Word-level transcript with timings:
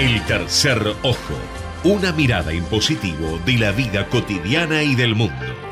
El 0.00 0.24
tercer 0.24 0.94
ojo, 1.02 1.34
una 1.84 2.10
mirada 2.10 2.52
en 2.52 2.64
positivo 2.64 3.38
de 3.44 3.58
la 3.58 3.70
vida 3.70 4.06
cotidiana 4.06 4.82
y 4.82 4.94
del 4.94 5.14
mundo. 5.14 5.69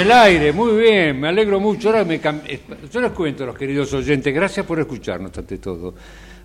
El 0.00 0.12
aire, 0.12 0.52
muy 0.52 0.80
bien, 0.80 1.20
me 1.20 1.28
alegro 1.28 1.60
mucho. 1.60 1.88
Ahora 1.90 2.04
me 2.04 2.20
cam- 2.20 2.42
eh, 2.46 2.60
Yo 2.92 3.00
les 3.00 3.12
cuento, 3.12 3.44
los 3.46 3.56
queridos 3.56 3.92
oyentes, 3.92 4.34
gracias 4.34 4.64
por 4.66 4.78
escucharnos 4.80 5.36
ante 5.36 5.58
todo. 5.58 5.94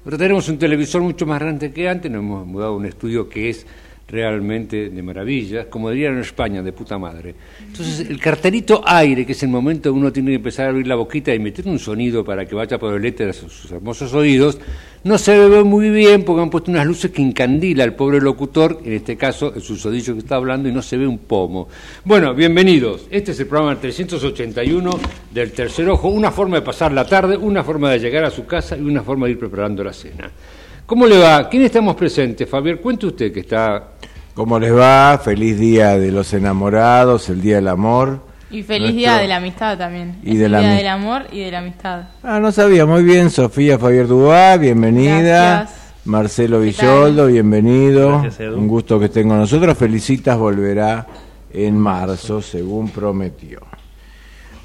Ahora 0.04 0.18
tenemos 0.18 0.48
un 0.50 0.58
televisor 0.58 1.02
mucho 1.02 1.26
más 1.26 1.40
grande 1.40 1.72
que 1.72 1.88
antes, 1.90 2.12
nos 2.12 2.20
hemos 2.20 2.46
mudado 2.46 2.74
a 2.74 2.76
un 2.78 2.86
estudio 2.86 3.28
que 3.30 3.50
es 3.50 3.66
realmente 4.08 4.90
de 4.90 5.02
maravilla, 5.02 5.70
como 5.70 5.90
dirían 5.90 6.14
en 6.14 6.20
España, 6.22 6.62
de 6.62 6.72
puta 6.72 6.98
madre. 6.98 7.34
Entonces, 7.60 8.08
el 8.08 8.20
cartelito 8.20 8.82
aire, 8.86 9.26
que 9.26 9.32
es 9.32 9.44
el 9.44 9.50
momento 9.50 9.92
uno 9.92 10.12
tiene 10.12 10.32
que 10.32 10.36
empezar 10.36 10.68
a 10.68 10.70
abrir 10.70 10.88
la 10.88 10.96
boquita 10.96 11.34
y 11.34 11.40
meter 11.40 11.68
un 11.68 11.80
sonido 11.80 12.24
para 12.24 12.46
que 12.46 12.54
vaya 12.54 12.78
por 12.78 12.94
el 12.94 13.06
éter 13.06 13.30
a 13.30 13.34
sus, 13.34 13.52
sus 13.52 13.72
hermosos 13.72 14.14
oídos, 14.14 14.60
no 15.04 15.18
se 15.18 15.38
ve 15.38 15.64
muy 15.64 15.90
bien 15.90 16.24
porque 16.24 16.42
han 16.42 16.50
puesto 16.50 16.72
unas 16.72 16.86
luces 16.86 17.12
que 17.12 17.22
encandila 17.22 17.84
al 17.84 17.94
pobre 17.94 18.20
locutor, 18.20 18.82
en 18.84 18.94
este 18.94 19.16
caso 19.16 19.54
el 19.56 19.62
susodicho 19.62 20.14
que 20.14 20.20
está 20.20 20.36
hablando, 20.36 20.70
y 20.70 20.72
no 20.72 20.82
se 20.82 20.98
ve 20.98 21.08
un 21.08 21.20
pomo. 21.20 21.68
Bueno, 22.04 22.34
bienvenidos. 22.34 23.08
Este 23.10 23.32
es 23.32 23.40
el 23.40 23.48
programa 23.48 23.80
381 23.80 25.00
del 25.32 25.52
Tercer 25.52 25.90
Ojo, 25.90 26.10
una 26.10 26.32
forma 26.32 26.58
de 26.58 26.62
pasar 26.64 26.92
la 26.92 27.06
tarde, 27.06 27.38
una 27.38 27.64
forma 27.64 27.92
de 27.92 28.00
llegar 28.00 28.24
a 28.24 28.32
su 28.32 28.46
casa 28.46 28.78
y 28.78 28.82
una 28.82 29.04
forma 29.04 29.26
de 29.26 29.34
ir 29.34 29.40
preparando 29.40 29.84
la 29.84 29.94
cena. 29.94 30.32
¿Cómo 30.86 31.08
le 31.08 31.18
va? 31.18 31.50
¿Quién 31.50 31.64
estamos 31.64 31.96
presentes? 31.96 32.48
Fabián, 32.50 32.78
cuente 32.78 33.08
usted 33.08 33.32
que 33.34 33.40
está... 33.42 33.92
¿Cómo 34.36 34.60
les 34.60 34.76
va? 34.76 35.20
Feliz 35.24 35.58
día 35.58 35.98
de 35.98 36.12
los 36.12 36.34
enamorados, 36.34 37.30
el 37.30 37.42
día 37.42 37.56
del 37.56 37.70
amor. 37.70 38.20
Y 38.52 38.62
feliz 38.64 38.82
Nuestro- 38.94 38.98
día 39.00 39.18
de 39.18 39.28
la 39.28 39.38
amistad 39.38 39.78
también. 39.78 40.18
Y 40.24 40.34
Es 40.34 40.40
de 40.40 40.46
el 40.46 40.52
la 40.52 40.60
día 40.60 40.74
del 40.74 40.88
amor 40.88 41.24
y 41.32 41.40
de 41.40 41.52
la 41.52 41.60
amistad. 41.60 42.02
Ah, 42.22 42.40
no 42.40 42.52
sabía, 42.52 42.86
muy 42.86 43.04
bien, 43.04 43.30
Sofía 43.30 43.80
Javier 43.80 44.08
Dubá, 44.08 44.58
bienvenida. 44.58 45.22
Gracias. 45.60 45.80
Marcelo 46.06 46.60
¿Qué 46.60 46.66
Villoldo, 46.66 47.28
bienvenido. 47.28 48.10
Gracias, 48.22 48.40
Edu. 48.42 48.58
Un 48.60 48.68
gusto 48.68 49.00
que 49.00 49.06
estén 49.06 49.28
con 49.30 49.40
nosotros. 49.40 49.76
Felicitas 49.78 50.38
volverá 50.38 51.08
en 51.52 51.78
marzo, 51.80 52.42
según 52.42 52.90
prometió. 52.90 53.62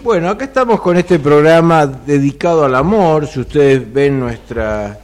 Bueno, 0.02 0.28
acá 0.28 0.44
estamos 0.46 0.80
con 0.80 0.96
este 0.98 1.18
programa 1.18 1.86
dedicado 1.86 2.64
al 2.64 2.74
amor. 2.74 3.26
Si 3.26 3.40
ustedes 3.40 3.90
ven 3.90 4.18
nuestra 4.20 4.98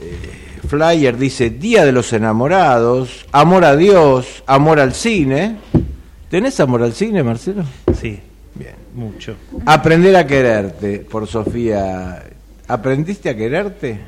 eh, 0.00 0.45
flyer, 0.66 1.16
dice 1.16 1.50
Día 1.50 1.84
de 1.84 1.92
los 1.92 2.12
Enamorados, 2.12 3.26
Amor 3.32 3.64
a 3.64 3.76
Dios, 3.76 4.42
Amor 4.46 4.80
al 4.80 4.92
Cine. 4.94 5.56
¿Tenés 6.30 6.58
amor 6.58 6.82
al 6.82 6.92
cine, 6.92 7.22
Marcelo? 7.22 7.64
Sí, 8.00 8.18
Bien. 8.54 8.74
mucho. 8.94 9.36
Aprender 9.64 10.16
a 10.16 10.26
quererte, 10.26 10.98
por 10.98 11.26
Sofía. 11.28 12.22
¿Aprendiste 12.66 13.30
a 13.30 13.36
quererte? 13.36 14.00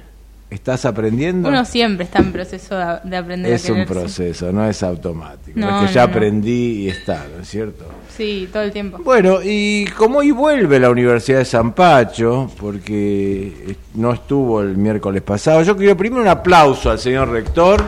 ¿Estás 0.51 0.87
aprendiendo? 0.87 1.51
Uno 1.51 1.63
siempre 1.67 2.05
está 2.05 2.21
en 2.21 2.33
proceso 2.33 2.75
de, 2.75 3.01
de 3.05 3.17
aprender 3.19 3.53
es 3.53 3.69
a 3.69 3.73
un 3.75 3.85
proceso, 3.85 4.51
no 4.51 4.67
es 4.67 4.83
automático. 4.83 5.59
No, 5.61 5.83
es 5.83 5.89
que 5.89 5.95
ya 5.95 6.07
no, 6.07 6.11
aprendí 6.11 6.85
y 6.85 6.89
está, 6.89 7.27
¿no 7.37 7.43
es 7.43 7.49
cierto? 7.49 7.85
Sí, 8.17 8.49
todo 8.51 8.63
el 8.63 8.73
tiempo. 8.73 8.99
Bueno, 9.05 9.41
y 9.45 9.85
como 9.97 10.21
hoy 10.21 10.31
vuelve 10.31 10.81
la 10.81 10.89
Universidad 10.89 11.41
de 11.41 11.45
San 11.45 11.73
Pacho, 11.75 12.51
porque 12.59 13.77
no 13.95 14.15
estuvo 14.15 14.63
el 14.63 14.77
miércoles 14.79 15.21
pasado, 15.21 15.63
yo 15.63 15.77
quiero 15.77 15.97
primero 15.99 16.23
un 16.23 16.29
aplauso 16.29 16.91
al 16.91 16.99
señor 16.99 17.31
rector. 17.31 17.83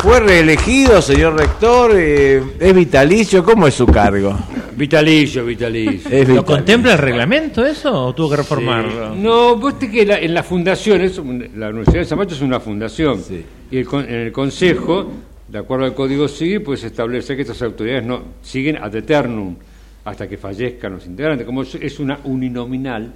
Fue 0.00 0.20
reelegido, 0.20 1.00
señor 1.00 1.36
rector, 1.36 1.92
eh, 1.94 2.42
es 2.58 2.74
vitalicio, 2.74 3.42
¿cómo 3.42 3.66
es 3.66 3.74
su 3.74 3.86
cargo? 3.86 4.38
Vitalicio, 4.80 5.44
vitalicio. 5.44 5.92
Es 5.92 6.02
¿Lo 6.02 6.08
vitalicio. 6.36 6.44
contempla 6.46 6.92
el 6.92 6.98
reglamento 6.98 7.66
eso 7.66 8.06
o 8.06 8.14
tuvo 8.14 8.30
que 8.30 8.36
reformarlo? 8.36 9.14
No, 9.14 9.56
vos 9.56 9.78
te 9.78 9.90
que 9.90 10.06
la- 10.06 10.18
en 10.18 10.32
la 10.32 10.42
fundación, 10.42 11.02
es 11.02 11.18
un- 11.18 11.50
la 11.56 11.68
Universidad 11.68 11.98
de 11.98 12.04
San 12.06 12.16
Marcos 12.16 12.36
es 12.38 12.42
una 12.42 12.60
fundación, 12.60 13.22
Sí. 13.22 13.44
y 13.70 13.76
el 13.76 13.84
con- 13.86 14.04
en 14.08 14.14
el 14.14 14.32
Consejo, 14.32 15.10
de 15.48 15.58
acuerdo 15.58 15.84
al 15.84 15.92
Código 15.94 16.26
Civil, 16.28 16.62
pues 16.62 16.82
establece 16.82 17.36
que 17.36 17.42
estas 17.42 17.60
autoridades 17.60 18.06
no 18.06 18.22
siguen 18.40 18.78
ad 18.78 18.94
eternum 18.94 19.54
hasta 20.02 20.26
que 20.26 20.38
fallezcan 20.38 20.92
los 20.94 21.04
integrantes. 21.06 21.44
Como 21.44 21.60
es- 21.60 21.74
es 21.74 22.00
una 22.00 22.18
uninominal, 22.24 23.12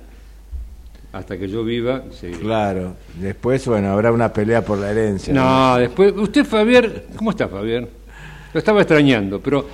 hasta 1.15 1.39
que 1.39 1.49
yo 1.49 1.65
viva, 1.65 2.03
seguiré. 2.11 2.41
Claro, 2.41 2.95
después, 3.19 3.67
bueno, 3.67 3.89
habrá 3.91 4.13
una 4.13 4.31
pelea 4.31 4.63
por 4.63 4.77
la 4.77 4.91
herencia. 4.91 5.33
No, 5.33 5.79
después, 5.79 6.13
usted 6.15 6.45
Fabián, 6.45 6.93
¿cómo 7.17 7.31
está 7.31 7.49
Fabián? 7.49 7.89
Lo 8.53 8.59
estaba 8.59 8.81
extrañando, 8.83 9.41
pero 9.41 9.67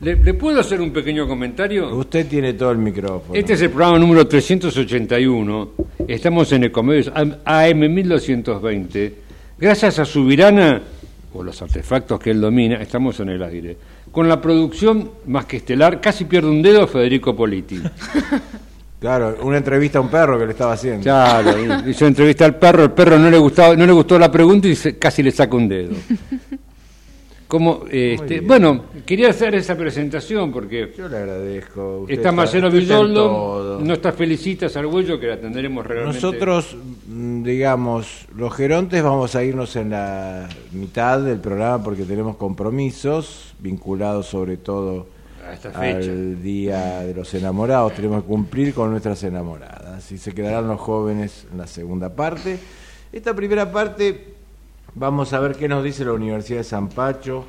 ¿le, 0.00 0.16
le 0.16 0.34
puedo 0.34 0.60
hacer 0.60 0.80
un 0.80 0.90
pequeño 0.92 1.26
comentario? 1.26 1.94
Usted 1.96 2.26
tiene 2.26 2.52
todo 2.54 2.70
el 2.70 2.78
micrófono. 2.78 3.34
Este 3.34 3.54
es 3.54 3.62
el 3.62 3.70
programa 3.70 3.98
número 3.98 4.26
381. 4.26 5.70
Estamos 6.06 6.52
en 6.52 6.64
Ecomedios 6.64 7.10
AM 7.44 7.78
1220. 7.94 9.14
Gracias 9.58 9.98
a 9.98 10.04
Subirana, 10.04 10.80
o 11.34 11.42
los 11.42 11.60
artefactos 11.60 12.18
que 12.20 12.30
él 12.30 12.40
domina, 12.40 12.76
estamos 12.76 13.18
en 13.20 13.28
el 13.30 13.42
aire. 13.42 13.76
Con 14.12 14.28
la 14.28 14.40
producción 14.40 15.10
más 15.26 15.44
que 15.46 15.58
estelar, 15.58 16.00
casi 16.00 16.24
pierde 16.24 16.48
un 16.48 16.62
dedo 16.62 16.86
Federico 16.86 17.34
Politi. 17.36 17.80
Claro, 19.00 19.36
una 19.42 19.58
entrevista 19.58 19.98
a 19.98 20.00
un 20.00 20.08
perro 20.08 20.36
que 20.40 20.44
le 20.44 20.50
estaba 20.50 20.72
haciendo. 20.72 21.04
Claro, 21.04 21.54
hizo 21.88 22.04
entrevista 22.04 22.44
al 22.44 22.56
perro, 22.56 22.82
el 22.82 22.90
perro 22.90 23.16
no 23.16 23.30
le 23.30 23.38
gustaba, 23.38 23.76
no 23.76 23.86
le 23.86 23.92
gustó 23.92 24.18
la 24.18 24.28
pregunta 24.28 24.66
y 24.66 24.74
se- 24.74 24.98
casi 24.98 25.22
le 25.22 25.30
saca 25.30 25.56
un 25.56 25.68
dedo. 25.68 25.92
Como, 27.48 27.84
este, 27.90 28.42
bueno, 28.42 28.84
quería 29.06 29.30
hacer 29.30 29.54
esa 29.54 29.74
presentación 29.74 30.52
porque 30.52 30.92
Yo 30.94 31.08
le 31.08 31.16
agradezco. 31.16 32.00
Usted 32.00 32.16
está 32.16 32.30
Marcelo 32.30 32.66
está 32.66 32.78
en 32.78 32.84
Villoldo, 32.84 33.82
está 33.90 34.12
Felicitas 34.12 34.76
Argüello, 34.76 35.18
que 35.18 35.28
la 35.28 35.34
atenderemos 35.34 35.86
realmente. 35.86 36.20
Nosotros, 36.20 36.76
mm, 37.06 37.42
digamos, 37.42 38.26
los 38.36 38.54
gerontes 38.54 39.02
vamos 39.02 39.34
a 39.34 39.42
irnos 39.42 39.74
en 39.76 39.90
la 39.90 40.46
mitad 40.72 41.20
del 41.20 41.38
programa 41.38 41.82
porque 41.82 42.02
tenemos 42.02 42.36
compromisos 42.36 43.54
vinculados 43.60 44.26
sobre 44.26 44.58
todo 44.58 45.06
A 45.42 45.54
esta 45.54 45.70
fecha. 45.70 46.10
al 46.10 46.42
Día 46.42 47.00
de 47.00 47.14
los 47.14 47.32
Enamorados. 47.32 47.94
Tenemos 47.94 48.24
que 48.24 48.28
cumplir 48.28 48.74
con 48.74 48.90
nuestras 48.90 49.24
enamoradas 49.24 50.12
y 50.12 50.18
se 50.18 50.34
quedarán 50.34 50.68
los 50.68 50.78
jóvenes 50.78 51.46
en 51.50 51.56
la 51.56 51.66
segunda 51.66 52.14
parte. 52.14 52.58
Esta 53.10 53.34
primera 53.34 53.72
parte 53.72 54.36
vamos 54.94 55.32
a 55.32 55.40
ver 55.40 55.54
qué 55.56 55.68
nos 55.68 55.84
dice 55.84 56.04
la 56.04 56.12
Universidad 56.12 56.58
de 56.58 56.64
San 56.64 56.88
Pacho 56.88 57.44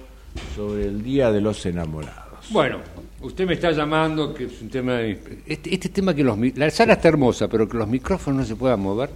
sobre 0.56 0.86
el 0.86 1.04
Día 1.04 1.32
de 1.32 1.42
los 1.42 1.66
Enamorados. 1.66 2.48
Bueno, 2.52 2.78
usted 3.22 3.46
me 3.48 3.54
está 3.54 3.72
llamando, 3.72 4.34
que 4.34 4.46
es 4.46 4.62
un 4.62 4.70
tema... 4.70 4.94
de- 4.94 5.42
Este, 5.46 5.74
este 5.74 5.90
tema 5.90 6.14
que 6.14 6.24
los... 6.24 6.38
La 6.58 6.70
sala 6.70 6.94
está 6.94 7.08
hermosa, 7.10 7.48
pero 7.48 7.68
que 7.68 7.78
los 7.78 7.88
micrófonos 7.88 8.42
no 8.42 8.46
se 8.46 8.56
puedan 8.56 8.80
mover, 8.80 9.10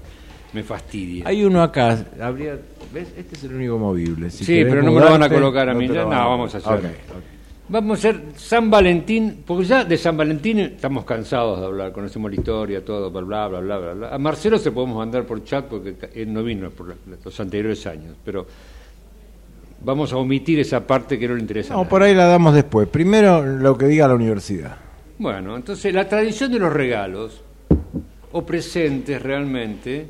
me 0.53 0.63
fastidia. 0.63 1.27
Hay 1.27 1.43
uno 1.43 1.61
acá, 1.63 2.05
habría, 2.21 2.59
¿ves? 2.93 3.07
Este 3.17 3.35
es 3.35 3.43
el 3.45 3.55
único 3.55 3.77
movible. 3.79 4.29
Si 4.29 4.45
Sí, 4.45 4.63
pero 4.63 4.83
no 4.83 4.91
me 4.91 4.99
lo 4.99 5.09
van 5.11 5.23
a 5.23 5.29
colocar 5.29 5.69
a 5.69 5.73
no 5.73 5.79
mí. 5.79 5.87
No, 5.87 6.07
vamos 6.07 6.53
a 6.53 6.57
hacer. 6.59 6.73
Ok, 6.73 6.83
ok. 6.83 7.23
Vamos 7.69 8.03
a 8.03 8.09
hacer 8.09 8.21
San 8.35 8.69
Valentín, 8.69 9.43
porque 9.47 9.63
ya 9.65 9.85
de 9.85 9.97
San 9.97 10.17
Valentín 10.17 10.59
estamos 10.59 11.05
cansados 11.05 11.61
de 11.61 11.65
hablar, 11.65 11.93
conocemos 11.93 12.29
la 12.29 12.35
historia, 12.37 12.83
todo, 12.83 13.09
bla, 13.09 13.47
bla, 13.47 13.59
bla, 13.61 13.77
bla, 13.77 13.93
bla. 13.93 14.09
A 14.09 14.17
Marcelo 14.17 14.57
se 14.57 14.71
podemos 14.71 14.97
mandar 14.97 15.25
por 15.25 15.43
chat 15.45 15.65
porque 15.65 15.95
él 16.13 16.33
no 16.33 16.43
vino 16.43 16.69
por 16.71 16.93
los 17.23 17.39
anteriores 17.39 17.87
años, 17.87 18.17
pero 18.23 18.45
vamos 19.81 20.11
a 20.11 20.17
omitir 20.17 20.59
esa 20.59 20.85
parte 20.85 21.17
que 21.17 21.25
no 21.25 21.35
le 21.35 21.41
interesa. 21.41 21.73
No, 21.73 21.87
por 21.87 22.03
ahí 22.03 22.13
la 22.13 22.25
damos 22.25 22.53
después. 22.53 22.89
Primero 22.89 23.45
lo 23.45 23.77
que 23.77 23.85
diga 23.85 24.09
la 24.09 24.15
universidad. 24.15 24.75
Bueno, 25.17 25.55
entonces 25.55 25.93
la 25.93 26.07
tradición 26.07 26.51
de 26.51 26.59
los 26.59 26.73
regalos 26.73 27.41
o 28.33 28.45
presentes 28.45 29.21
realmente 29.21 30.07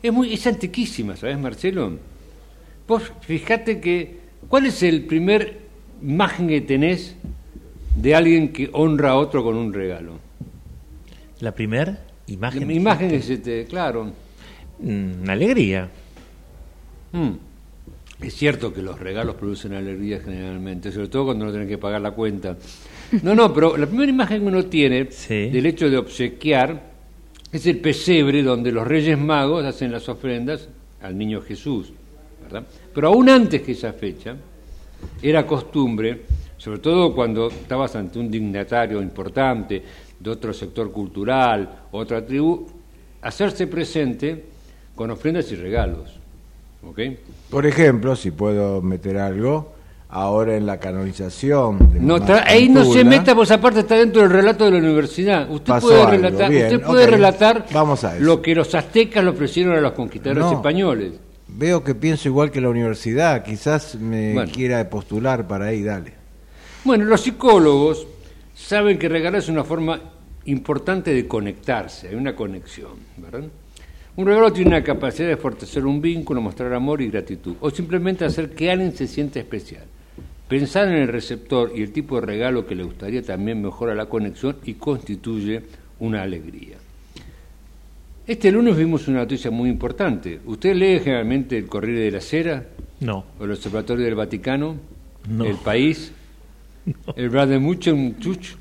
es 0.00 0.12
muy 0.12 0.32
es 0.32 0.46
antiquísima, 0.46 1.16
¿sabes, 1.16 1.36
Marcelo? 1.36 1.92
Vos 2.86 3.12
fíjate 3.22 3.80
que 3.80 4.20
¿cuál 4.48 4.66
es 4.66 4.82
el 4.84 5.04
primer 5.04 5.61
imagen 6.02 6.48
que 6.48 6.60
tenés 6.60 7.16
de 7.96 8.14
alguien 8.14 8.52
que 8.52 8.70
honra 8.72 9.10
a 9.10 9.16
otro 9.16 9.42
con 9.42 9.56
un 9.56 9.72
regalo? 9.72 10.18
La 11.40 11.52
primer 11.54 11.98
imagen. 12.26 12.66
La 12.66 12.72
imagen 12.72 13.10
que 13.10 13.22
se 13.22 13.38
te, 13.38 13.64
claro. 13.66 14.12
Mm, 14.80 15.22
Una 15.22 15.32
alegría. 15.32 15.88
Mm. 17.12 17.30
Es 18.20 18.34
cierto 18.34 18.72
que 18.72 18.82
los 18.82 18.98
regalos 19.00 19.34
producen 19.34 19.72
alegría 19.74 20.20
generalmente, 20.20 20.92
sobre 20.92 21.08
todo 21.08 21.26
cuando 21.26 21.44
no 21.44 21.50
tienen 21.50 21.68
que 21.68 21.78
pagar 21.78 22.00
la 22.00 22.12
cuenta. 22.12 22.56
No, 23.22 23.34
no, 23.34 23.52
pero 23.52 23.76
la 23.76 23.86
primera 23.86 24.10
imagen 24.10 24.42
que 24.42 24.46
uno 24.46 24.64
tiene 24.66 25.08
Sí. 25.10 25.50
del 25.50 25.66
hecho 25.66 25.90
de 25.90 25.98
obsequiar 25.98 26.92
es 27.50 27.66
el 27.66 27.78
pesebre 27.78 28.42
donde 28.42 28.70
los 28.70 28.86
Reyes 28.86 29.18
Magos 29.18 29.64
hacen 29.64 29.90
las 29.90 30.08
ofrendas 30.08 30.68
al 31.02 31.18
niño 31.18 31.40
Jesús, 31.42 31.92
¿verdad? 32.44 32.64
Pero 32.94 33.08
aún 33.08 33.28
antes 33.28 33.60
que 33.62 33.72
esa 33.72 33.92
fecha, 33.92 34.36
era 35.22 35.46
costumbre, 35.46 36.22
sobre 36.58 36.78
todo 36.78 37.14
cuando 37.14 37.48
estabas 37.48 37.96
ante 37.96 38.18
un 38.18 38.30
dignatario 38.30 39.02
importante 39.02 39.82
de 40.18 40.30
otro 40.30 40.52
sector 40.52 40.92
cultural, 40.92 41.86
otra 41.90 42.24
tribu, 42.24 42.66
hacerse 43.22 43.66
presente 43.66 44.44
con 44.94 45.10
ofrendas 45.10 45.50
y 45.52 45.56
regalos. 45.56 46.18
¿ok? 46.86 47.00
Por 47.50 47.66
ejemplo, 47.66 48.14
si 48.16 48.30
puedo 48.30 48.80
meter 48.82 49.18
algo, 49.18 49.72
ahora 50.12 50.56
en 50.56 50.66
la 50.66 50.78
canonización 50.78 51.92
de 51.92 52.00
No, 52.00 52.18
ahí 52.46 52.68
no 52.68 52.84
se 52.84 53.04
meta, 53.04 53.34
pues 53.34 53.50
aparte 53.50 53.80
está 53.80 53.96
dentro 53.96 54.22
del 54.22 54.30
relato 54.30 54.64
de 54.64 54.72
la 54.72 54.78
universidad. 54.78 55.50
Usted 55.50 55.72
Pasó 55.72 55.86
puede 55.88 56.00
algo, 56.00 56.12
relatar, 56.12 56.50
bien, 56.50 56.64
usted 56.66 56.82
puede 56.82 57.06
relatar 57.06 57.66
Vamos 57.72 58.04
a 58.04 58.14
lo 58.18 58.42
que 58.42 58.54
los 58.54 58.74
aztecas 58.74 59.24
le 59.24 59.30
ofrecieron 59.30 59.76
a 59.76 59.80
los 59.80 59.92
conquistadores 59.92 60.44
No. 60.44 60.52
españoles. 60.52 61.12
Veo 61.54 61.84
que 61.84 61.94
pienso 61.94 62.28
igual 62.28 62.50
que 62.50 62.60
la 62.60 62.70
universidad, 62.70 63.44
quizás 63.44 63.96
me 63.96 64.32
Bueno. 64.32 64.52
quiera 64.52 64.88
postular 64.88 65.46
para 65.46 65.66
ahí, 65.66 65.82
dale. 65.82 66.12
Bueno, 66.84 67.04
los 67.04 67.20
psicólogos 67.20 68.06
saben 68.54 68.98
que 68.98 69.08
regalar 69.08 69.40
es 69.40 69.48
una 69.48 69.62
forma 69.64 70.00
importante 70.46 71.12
de 71.14 71.28
conectarse, 71.28 72.08
hay 72.08 72.14
una 72.14 72.34
conexión, 72.34 72.92
¿verdad? 73.18 73.44
Un 74.16 74.26
regalo 74.26 74.52
tiene 74.52 74.68
una 74.70 74.82
capacidad 74.84 75.28
de 75.28 75.36
fortalecer 75.36 75.86
un 75.86 76.00
vínculo, 76.00 76.40
mostrar 76.40 76.72
amor 76.74 77.00
y 77.00 77.08
gratitud, 77.08 77.54
o 77.60 77.70
simplemente 77.70 78.24
hacer 78.24 78.50
que 78.50 78.70
alguien 78.70 78.94
se 78.94 79.06
sienta 79.06 79.38
especial. 79.38 79.84
Pensar 80.48 80.88
en 80.88 80.94
el 80.94 81.08
receptor 81.08 81.72
y 81.74 81.82
el 81.82 81.92
tipo 81.92 82.16
de 82.20 82.26
regalo 82.26 82.66
que 82.66 82.74
le 82.74 82.82
gustaría 82.82 83.22
también 83.22 83.62
mejora 83.62 83.94
la 83.94 84.06
conexión 84.06 84.56
y 84.64 84.74
constituye 84.74 85.62
una 85.98 86.22
alegría. 86.22 86.76
Este 88.26 88.52
lunes 88.52 88.76
vimos 88.76 89.08
una 89.08 89.18
noticia 89.20 89.50
muy 89.50 89.68
importante. 89.68 90.40
¿Usted 90.46 90.74
lee 90.74 91.00
generalmente 91.00 91.58
el 91.58 91.66
Corriere 91.66 92.00
de 92.02 92.10
la 92.12 92.20
Sera 92.20 92.64
No. 93.00 93.24
o 93.38 93.44
el 93.44 93.50
Observatorio 93.52 94.04
del 94.04 94.14
Vaticano? 94.14 94.76
No. 95.28 95.44
¿El 95.44 95.56
País? 95.56 96.12
¿El 97.16 97.28
Brademuchen 97.30 98.18
Chuch? 98.20 98.54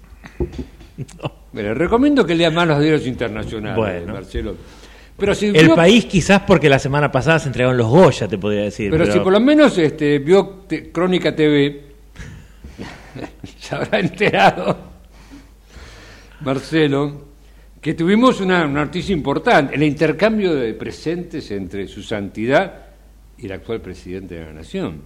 Me 1.54 1.64
le 1.64 1.74
recomiendo 1.74 2.26
que 2.26 2.36
lea 2.36 2.50
más 2.50 2.68
los 2.68 2.80
diarios 2.80 3.06
internacionales, 3.08 3.78
Bueno. 3.78 4.14
Marcelo. 4.14 4.56
Pero 5.18 5.36
si 5.36 5.48
El 5.48 5.68
vio- 5.68 5.76
país 5.76 6.06
quizás 6.06 6.42
porque 6.48 6.68
la 6.70 6.80
semana 6.80 7.12
pasada 7.12 7.38
se 7.38 7.48
entregaron 7.48 7.78
los 7.78 7.88
Goya, 7.88 8.28
te 8.28 8.38
podría 8.40 8.64
decir. 8.64 8.90
Pero, 8.90 9.04
Pero, 9.04 9.14
si 9.14 9.20
por 9.20 9.32
lo 9.34 9.40
menos 9.40 9.78
este, 9.78 10.18
vio 10.20 10.64
te- 10.68 10.92
Crónica 10.92 11.36
TV, 11.36 11.82
se 13.60 13.76
habrá 13.76 14.00
enterado, 14.00 14.78
Marcelo, 16.42 17.28
que 17.82 17.94
tuvimos 17.96 18.40
una, 18.42 18.66
una 18.66 18.86
noticia 18.86 19.14
importante, 19.14 19.76
el 19.76 19.84
intercambio 19.84 20.54
de 20.54 20.74
presentes 20.76 21.50
entre 21.52 21.88
su 21.88 22.04
santidad 22.04 22.86
y 23.38 23.48
el 23.48 23.52
actual 23.54 23.82
presidente 23.82 24.36
de 24.36 24.46
la 24.46 24.54
Nación. 24.54 25.02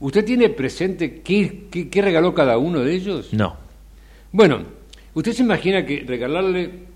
¿Usted 0.00 0.24
tiene 0.24 0.48
presente 0.48 1.20
qué, 1.22 1.64
qué- 1.70 1.88
qué 1.88 2.02
regaló 2.02 2.32
cada 2.34 2.56
uno 2.58 2.80
de 2.80 2.94
ellos? 2.94 3.32
No. 3.32 3.56
Bueno, 4.32 4.62
¿usted 5.14 5.32
se 5.32 5.42
imagina 5.42 5.84
que 5.84 6.02
regalarle... 6.06 6.94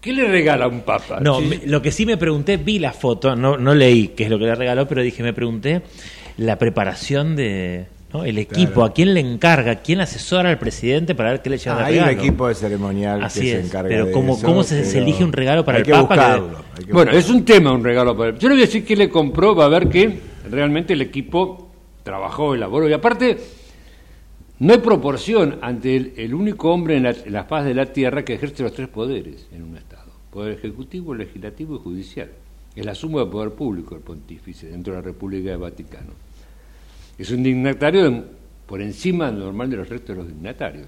¿Qué 0.00 0.12
le 0.12 0.26
regala 0.26 0.66
un 0.66 0.80
papa? 0.80 1.20
No, 1.20 1.40
me- 1.40 1.60
lo 1.64 1.80
que 1.80 1.92
sí 1.92 2.04
me 2.06 2.16
pregunté, 2.16 2.56
vi 2.56 2.80
la 2.80 2.92
foto, 2.92 3.36
no, 3.36 3.56
no 3.56 3.72
leí 3.74 4.08
qué 4.08 4.24
es 4.24 4.30
lo 4.30 4.38
que 4.38 4.46
le 4.46 4.54
regaló, 4.56 4.88
pero 4.88 5.00
dije, 5.02 5.22
me 5.22 5.32
pregunté 5.32 5.82
la 6.38 6.58
preparación 6.58 7.36
de 7.36 7.86
¿no? 8.12 8.24
el 8.24 8.38
equipo, 8.38 8.72
Claro. 8.74 8.84
a 8.86 8.92
quién 8.92 9.14
le 9.14 9.20
encarga, 9.20 9.76
quién 9.76 10.00
asesora 10.00 10.50
al 10.50 10.58
presidente 10.58 11.14
para 11.14 11.30
ver 11.30 11.42
qué 11.42 11.50
le 11.50 11.58
lleva 11.58 11.76
Ah, 11.84 11.88
de 11.90 12.00
hay 12.00 12.14
un 12.14 12.18
equipo 12.18 12.48
de 12.48 12.54
ceremonial 12.54 13.22
Así 13.22 13.40
que 13.40 13.50
se 13.52 13.60
encarga 13.66 13.88
pero 13.88 14.06
de 14.06 14.12
¿cómo- 14.12 14.34
eso, 14.36 14.46
cómo 14.46 14.62
se- 14.62 14.98
elige 14.98 15.24
un 15.24 15.32
regalo 15.32 15.64
para 15.64 15.76
hay 15.78 15.80
el 15.82 15.86
que 15.86 15.92
Papa 15.92 16.08
que- 16.14 16.20
buscarlo, 16.40 16.64
hay 16.78 16.84
que 16.84 16.92
Bueno, 16.92 17.10
es 17.12 17.30
un 17.30 17.44
tema, 17.44 17.72
un 17.72 17.84
regalo 17.84 18.16
para 18.16 18.30
él. 18.30 18.38
Yo 18.38 18.48
le 18.48 18.54
voy 18.54 18.62
a 18.62 18.66
decir 18.66 18.84
que 18.84 18.96
le 18.96 19.08
compró, 19.08 19.54
va 19.54 19.64
a 19.66 19.68
ver 19.68 19.88
que 19.88 20.20
realmente 20.50 20.92
el 20.92 21.02
equipo 21.02 21.70
trabajó, 22.02 22.54
elaboró. 22.54 22.88
Y 22.88 22.92
aparte, 22.92 23.38
no 24.58 24.72
hay 24.72 24.78
proporción 24.80 25.58
ante 25.62 25.96
el, 25.96 26.12
el 26.16 26.34
único 26.34 26.72
hombre 26.72 26.96
en 26.96 27.04
la, 27.04 27.10
en 27.10 27.32
la 27.32 27.44
faz 27.44 27.64
de 27.64 27.74
la 27.74 27.86
tierra 27.86 28.24
que 28.24 28.34
ejerce 28.34 28.62
los 28.62 28.72
tres 28.74 28.88
poderes 28.88 29.46
en 29.52 29.62
un 29.62 29.76
Estado: 29.76 30.12
poder 30.30 30.52
ejecutivo, 30.58 31.14
legislativo 31.14 31.76
y 31.76 31.78
judicial. 31.78 32.28
Es 32.76 32.86
la 32.86 32.94
suma 32.94 33.20
de 33.20 33.26
poder 33.26 33.50
público 33.50 33.94
el 33.94 34.00
pontífice 34.02 34.68
dentro 34.68 34.92
de 34.94 35.00
la 35.00 35.04
República 35.04 35.50
del 35.50 35.58
Vaticano. 35.58 36.12
Es 37.18 37.30
un 37.30 37.42
dignatario 37.42 38.24
por 38.66 38.80
encima 38.80 39.30
normal 39.30 39.70
de 39.70 39.76
los 39.76 39.88
restos 39.88 40.16
de 40.16 40.22
los 40.22 40.28
dignatarios. 40.28 40.86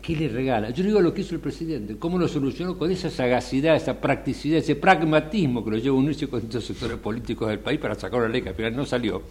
¿Qué 0.00 0.14
le 0.14 0.28
regala? 0.28 0.70
Yo 0.70 0.82
le 0.82 0.90
digo 0.90 1.00
lo 1.00 1.12
que 1.12 1.22
hizo 1.22 1.34
el 1.34 1.40
presidente, 1.40 1.96
cómo 1.98 2.18
lo 2.18 2.28
solucionó 2.28 2.78
con 2.78 2.90
esa 2.90 3.10
sagacidad, 3.10 3.74
esa 3.74 4.00
practicidad, 4.00 4.58
ese 4.58 4.76
pragmatismo 4.76 5.64
que 5.64 5.72
lo 5.72 5.78
lleva 5.78 5.96
a 5.96 5.98
unirse 5.98 6.28
con 6.28 6.40
estos 6.40 6.64
sectores 6.64 6.98
políticos 6.98 7.48
del 7.48 7.58
país 7.58 7.80
para 7.80 7.94
sacar 7.94 8.20
una 8.20 8.28
ley 8.28 8.42
que 8.42 8.50
al 8.50 8.54
final 8.54 8.76
no 8.76 8.86
salió. 8.86 9.22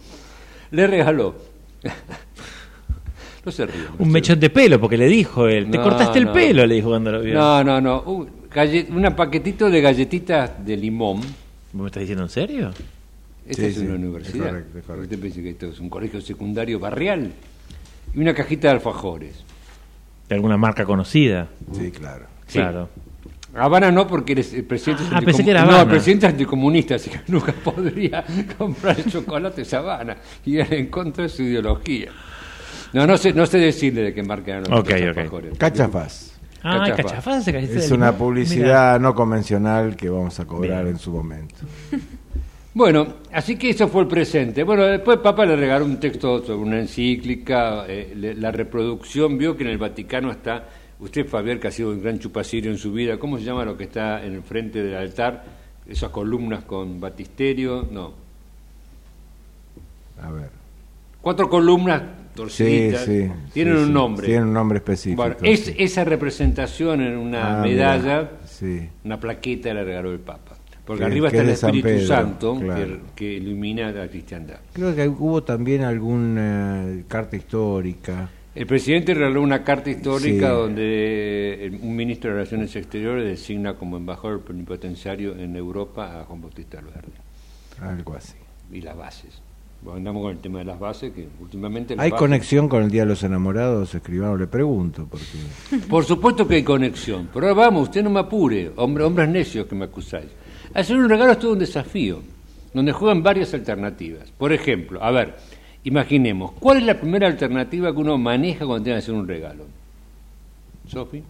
Le 0.70 0.86
regaló. 0.86 1.34
no 3.44 3.52
se 3.52 3.66
ríe. 3.66 3.84
Un 3.98 4.10
mechón 4.10 4.38
de 4.38 4.50
pelo, 4.50 4.78
porque 4.78 4.96
le 4.96 5.06
dijo 5.06 5.48
él, 5.48 5.70
te 5.70 5.78
No, 5.78 5.84
cortaste 5.84 6.18
el 6.18 6.28
pelo, 6.28 6.66
le 6.66 6.74
dijo 6.74 6.88
cuando 6.90 7.12
lo 7.12 7.22
vio. 7.22 7.34
No, 7.34 7.64
no, 7.64 7.80
no. 7.80 8.02
Un, 8.02 8.28
una 8.90 9.16
paquetito 9.16 9.70
de 9.70 9.80
galletitas 9.80 10.64
de 10.64 10.76
limón. 10.76 11.20
¿Vos 11.72 11.82
me 11.82 11.86
estás 11.86 12.00
diciendo 12.02 12.24
en 12.24 12.30
serio? 12.30 12.70
Esta 13.48 13.62
Sí, 13.62 13.68
es 13.68 13.74
sí, 13.76 13.80
una 13.80 13.94
es 13.94 13.98
universidad. 14.00 14.46
correcto, 14.46 14.78
es 14.78 14.84
correcto. 14.84 15.02
Usted 15.04 15.18
piensa 15.20 15.40
que 15.40 15.50
esto 15.50 15.66
es 15.68 15.80
un 15.80 15.88
colegio 15.88 16.20
secundario 16.20 16.78
barrial. 16.78 17.32
Y 18.14 18.18
una 18.20 18.34
cajita 18.34 18.68
de 18.68 18.74
alfajores. 18.74 19.34
De 20.28 20.34
alguna 20.34 20.56
marca 20.56 20.84
conocida. 20.84 21.48
Sí, 21.72 21.90
claro. 21.90 22.26
Sí. 22.46 22.58
Claro. 22.58 22.88
Habana 23.54 23.90
no, 23.90 24.06
porque 24.06 24.32
eres- 24.32 24.52
el 24.52 24.64
presidente 24.64 25.04
es 25.04 25.10
Ah, 25.12 25.20
pensé 25.22 25.42
que 25.42 25.50
era 25.50 25.60
No, 25.62 25.68
Habana. 25.68 25.82
el 25.84 25.88
presidente 25.88 26.26
es 26.26 26.32
anticomunista, 26.32 26.94
así 26.96 27.08
que 27.10 27.20
nunca 27.28 27.52
podría 27.52 28.24
comprar 28.58 29.02
chocolate 29.06 29.64
Habana 29.74 30.16
y 30.44 30.58
ir 30.58 30.66
en 30.74 30.88
contra 30.88 31.22
de 31.24 31.28
su 31.30 31.42
ideología. 31.42 32.10
No, 32.92 33.06
no 33.06 33.16
sé, 33.16 33.32
no 33.32 33.46
sé 33.46 33.58
decirle 33.58 34.02
de 34.02 34.14
qué 34.14 34.22
marca 34.22 34.50
eran 34.52 34.64
los 34.70 34.80
Ok, 34.80 34.86
otros 34.86 35.00
ok. 35.00 35.06
alfajores. 35.18 35.52
Ah, 35.54 35.58
Cachafaz. 35.58 36.32
Cachafaz. 36.62 36.96
cachafaz 37.44 37.48
Es 37.48 37.90
una 37.90 38.12
publicidad 38.16 38.98
no 39.00 39.14
convencional 39.14 39.96
que 39.96 40.10
vamos 40.10 40.38
a 40.40 40.44
cobrar 40.44 40.84
Bien. 40.84 40.94
en 40.96 40.98
su 41.00 41.10
momento. 41.12 41.54
Bueno, 42.74 43.14
así 43.32 43.56
que 43.56 43.70
eso 43.70 43.88
fue 43.88 44.02
el 44.02 44.08
presente. 44.08 44.62
Bueno, 44.62 44.84
después 44.84 45.18
Papa 45.18 45.44
le 45.46 45.56
regaló 45.56 45.84
un 45.84 45.98
texto 45.98 46.44
sobre 46.44 46.58
una 46.58 46.78
encíclica, 46.78 47.86
eh, 47.88 48.12
le- 48.14 48.34
la 48.34 48.52
reproducción, 48.52 49.36
vio 49.36 49.56
que 49.56 49.64
en 49.64 49.70
el 49.70 49.78
Vaticano 49.78 50.30
está, 50.30 50.64
usted 51.00 51.26
Fabián, 51.26 51.58
que 51.58 51.68
ha 51.68 51.72
sido 51.72 51.90
un 51.90 52.00
gran 52.02 52.18
chupacirio 52.18 52.70
en 52.70 52.78
su 52.78 52.92
vida, 52.92 53.18
¿cómo 53.18 53.38
se 53.38 53.44
llama 53.44 53.64
lo 53.64 53.76
que 53.76 53.84
está 53.84 54.24
en 54.24 54.34
el 54.34 54.42
frente 54.42 54.82
del 54.82 54.94
altar? 54.96 55.44
Esas 55.88 56.10
columnas 56.10 56.64
con 56.64 57.00
batisterio, 57.00 57.88
no, 57.90 58.12
A 60.22 60.30
ver. 60.30 60.50
cuatro 61.22 61.48
columnas 61.48 62.02
torciditas, 62.34 63.04
sí. 63.06 63.28
tienen 63.54 63.74
sí, 63.76 63.80
un 63.80 63.86
sí. 63.86 63.92
nombre. 63.92 64.26
Tienen 64.26 64.44
un 64.48 64.52
nombre 64.52 64.78
específico. 64.78 65.22
Bueno, 65.22 65.36
es, 65.42 65.72
esa 65.78 66.04
representación 66.04 67.00
en 67.00 67.16
una 67.16 67.58
Ah, 67.58 67.62
medalla, 67.62 68.30
mira, 68.60 68.88
una 69.04 69.18
plaqueta 69.18 69.72
le 69.74 69.82
regaló 69.82 70.12
el 70.12 70.20
Papa. 70.20 70.57
Porque 70.88 71.00
Que- 71.04 71.06
arriba 71.10 71.30
que 71.30 71.36
está 71.36 71.44
el 71.46 71.52
es 71.52 71.62
Espíritu 71.62 71.86
Pedro, 71.86 72.06
Santo 72.06 72.58
claro. 72.58 72.86
que, 73.14 73.24
que 73.26 73.32
ilumina 73.34 73.92
la 73.92 74.08
cristiandad. 74.08 74.56
Creo 74.72 74.96
que 74.96 75.06
hubo 75.06 75.42
también 75.42 75.82
alguna 75.84 76.82
carta 77.06 77.36
histórica. 77.36 78.30
El 78.54 78.66
presidente 78.66 79.12
regaló 79.12 79.42
una 79.42 79.62
carta 79.62 79.90
histórica 79.90 80.48
Sí. 80.48 80.52
donde 80.56 81.66
el- 81.66 81.74
un 81.82 81.94
ministro 81.94 82.30
de 82.30 82.36
Relaciones 82.36 82.74
Exteriores 82.74 83.24
designa 83.26 83.74
como 83.74 83.98
embajador 83.98 84.40
plenipotenciario 84.40 85.36
en 85.36 85.54
Europa 85.56 86.20
a 86.20 86.24
Juan 86.24 86.40
Bautista 86.40 86.78
Alberdi. 86.78 87.12
Algo 87.82 88.14
así. 88.16 88.34
Y 88.72 88.80
las 88.80 88.96
bases. 88.96 89.42
Andamos 89.94 90.22
con 90.22 90.32
el 90.32 90.38
tema 90.38 90.58
de 90.60 90.64
las 90.64 90.78
bases, 90.80 91.12
que 91.12 91.28
últimamente... 91.40 91.94
¿Hay 91.98 92.10
bases- 92.10 92.18
conexión 92.18 92.68
con 92.68 92.82
el 92.82 92.90
Día 92.90 93.02
de 93.02 93.08
los 93.10 93.22
Enamorados, 93.22 93.94
escribano? 93.94 94.36
Le 94.38 94.46
pregunto, 94.48 95.06
porque... 95.08 95.86
Por 95.88 96.04
supuesto 96.04 96.48
que 96.48 96.56
hay 96.56 96.62
conexión. 96.64 97.28
Pero 97.32 97.46
ahora 97.48 97.60
vamos, 97.66 97.82
usted 97.84 98.02
no 98.02 98.10
me 98.10 98.18
apure, 98.20 98.72
hombre, 98.76 99.04
hombres 99.04 99.28
necios 99.28 99.66
que 99.66 99.74
me 99.76 99.84
acusáis. 99.84 100.26
Hacer 100.78 100.96
un 100.96 101.08
regalo 101.08 101.32
es 101.32 101.38
todo 101.40 101.52
un 101.54 101.58
desafío, 101.58 102.22
donde 102.72 102.92
juegan 102.92 103.20
varias 103.22 103.52
alternativas. 103.52 104.30
Por 104.30 104.52
ejemplo, 104.52 105.02
a 105.02 105.10
ver, 105.10 105.34
imaginemos, 105.82 106.52
¿cuál 106.52 106.78
es 106.78 106.84
la 106.84 107.00
primera 107.00 107.26
alternativa 107.26 107.92
que 107.92 107.98
uno 107.98 108.16
maneja 108.16 108.64
cuando 108.64 108.84
tiene 108.84 108.98
que 108.98 109.02
hacer 109.02 109.14
un 109.14 109.26
regalo? 109.26 109.64
Sofi, 110.86 111.20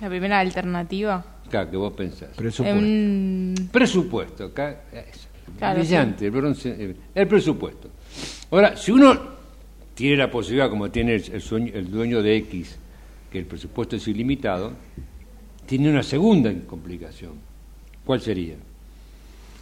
La 0.00 0.08
primera 0.08 0.40
alternativa. 0.40 1.22
acá, 1.46 1.70
que 1.70 1.76
vos 1.76 1.92
pensás. 1.92 2.30
Presupuesto. 2.36 2.80
Em, 2.84 3.54
Presupuesto, 3.70 4.44
acá, 4.44 4.84
eso, 4.92 5.28
Claro, 5.58 5.80
brillante, 5.80 6.24
el, 6.24 6.30
bronce, 6.30 6.70
el- 6.70 6.96
el 7.14 7.28
presupuesto. 7.28 7.90
Ahora, 8.50 8.76
si 8.78 8.92
uno 8.92 9.20
tiene 9.94 10.16
la 10.16 10.30
posibilidad, 10.30 10.70
como 10.70 10.90
tiene 10.90 11.16
el, 11.16 11.32
el 11.34 11.40
sueño- 11.42 11.72
el 11.74 11.90
dueño 11.90 12.22
de 12.22 12.34
X, 12.36 12.78
que 13.30 13.40
el 13.40 13.44
presupuesto 13.44 13.96
es 13.96 14.08
ilimitado, 14.08 14.72
tiene 15.66 15.90
una 15.90 16.02
segunda 16.02 16.50
complicación. 16.66 17.32
¿Cuál 18.04 18.20
sería? 18.20 18.54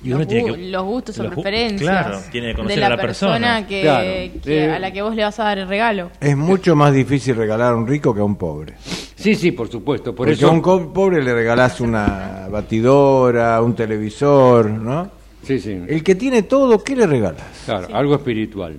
Y 0.04 0.08
los, 0.08 0.16
uno 0.18 0.26
tiene 0.26 0.50
gu- 0.50 0.54
que- 0.56 0.70
los 0.70 0.82
gustos 0.84 1.18
o 1.20 1.30
preferencias 1.30 1.80
claro, 2.06 2.18
tiene 2.32 2.48
que 2.48 2.54
conocer 2.56 2.74
de 2.76 2.80
la, 2.80 2.86
a 2.86 2.90
la 2.90 2.96
persona. 2.96 3.66
que, 3.68 3.82
Claro. 3.82 4.02
que- 4.42 4.64
Eh. 4.64 4.70
a 4.72 4.78
la 4.80 4.92
que 4.92 5.00
vos 5.02 5.14
le 5.14 5.22
vas 5.22 5.38
a 5.38 5.44
dar 5.44 5.58
el 5.58 5.68
regalo. 5.68 6.10
Es 6.20 6.36
mucho 6.36 6.74
más 6.74 6.92
difícil 6.92 7.36
regalar 7.36 7.72
a 7.72 7.76
un 7.76 7.86
rico 7.86 8.12
que 8.12 8.20
a 8.20 8.24
un 8.24 8.34
pobre. 8.34 8.74
Sí, 9.14 9.36
sí, 9.36 9.52
por 9.52 9.68
supuesto. 9.70 10.06
Por 10.12 10.26
Porque 10.26 10.32
eso, 10.32 10.48
a 10.48 10.50
un 10.50 10.92
pobre 10.92 11.22
le 11.22 11.32
regalás 11.32 11.80
una 11.80 12.48
batidora, 12.50 13.62
un 13.62 13.74
televisor, 13.76 14.68
¿no? 14.68 15.08
sí, 15.44 15.60
sí. 15.60 15.80
El 15.86 16.02
que 16.02 16.16
tiene 16.16 16.42
todo, 16.42 16.82
¿qué 16.82 16.96
le 16.96 17.06
regalas? 17.06 17.62
Claro, 17.64 17.86
algo 17.94 18.16
espiritual. 18.16 18.76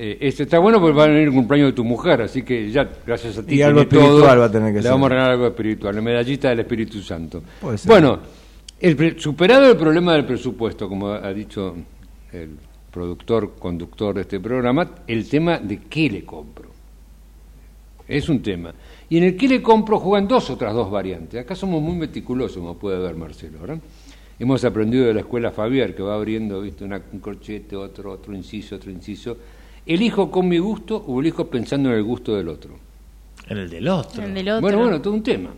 Eh, 0.00 0.18
este 0.20 0.44
está 0.44 0.60
bueno 0.60 0.80
porque 0.80 0.96
va 0.96 1.04
a 1.04 1.08
venir 1.08 1.24
el 1.24 1.32
cumpleaños 1.34 1.70
de 1.70 1.72
tu 1.72 1.82
mujer, 1.84 2.22
así 2.22 2.42
que 2.44 2.70
ya, 2.70 2.88
gracias 3.04 3.38
a 3.38 3.42
ti. 3.42 3.56
Y 3.56 3.62
algo 3.62 3.84
tiene 3.88 4.04
espiritual 4.04 4.28
todo, 4.30 4.38
va 4.40 4.44
a 4.46 4.50
tener 4.52 4.68
que 4.70 4.76
le 4.76 4.82
ser. 4.82 4.92
vamos 4.92 5.06
a 5.06 5.08
regalar 5.08 5.30
algo 5.32 5.46
espiritual, 5.48 5.96
la 5.96 6.00
medallita 6.02 6.48
del 6.50 6.60
Espíritu 6.60 7.02
Santo. 7.02 7.42
Puede 7.60 7.78
ser. 7.78 7.88
Bueno, 7.90 8.20
el 8.80 8.96
pre- 8.96 9.18
superado 9.18 9.70
el 9.70 9.76
problema 9.76 10.14
del 10.14 10.24
presupuesto, 10.24 10.88
como 10.88 11.08
ha 11.08 11.32
dicho 11.32 11.74
el 12.32 12.50
productor, 12.90 13.56
conductor 13.58 14.14
de 14.14 14.22
este 14.22 14.40
programa, 14.40 14.90
el 15.06 15.28
tema 15.28 15.58
de 15.58 15.78
qué 15.78 16.10
le 16.10 16.24
compro. 16.24 16.68
Es 18.06 18.28
un 18.28 18.40
tema. 18.40 18.72
Y 19.10 19.18
en 19.18 19.24
el 19.24 19.36
qué 19.36 19.48
le 19.48 19.60
compro 19.62 19.98
juegan 19.98 20.26
dos 20.26 20.48
otras 20.50 20.72
dos 20.74 20.90
variantes. 20.90 21.40
Acá 21.40 21.54
somos 21.54 21.82
muy 21.82 21.94
meticulosos, 21.96 22.56
como 22.58 22.74
puede 22.78 22.98
ver 22.98 23.14
Marcelo, 23.16 23.58
¿verdad? 23.60 23.78
Hemos 24.38 24.64
aprendido 24.64 25.06
de 25.06 25.14
la 25.14 25.20
escuela 25.20 25.50
Fabier, 25.50 25.94
que 25.94 26.02
va 26.02 26.14
abriendo 26.14 26.60
¿viste? 26.62 26.84
Una- 26.84 27.02
un 27.12 27.18
corchete, 27.18 27.76
otro, 27.76 28.12
otro 28.12 28.34
inciso, 28.34 28.76
otro 28.76 28.90
inciso. 28.90 29.36
¿Elijo 29.84 30.30
con 30.30 30.48
mi 30.48 30.58
gusto 30.58 30.96
o 31.06 31.20
elijo 31.20 31.46
pensando 31.48 31.90
en 31.90 31.96
el 31.96 32.02
gusto 32.04 32.36
del 32.36 32.48
otro? 32.48 32.78
En 33.48 33.58
el 33.58 33.68
del 33.70 33.88
otro. 33.88 34.22
El 34.22 34.34
del 34.34 34.48
otro. 34.48 34.60
Bueno, 34.60 34.78
bueno, 34.78 35.02
todo 35.02 35.14
un 35.14 35.22
tema. 35.22 35.50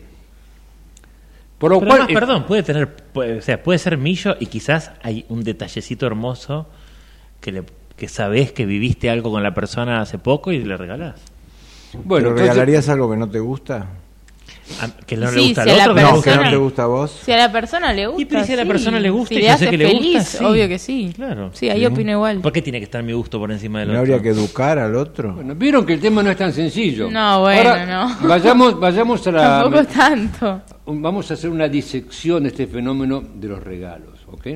Por 1.60 1.70
lo 1.70 1.78
Pero 1.78 1.88
cual, 1.90 2.02
además, 2.02 2.20
perdón, 2.20 2.44
puede 2.46 2.62
tener, 2.64 2.88
puede, 2.96 3.38
o 3.38 3.42
sea, 3.42 3.62
puede 3.62 3.78
ser 3.78 3.96
millo 3.98 4.34
y 4.40 4.46
quizás 4.46 4.92
hay 5.02 5.26
un 5.28 5.44
detallecito 5.44 6.06
hermoso 6.06 6.66
que 7.40 7.52
le 7.52 7.62
que 7.96 8.08
sabés 8.08 8.50
que 8.50 8.64
viviste 8.64 9.10
algo 9.10 9.30
con 9.30 9.42
la 9.42 9.52
persona 9.52 10.00
hace 10.00 10.16
poco 10.16 10.50
y 10.52 10.64
le 10.64 10.74
regalás. 10.78 11.20
bueno, 11.92 12.06
¿Pero 12.08 12.18
entonces- 12.30 12.48
regalarías 12.48 12.88
algo 12.88 13.10
que 13.10 13.16
no 13.18 13.28
te 13.28 13.40
gusta? 13.40 13.86
A- 14.80 14.88
que 15.04 15.16
no 15.16 15.28
Sí, 15.30 15.34
le 15.36 15.42
gusta 15.48 15.64
si 15.64 15.70
al 15.70 15.74
a 15.74 15.78
la 15.78 15.90
otro, 15.90 15.94
que 15.94 16.00
No, 16.02 16.06
le 16.06 16.10
que 16.12 16.16
gusta 16.16 16.32
a 16.32 16.44
no 16.44 16.50
te 16.50 16.56
gusta 16.56 16.82
a 16.82 16.86
vos. 16.86 17.20
Si 17.24 17.32
a 17.32 17.36
la 17.36 17.50
persona 17.52 17.92
le 17.92 18.06
gusta. 18.06 18.22
Y 18.22 18.24
pero 18.24 18.44
si 18.44 18.52
a 18.52 18.56
la 18.56 18.62
sí. 18.62 18.68
persona 18.68 19.00
le 19.00 19.10
gusta 19.10 19.28
si 19.28 19.34
y 19.34 19.42
le 19.42 19.50
hace 19.50 19.70
que 19.70 19.76
le 19.78 19.86
feliz, 19.88 20.14
gusta, 20.18 20.38
sí. 20.38 20.44
obvio 20.44 20.68
que 20.68 20.78
sí. 20.78 21.12
Claro. 21.16 21.50
Sí, 21.54 21.68
ahí 21.70 21.84
opino 21.86 22.12
igual. 22.12 22.38
¿Por 22.40 22.52
qué 22.52 22.62
tiene 22.62 22.78
que 22.78 22.84
estar 22.84 23.02
mi 23.02 23.12
gusto 23.12 23.38
por 23.38 23.50
encima 23.50 23.80
del 23.80 23.88
¿No 23.88 23.94
otro? 23.94 24.00
habría 24.00 24.22
que 24.22 24.28
educar 24.28 24.78
al 24.78 24.94
otro? 24.94 25.34
Bueno, 25.34 25.54
vieron 25.56 25.84
que 25.84 25.94
el 25.94 26.00
tema 26.00 26.22
no 26.22 26.30
es 26.30 26.36
tan 26.36 26.52
sencillo. 26.52 27.10
No, 27.10 27.40
bueno, 27.40 27.70
Ahora, 27.70 27.86
no. 27.86 28.16
Vayamos, 28.28 28.78
vayamos 28.78 29.26
a 29.26 29.32
la. 29.32 29.42
Tampoco 29.62 29.84
tanto. 29.86 30.62
Vamos 30.86 31.30
a 31.30 31.34
hacer 31.34 31.50
una 31.50 31.68
disección 31.68 32.42
de 32.44 32.48
este 32.50 32.66
fenómeno 32.66 33.22
de 33.34 33.48
los 33.48 33.62
regalos, 33.62 34.20
¿ok? 34.30 34.46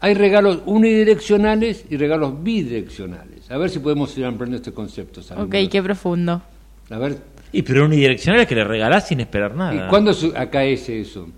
Hay 0.00 0.14
regalos 0.14 0.58
unidireccionales 0.66 1.84
y 1.90 1.96
regalos 1.96 2.42
bidireccionales. 2.42 3.50
A 3.50 3.56
ver 3.58 3.70
si 3.70 3.78
podemos 3.78 4.16
ir 4.18 4.24
ampliando 4.24 4.56
este 4.56 4.72
concepto. 4.72 5.20
Ok, 5.20 5.26
Sandro. 5.26 5.48
qué 5.70 5.82
profundo. 5.82 6.42
A 6.90 6.98
ver, 6.98 7.16
Y 7.52 7.62
pero 7.62 7.84
unidireccional 7.86 8.40
es 8.42 8.46
que 8.46 8.54
le 8.54 8.64
regalás 8.64 9.08
sin 9.08 9.20
esperar 9.20 9.54
nada. 9.54 9.74
¿y 9.86 9.88
cuándo 9.88 10.12
su- 10.12 10.32
acaece 10.36 11.00
eso? 11.00 11.28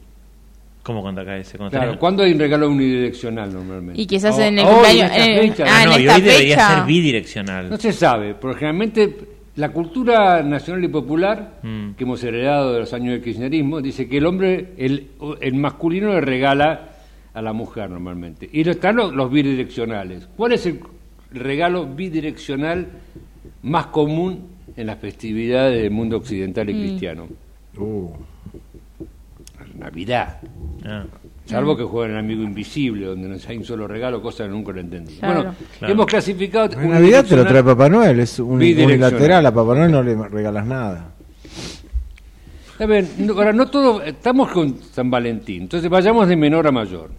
¿Cómo 0.83 1.03
cuando? 1.03 1.23
Cuando 1.23 1.69
Claro, 1.71 1.93
tenés- 1.93 1.99
¿cuándo 1.99 2.23
hay 2.23 2.33
un 2.33 2.39
regalo 2.39 2.69
unidireccional 2.71 3.53
normalmente? 3.53 4.01
Y 4.01 4.07
quizás 4.07 4.37
O- 4.39 4.41
en 4.43 4.59
el 4.59 4.65
hoy, 4.67 4.73
cumpleaños. 4.75 5.13
en 5.17 5.51
fecha. 5.51 5.65
ah, 5.69 5.83
en 5.85 5.91
no, 5.91 5.99
y 5.99 6.03
esta 6.03 6.15
hoy 6.15 6.21
debería 6.23 6.55
fecha. 6.57 6.75
ser 6.77 6.87
bidireccional. 6.87 7.71
No 7.71 7.77
se 7.77 7.93
sabe, 7.93 8.35
porque 8.35 8.59
generalmente 8.61 9.17
la 9.57 9.69
cultura 9.71 10.43
nacional 10.43 10.83
y 10.85 10.89
popular 10.89 11.59
Mm. 11.63 11.91
que 11.93 12.05
hemos 12.05 12.25
heredado 12.25 12.73
de 12.73 12.81
los 12.81 12.93
años 12.95 13.11
del 13.13 13.23
kirchnerismo 13.23 13.81
dice 13.83 14.09
que 14.09 14.17
el 14.17 14.25
hombre, 14.27 14.73
el, 14.79 15.09
el 15.41 15.55
masculino 15.57 16.09
le 16.15 16.21
regala 16.23 16.89
a 17.35 17.43
la 17.43 17.53
mujer 17.53 17.91
normalmente. 17.91 18.49
Y 18.51 18.67
están 18.69 18.97
los, 18.97 19.13
los 19.15 19.31
bidireccionales. 19.31 20.27
¿Cuál 20.37 20.53
es 20.53 20.65
el 20.65 20.81
regalo 21.33 21.85
bidireccional 21.87 22.87
más 23.63 23.87
común 23.89 24.47
en 24.79 24.87
las 24.87 24.99
festividades 24.99 25.83
del 25.83 25.91
mundo 25.91 26.17
occidental 26.19 26.71
y 26.71 26.75
cristiano? 26.75 27.27
Uh, 27.77 28.11
Navidad. 29.77 30.39
Ah, 30.85 31.05
Salvo 31.47 31.77
que 31.77 31.83
jueguen 31.83 32.13
el 32.13 32.19
amigo 32.19 32.43
invisible, 32.43 33.07
donde 33.07 33.27
no 33.29 33.37
hay 33.49 33.57
un 33.57 33.65
solo 33.65 33.89
regalo, 33.89 34.21
cosa 34.23 34.45
que 34.45 34.51
nunca 34.51 34.71
lo 34.73 34.81
entendí. 34.81 35.15
Claro. 35.17 35.35
Bueno, 35.41 35.55
Claro. 35.79 35.95
hemos 35.95 36.07
clasificado. 36.07 36.81
en 36.81 36.91
Navidad 36.91 37.25
te 37.25 37.37
lo 37.37 37.45
trae 37.47 37.65
Papá 37.65 37.89
Noel, 37.89 38.21
es 38.21 38.39
un- 38.39 38.53
unilateral. 38.63 39.45
A 39.47 39.53
Papá 39.55 39.75
Noel 39.75 39.91
no 39.91 40.03
le 40.03 40.15
regalas 40.29 40.67
nada. 40.67 41.13
Está 42.73 42.87
bien, 42.87 43.09
no- 43.19 43.33
ahora 43.33 43.53
no 43.53 43.67
todo, 43.69 44.03
estamos 44.03 44.51
con 44.53 44.79
San 44.93 45.11
Valentín, 45.11 45.63
entonces 45.63 45.89
vayamos 45.91 46.29
de 46.29 46.37
menor 46.37 46.67
a 46.67 46.71
mayor. 46.73 47.11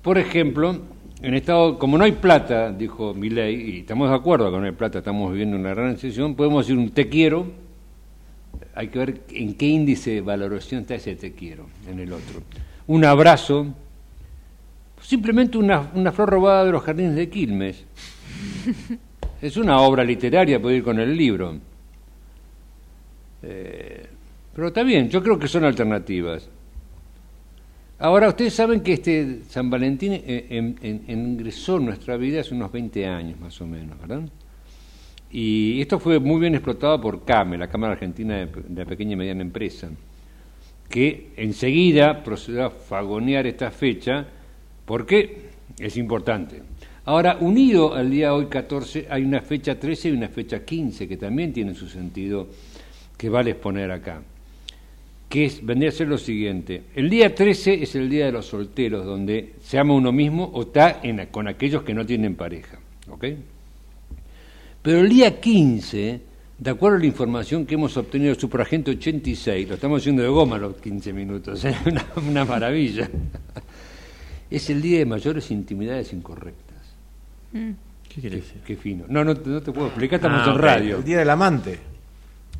Por 0.00 0.16
ejemplo, 0.16 0.78
en 1.24 1.34
estado, 1.34 1.78
como 1.78 1.96
no 1.96 2.04
hay 2.04 2.12
plata, 2.12 2.70
dijo 2.70 3.14
Milei, 3.14 3.54
y 3.54 3.78
estamos 3.80 4.10
de 4.10 4.14
acuerdo 4.14 4.50
con 4.50 4.60
no 4.60 4.66
hay 4.66 4.72
plata, 4.72 4.98
estamos 4.98 5.32
viviendo 5.32 5.56
una 5.56 5.70
gran 5.70 5.92
recesión, 5.92 6.34
podemos 6.34 6.66
decir 6.66 6.78
un 6.78 6.90
te 6.90 7.08
quiero, 7.08 7.46
hay 8.74 8.88
que 8.88 8.98
ver 8.98 9.20
en 9.30 9.54
qué 9.54 9.66
índice 9.66 10.10
de 10.10 10.20
valoración 10.20 10.82
está 10.82 10.96
ese 10.96 11.16
te 11.16 11.32
quiero 11.32 11.66
en 11.88 11.98
el 12.00 12.12
otro. 12.12 12.42
Un 12.86 13.06
abrazo, 13.06 13.68
simplemente 15.00 15.56
una, 15.56 15.90
una 15.94 16.12
flor 16.12 16.28
robada 16.28 16.66
de 16.66 16.72
los 16.72 16.82
jardines 16.82 17.14
de 17.14 17.28
Quilmes. 17.28 17.84
Es 19.42 19.58
una 19.58 19.78
obra 19.80 20.02
literaria, 20.04 20.60
puede 20.60 20.76
ir 20.76 20.82
con 20.82 20.98
el 20.98 21.14
libro. 21.14 21.58
Eh, 23.42 24.06
pero 24.54 24.68
está 24.68 24.82
bien, 24.82 25.10
yo 25.10 25.22
creo 25.22 25.38
que 25.38 25.48
son 25.48 25.64
alternativas. 25.64 26.48
Ahora, 27.98 28.28
ustedes 28.28 28.54
saben 28.54 28.80
que 28.80 28.94
este 28.94 29.42
San 29.48 29.70
Valentín 29.70 30.12
eh, 30.14 30.46
en- 30.50 31.04
ingresó 31.08 31.76
en 31.78 31.86
nuestra 31.86 32.16
vida 32.16 32.40
hace 32.40 32.54
unos 32.54 32.72
20 32.72 33.06
años 33.06 33.38
más 33.40 33.60
o 33.60 33.66
menos, 33.66 33.98
¿verdad? 34.00 34.22
Y 35.30 35.80
esto 35.80 35.98
fue 35.98 36.18
muy 36.18 36.40
bien 36.40 36.54
explotado 36.54 37.00
por 37.00 37.24
CAME, 37.24 37.56
la 37.58 37.68
Cámara 37.68 37.94
Argentina 37.94 38.36
de, 38.36 38.46
de 38.46 38.82
la 38.82 38.88
Pequeña 38.88 39.12
y 39.12 39.16
Mediana 39.16 39.42
Empresa, 39.42 39.88
que 40.88 41.32
enseguida 41.36 42.22
procedió 42.22 42.66
a 42.66 42.70
fagonear 42.70 43.46
esta 43.46 43.70
fecha 43.70 44.26
porque 44.84 45.50
es 45.78 45.96
importante. 45.96 46.62
Ahora, 47.06 47.36
unido 47.40 47.94
al 47.94 48.10
día 48.10 48.34
hoy 48.34 48.46
14, 48.46 49.06
hay 49.10 49.22
una 49.22 49.40
fecha 49.40 49.78
13 49.78 50.08
y 50.08 50.12
una 50.12 50.28
fecha 50.28 50.64
15 50.64 51.06
que 51.08 51.16
también 51.16 51.52
tienen 51.52 51.74
su 51.74 51.88
sentido 51.88 52.48
que 53.16 53.28
vale 53.28 53.52
exponer 53.52 53.90
acá 53.90 54.20
que 55.34 55.46
es, 55.46 55.66
vendría 55.66 55.88
a 55.88 55.92
ser 55.92 56.06
lo 56.06 56.16
siguiente. 56.16 56.82
El 56.94 57.10
día 57.10 57.34
13 57.34 57.82
es 57.82 57.96
el 57.96 58.08
día 58.08 58.26
de 58.26 58.30
los 58.30 58.46
solteros, 58.46 59.04
donde 59.04 59.54
se 59.60 59.76
ama 59.80 59.92
uno 59.92 60.12
mismo 60.12 60.44
o 60.54 60.62
está 60.62 61.00
en- 61.02 61.26
con 61.32 61.48
aquellos 61.48 61.82
que 61.82 61.92
no 61.92 62.06
tienen 62.06 62.36
pareja. 62.36 62.78
¿ok? 63.10 63.24
Pero 64.80 65.00
el 65.00 65.08
día 65.08 65.40
15, 65.40 66.20
de 66.56 66.70
acuerdo 66.70 66.98
a 66.98 67.00
la 67.00 67.06
información 67.06 67.66
que 67.66 67.74
hemos 67.74 67.96
obtenido 67.96 68.30
del 68.30 68.40
Superagente 68.40 68.92
86, 68.92 69.68
lo 69.68 69.74
estamos 69.74 70.00
haciendo 70.02 70.22
de 70.22 70.28
goma 70.28 70.56
los 70.56 70.76
15 70.76 71.12
minutos, 71.12 71.64
¿eh? 71.64 71.74
una, 71.86 72.06
una 72.28 72.44
maravilla, 72.44 73.10
es 74.48 74.70
el 74.70 74.80
día 74.80 74.98
de 75.00 75.06
mayores 75.06 75.50
intimidades 75.50 76.12
incorrectas. 76.12 76.78
¿Qué 77.52 78.20
quiere 78.20 78.36
decir? 78.36 78.60
Qué 78.64 78.76
fino. 78.76 79.04
No, 79.08 79.24
no, 79.24 79.34
te- 79.36 79.50
no 79.50 79.60
te 79.60 79.72
puedo 79.72 79.88
explicar, 79.88 80.18
estamos 80.20 80.42
Ah, 80.46 80.52
en 80.52 80.58
radio. 80.58 80.96
El 80.98 81.04
día 81.04 81.18
del 81.18 81.30
amante. 81.30 81.76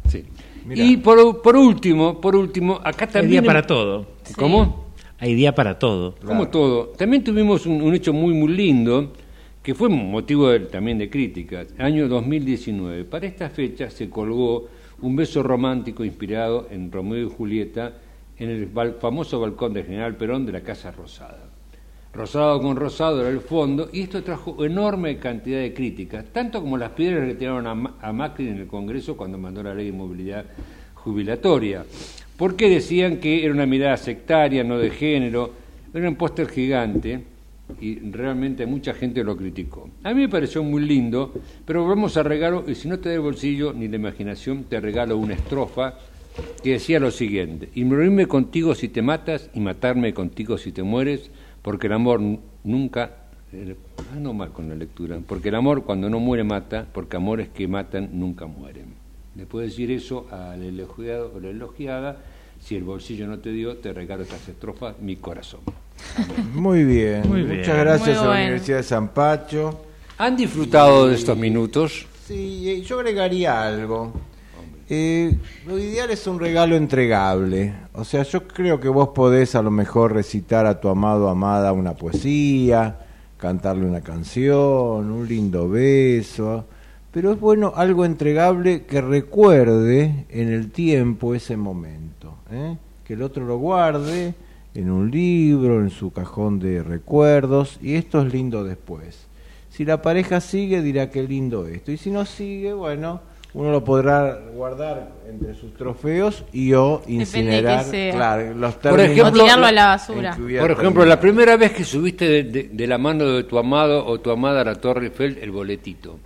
Sí. 0.08 0.24
Mirá. 0.64 0.82
Y 0.84 0.96
por, 0.98 1.42
por 1.42 1.56
último, 1.56 2.20
por 2.20 2.34
último, 2.36 2.80
acá 2.82 3.04
Hay 3.06 3.12
también... 3.12 3.42
día 3.42 3.42
para 3.42 3.62
todo. 3.66 4.06
¿Cómo? 4.36 4.84
Hay 5.18 5.34
día 5.34 5.54
para 5.54 5.78
todo. 5.78 6.14
Como 6.24 6.48
todo. 6.48 6.88
También 6.96 7.22
tuvimos 7.24 7.66
un, 7.66 7.80
un 7.82 7.94
hecho 7.94 8.12
muy, 8.12 8.34
muy 8.34 8.48
lindo, 8.48 9.12
que 9.62 9.74
fue 9.74 9.88
motivo 9.88 10.48
de- 10.48 10.60
también 10.60 10.98
de 10.98 11.08
críticas. 11.08 11.68
Año 11.78 12.08
2019. 12.08 13.04
Para 13.04 13.26
esta 13.26 13.48
fecha 13.50 13.90
se 13.90 14.10
colgó 14.10 14.68
un 15.00 15.16
beso 15.16 15.42
romántico 15.42 16.04
inspirado 16.04 16.68
en 16.70 16.90
Romeo 16.90 17.26
y 17.26 17.30
Julieta 17.30 17.94
en 18.38 18.50
el 18.50 18.68
famoso 19.00 19.38
balcón 19.40 19.72
de 19.74 19.84
General 19.84 20.16
Perón 20.16 20.44
de 20.46 20.52
la 20.52 20.60
Casa 20.62 20.90
Rosada. 20.90 21.50
Rosado 22.14 22.62
con 22.62 22.76
rosado 22.76 23.20
era 23.22 23.30
el 23.30 23.40
fondo, 23.40 23.88
y 23.92 24.02
esto 24.02 24.22
trajo 24.22 24.64
enorme 24.64 25.18
cantidad 25.18 25.58
de 25.58 25.74
críticas, 25.74 26.24
tanto 26.32 26.60
como 26.60 26.78
las 26.78 26.90
piedras 26.90 27.26
que 27.26 27.34
tiraron 27.34 27.66
a, 27.66 27.74
Ma- 27.74 27.94
a 28.00 28.12
Macri 28.12 28.46
en 28.48 28.58
el 28.58 28.66
Congreso 28.68 29.16
cuando 29.16 29.36
mandó 29.36 29.64
la 29.64 29.74
ley 29.74 29.86
de 29.86 29.96
movilidad 29.96 30.44
jubilatoria, 30.94 31.84
porque 32.36 32.68
decían 32.68 33.16
que 33.16 33.44
era 33.44 33.52
una 33.52 33.66
mirada 33.66 33.96
sectaria, 33.96 34.62
no 34.62 34.78
de 34.78 34.90
género, 34.90 35.50
era 35.92 36.08
un 36.08 36.14
póster 36.14 36.48
gigante, 36.48 37.20
y 37.80 37.98
realmente 37.98 38.64
mucha 38.64 38.94
gente 38.94 39.24
lo 39.24 39.36
criticó. 39.36 39.88
A 40.04 40.14
mí 40.14 40.20
me 40.20 40.28
pareció 40.28 40.62
muy 40.62 40.84
lindo, 40.84 41.32
pero 41.66 41.82
volvemos 41.82 42.16
a 42.16 42.22
regalo, 42.22 42.64
y 42.68 42.76
si 42.76 42.86
no 42.86 43.00
te 43.00 43.08
da 43.08 43.16
el 43.16 43.22
bolsillo 43.22 43.72
ni 43.72 43.88
la 43.88 43.96
imaginación, 43.96 44.64
te 44.64 44.78
regalo 44.78 45.18
una 45.18 45.34
estrofa 45.34 45.94
que 46.62 46.72
decía 46.72 47.00
lo 47.00 47.10
siguiente, 47.10 47.70
y 47.74 47.82
morirme 47.84 48.26
contigo 48.26 48.76
si 48.76 48.88
te 48.88 49.02
matas 49.02 49.50
y 49.52 49.58
matarme 49.58 50.14
contigo 50.14 50.58
si 50.58 50.70
te 50.70 50.84
mueres, 50.84 51.30
porque 51.64 51.86
el 51.88 51.94
amor 51.94 52.20
nunca... 52.62 53.10
eh, 53.52 53.74
Ah, 54.14 54.18
no 54.20 54.34
mal 54.34 54.52
con 54.52 54.68
la 54.68 54.74
lectura. 54.74 55.18
Porque 55.26 55.48
el 55.48 55.54
amor 55.54 55.82
cuando 55.84 56.10
no 56.10 56.20
muere 56.20 56.44
mata, 56.44 56.86
porque 56.92 57.16
amores 57.16 57.48
que 57.48 57.66
matan 57.66 58.10
nunca 58.12 58.46
mueren. 58.46 58.94
Le 59.34 59.46
puedes 59.46 59.70
decir 59.70 59.90
eso 59.90 60.26
al 60.30 60.62
elogiado 60.62 61.32
o 61.34 61.40
la 61.40 61.48
elogiada, 61.48 62.18
si 62.60 62.76
el 62.76 62.84
bolsillo 62.84 63.26
no 63.26 63.38
te 63.38 63.50
dio, 63.50 63.78
te 63.78 63.92
regalo 63.92 64.22
estas 64.22 64.46
estrofas, 64.48 64.96
mi 65.00 65.16
corazón. 65.16 65.60
Muy 66.54 66.84
bien. 66.84 67.26
Muy 67.26 67.42
bien. 67.42 67.58
Muchas 67.58 67.78
gracias 67.78 68.08
Muy 68.08 68.16
a 68.18 68.20
la 68.20 68.26
bueno. 68.28 68.42
Universidad 68.42 68.76
de 68.76 68.82
San 68.82 69.08
Pacho. 69.08 69.80
¿Han 70.18 70.36
disfrutado 70.36 71.08
de 71.08 71.14
estos 71.16 71.36
minutos? 71.36 72.06
Sí, 72.26 72.82
yo 72.86 72.98
agregaría 73.00 73.66
algo. 73.66 74.12
Eh, 74.96 75.36
lo 75.66 75.76
ideal 75.76 76.08
es 76.12 76.24
un 76.28 76.38
regalo 76.38 76.76
entregable. 76.76 77.74
O 77.94 78.04
sea, 78.04 78.22
yo 78.22 78.46
creo 78.46 78.78
que 78.78 78.88
vos 78.88 79.08
podés 79.08 79.56
a 79.56 79.62
lo 79.62 79.72
mejor 79.72 80.12
recitar 80.12 80.66
a 80.66 80.78
tu 80.80 80.88
amado 80.88 81.26
o 81.26 81.28
amada 81.30 81.72
una 81.72 81.94
poesía, 81.94 83.00
cantarle 83.36 83.86
una 83.86 84.02
canción, 84.02 85.10
un 85.10 85.26
lindo 85.26 85.68
beso. 85.68 86.66
Pero 87.10 87.32
es 87.32 87.40
bueno 87.40 87.72
algo 87.74 88.04
entregable 88.04 88.84
que 88.84 89.00
recuerde 89.00 90.26
en 90.28 90.52
el 90.52 90.70
tiempo 90.70 91.34
ese 91.34 91.56
momento. 91.56 92.36
¿eh? 92.52 92.76
Que 93.04 93.14
el 93.14 93.22
otro 93.22 93.44
lo 93.44 93.58
guarde 93.58 94.36
en 94.74 94.92
un 94.92 95.10
libro, 95.10 95.80
en 95.80 95.90
su 95.90 96.12
cajón 96.12 96.60
de 96.60 96.84
recuerdos. 96.84 97.80
Y 97.82 97.96
esto 97.96 98.22
es 98.22 98.32
lindo 98.32 98.62
después. 98.62 99.26
Si 99.70 99.84
la 99.84 100.00
pareja 100.02 100.40
sigue, 100.40 100.82
dirá 100.82 101.10
qué 101.10 101.24
lindo 101.24 101.66
esto. 101.66 101.90
Y 101.90 101.96
si 101.96 102.12
no 102.12 102.24
sigue, 102.24 102.72
bueno, 102.72 103.33
uno 103.54 103.70
lo 103.70 103.82
podrá 103.84 104.38
guardar 104.54 105.12
entre 105.28 105.54
sus 105.54 105.72
trofeos 105.74 106.44
y 106.52 106.72
o 106.74 107.02
incinerar. 107.06 107.84
Claro, 107.90 108.54
los 108.54 108.74
Por 108.74 109.00
ejemplo, 109.00 109.28
o 109.28 109.32
tirarlo 109.44 109.66
a 109.66 109.72
la 109.72 109.86
basura. 109.86 110.36
Por 110.36 110.70
ejemplo, 110.70 111.04
la 111.06 111.18
primera 111.20 111.56
vez 111.56 111.72
que 111.72 111.84
subiste 111.84 112.28
de, 112.28 112.42
de- 112.44 112.68
de 112.72 112.86
la 112.86 112.98
mano 112.98 113.24
de 113.24 113.44
tu 113.44 113.56
amado 113.58 114.04
o 114.06 114.20
tu 114.20 114.30
amada 114.30 114.60
a 114.60 114.64
la 114.64 114.74
Torre 114.74 115.06
Eiffel 115.06 115.38
el 115.40 115.50
boletito. 115.50 116.18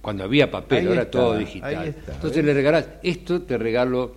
Cuando 0.00 0.24
había 0.24 0.50
papel, 0.50 0.78
Ahí 0.80 0.86
ahora 0.88 1.02
está, 1.02 1.10
todo 1.18 1.36
digital. 1.38 1.76
ahí 1.78 1.88
está. 1.90 2.12
Entonces 2.14 2.44
le 2.44 2.52
regalás, 2.54 2.88
esto 3.04 3.42
te 3.42 3.56
regalo 3.56 4.12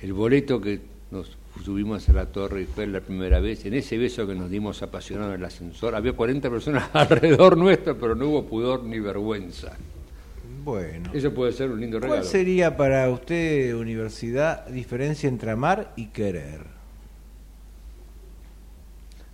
el 0.00 0.12
boleto 0.12 0.60
que 0.60 0.80
nos 1.10 1.34
subimos 1.64 2.06
a 2.10 2.12
la 2.12 2.26
Torre 2.26 2.60
Eiffel 2.60 2.92
la 2.92 3.00
primera 3.00 3.40
vez, 3.40 3.64
en 3.64 3.72
ese 3.72 3.96
beso 3.96 4.26
que 4.26 4.34
nos 4.34 4.50
dimos 4.50 4.82
apasionado 4.82 5.32
en 5.32 5.38
el 5.40 5.44
ascensor. 5.46 5.94
Había 5.94 6.12
40 6.12 6.50
personas 6.50 6.90
alrededor 6.92 7.56
nuestro, 7.56 7.96
pero 7.96 8.14
no 8.14 8.26
hubo 8.28 8.44
pudor 8.44 8.84
ni 8.84 9.00
vergüenza. 9.00 9.72
Bueno. 10.66 11.10
Eso 11.14 11.32
puede 11.32 11.52
ser 11.52 11.70
un 11.70 11.80
lindo 11.80 12.00
¿Cuál 12.00 12.10
regalo. 12.10 12.26
sería 12.28 12.76
para 12.76 13.08
usted, 13.08 13.72
universidad, 13.76 14.66
diferencia 14.66 15.28
entre 15.28 15.52
amar 15.52 15.92
y 15.94 16.06
querer? 16.06 16.58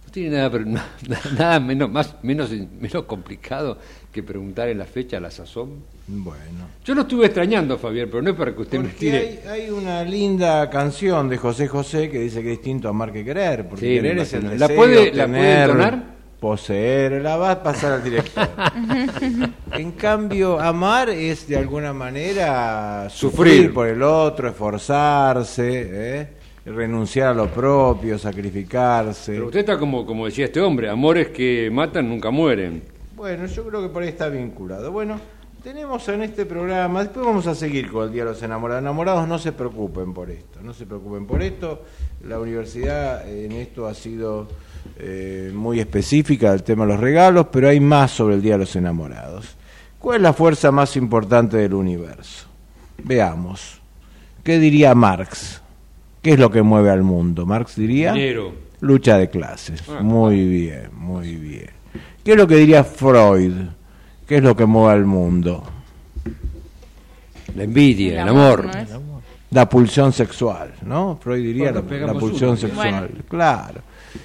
No 0.04 0.12
tiene 0.12 0.36
nada, 0.36 0.58
nada, 0.58 0.86
nada 1.38 1.60
menos, 1.60 1.90
más, 1.90 2.16
menos, 2.22 2.50
menos 2.50 3.04
complicado 3.06 3.78
que 4.12 4.22
preguntar 4.22 4.68
en 4.68 4.76
la 4.76 4.84
fecha 4.84 5.16
a 5.16 5.20
la 5.20 5.30
sazón. 5.30 5.82
Bueno. 6.06 6.66
Yo 6.84 6.94
lo 6.94 7.00
estuve 7.00 7.24
extrañando, 7.24 7.78
Fabián, 7.78 8.08
pero 8.10 8.20
no 8.22 8.28
es 8.28 8.36
para 8.36 8.54
que 8.54 8.60
usted 8.60 8.78
me 8.80 8.88
tire. 8.90 9.40
hay, 9.48 9.62
hay 9.62 9.70
una 9.70 10.02
linda 10.04 10.68
canción 10.68 11.30
de 11.30 11.38
José 11.38 11.66
José 11.66 12.10
que 12.10 12.18
dice 12.18 12.42
que 12.42 12.52
es 12.52 12.58
distinto 12.58 12.90
amar 12.90 13.10
que 13.10 13.24
querer, 13.24 13.66
porque 13.66 13.86
Sí, 13.86 13.94
querer 13.94 14.18
es 14.18 14.34
el 14.34 14.40
imagino. 14.42 14.58
¿La 14.60 14.68
deseo, 14.68 14.76
puede- 14.76 15.12
la 15.14 15.26
puede 15.28 15.62
entonar? 15.62 16.11
Poseer, 16.42 17.22
la 17.22 17.36
va 17.36 17.52
a 17.52 17.62
pasar 17.62 17.92
al 17.92 18.02
director. 18.02 18.48
en 19.70 19.92
cambio, 19.92 20.58
amar 20.58 21.08
es 21.08 21.46
de 21.46 21.56
alguna 21.56 21.92
manera 21.92 23.08
sufrir, 23.08 23.52
Sufrir. 23.54 23.72
por 23.72 23.86
el 23.86 24.02
otro, 24.02 24.48
esforzarse, 24.48 25.88
¿eh? 25.92 26.28
renunciar 26.66 27.28
a 27.28 27.34
lo 27.34 27.46
propio, 27.46 28.18
sacrificarse. 28.18 29.34
Pero 29.34 29.46
usted 29.46 29.60
está 29.60 29.78
como, 29.78 30.04
como 30.04 30.26
decía 30.26 30.46
este 30.46 30.60
hombre, 30.60 30.88
amores 30.90 31.28
que 31.28 31.70
matan 31.72 32.08
nunca 32.08 32.30
mueren. 32.32 32.82
Bueno, 33.14 33.46
yo 33.46 33.64
creo 33.68 33.80
que 33.80 33.88
por 33.88 34.02
ahí 34.02 34.08
está 34.08 34.28
vinculado. 34.28 34.90
Bueno, 34.90 35.20
tenemos 35.62 36.08
en 36.08 36.22
este 36.22 36.44
programa, 36.44 37.00
después 37.00 37.24
vamos 37.24 37.46
a 37.46 37.54
seguir 37.54 37.90
con 37.90 38.04
el 38.04 38.12
Día 38.12 38.24
de 38.24 38.30
los 38.30 38.42
Enamorados. 38.42 38.82
Enamorados 38.82 39.28
no 39.28 39.38
se 39.38 39.52
preocupen 39.52 40.12
por 40.12 40.30
esto, 40.30 40.60
no 40.62 40.74
se 40.74 40.86
preocupen 40.86 41.26
por 41.26 41.42
esto. 41.42 41.82
La 42.26 42.38
universidad 42.38 43.28
en 43.28 43.52
esto 43.52 43.86
ha 43.86 43.94
sido 43.94 44.48
eh, 44.98 45.52
muy 45.54 45.80
específica 45.80 46.50
del 46.50 46.62
tema 46.62 46.84
de 46.84 46.92
los 46.92 47.00
regalos, 47.00 47.46
pero 47.52 47.68
hay 47.68 47.80
más 47.80 48.10
sobre 48.10 48.34
el 48.34 48.42
Día 48.42 48.52
de 48.52 48.58
los 48.58 48.76
Enamorados. 48.76 49.56
¿Cuál 49.98 50.16
es 50.16 50.22
la 50.22 50.32
fuerza 50.32 50.72
más 50.72 50.96
importante 50.96 51.56
del 51.56 51.74
universo? 51.74 52.46
Veamos. 53.04 53.80
¿Qué 54.42 54.58
diría 54.58 54.94
Marx? 54.94 55.62
¿Qué 56.20 56.32
es 56.32 56.38
lo 56.38 56.50
que 56.50 56.62
mueve 56.62 56.90
al 56.90 57.02
mundo? 57.02 57.46
Marx 57.46 57.76
diría... 57.76 58.12
Dinero. 58.12 58.52
Lucha 58.80 59.16
de 59.16 59.30
clases. 59.30 59.80
Ah. 59.88 60.00
Muy 60.02 60.44
bien, 60.44 60.88
muy 60.92 61.36
bien. 61.36 61.70
¿Qué 62.24 62.32
es 62.32 62.36
lo 62.36 62.48
que 62.48 62.56
diría 62.56 62.82
Freud? 62.82 63.52
¿Qué 64.32 64.38
es 64.38 64.42
lo 64.44 64.56
que 64.56 64.64
mueve 64.64 64.94
al 64.94 65.04
mundo? 65.04 65.62
La 67.54 67.64
envidia, 67.64 68.12
el, 68.12 68.14
El 68.22 68.28
amor. 68.30 68.60
amor, 68.60 68.74
¿no 68.74 68.80
es? 68.80 68.88
La 69.50 69.68
pulsión 69.68 70.10
sexual, 70.14 70.72
¿no? 70.86 71.18
Freud 71.22 71.42
diría 71.44 71.70
Bueno, 71.70 72.06
la- 72.06 72.14
pulsión 72.18 72.48
uno. 72.52 72.56
sexual. 72.56 73.08
Bueno. 73.10 73.24
Claro. 73.28 73.82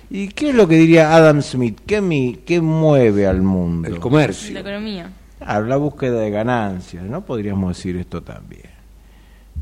¿Y 0.10 0.30
qué 0.30 0.52
es 0.52 0.56
lo 0.56 0.66
que 0.66 0.76
diría 0.78 1.14
Adam 1.14 1.42
Smith? 1.42 1.82
¿Qué, 1.86 2.00
mi, 2.00 2.36
qué 2.46 2.62
mueve 2.62 3.28
al 3.28 3.42
mundo? 3.42 3.90
El 3.90 4.00
comercio. 4.00 4.54
La 4.54 4.62
economía. 4.62 5.10
Claro, 5.40 5.66
la 5.66 5.76
búsqueda 5.76 6.22
de 6.22 6.30
ganancias, 6.30 7.04
¿no? 7.04 7.26
Podríamos 7.26 7.76
decir 7.76 7.98
esto 7.98 8.24
también. 8.24 8.70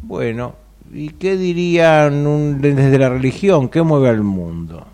Bueno, 0.03 0.53
¿y 0.93 1.09
qué 1.09 1.37
dirían 1.37 2.27
un- 2.27 2.61
desde 2.61 2.99
la 2.99 3.09
religión? 3.09 3.67
¿Qué 3.69 3.81
mueve 3.81 4.09
al 4.09 4.21
mundo? 4.21 4.85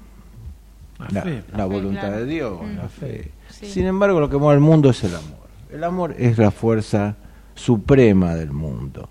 La, 1.12 1.24
fe. 1.24 1.44
la 1.52 1.68
fe, 1.68 1.74
voluntad 1.74 2.02
claro. 2.08 2.18
de 2.20 2.26
Dios, 2.26 2.62
Mm. 2.64 2.78
la 2.78 2.88
fe. 2.88 3.32
Sí. 3.50 3.66
Sin 3.70 3.86
embargo, 3.86 4.22
lo 4.22 4.30
que 4.30 4.38
mueve 4.38 4.54
al 4.54 4.62
mundo 4.62 4.92
es 4.92 5.04
el 5.04 5.14
amor. 5.14 5.41
El 5.72 5.86
amor 5.86 6.16
es 6.18 6.38
la 6.38 6.52
fuerza 6.52 7.16
suprema 7.56 8.36
del 8.36 8.52
mundo. 8.52 9.08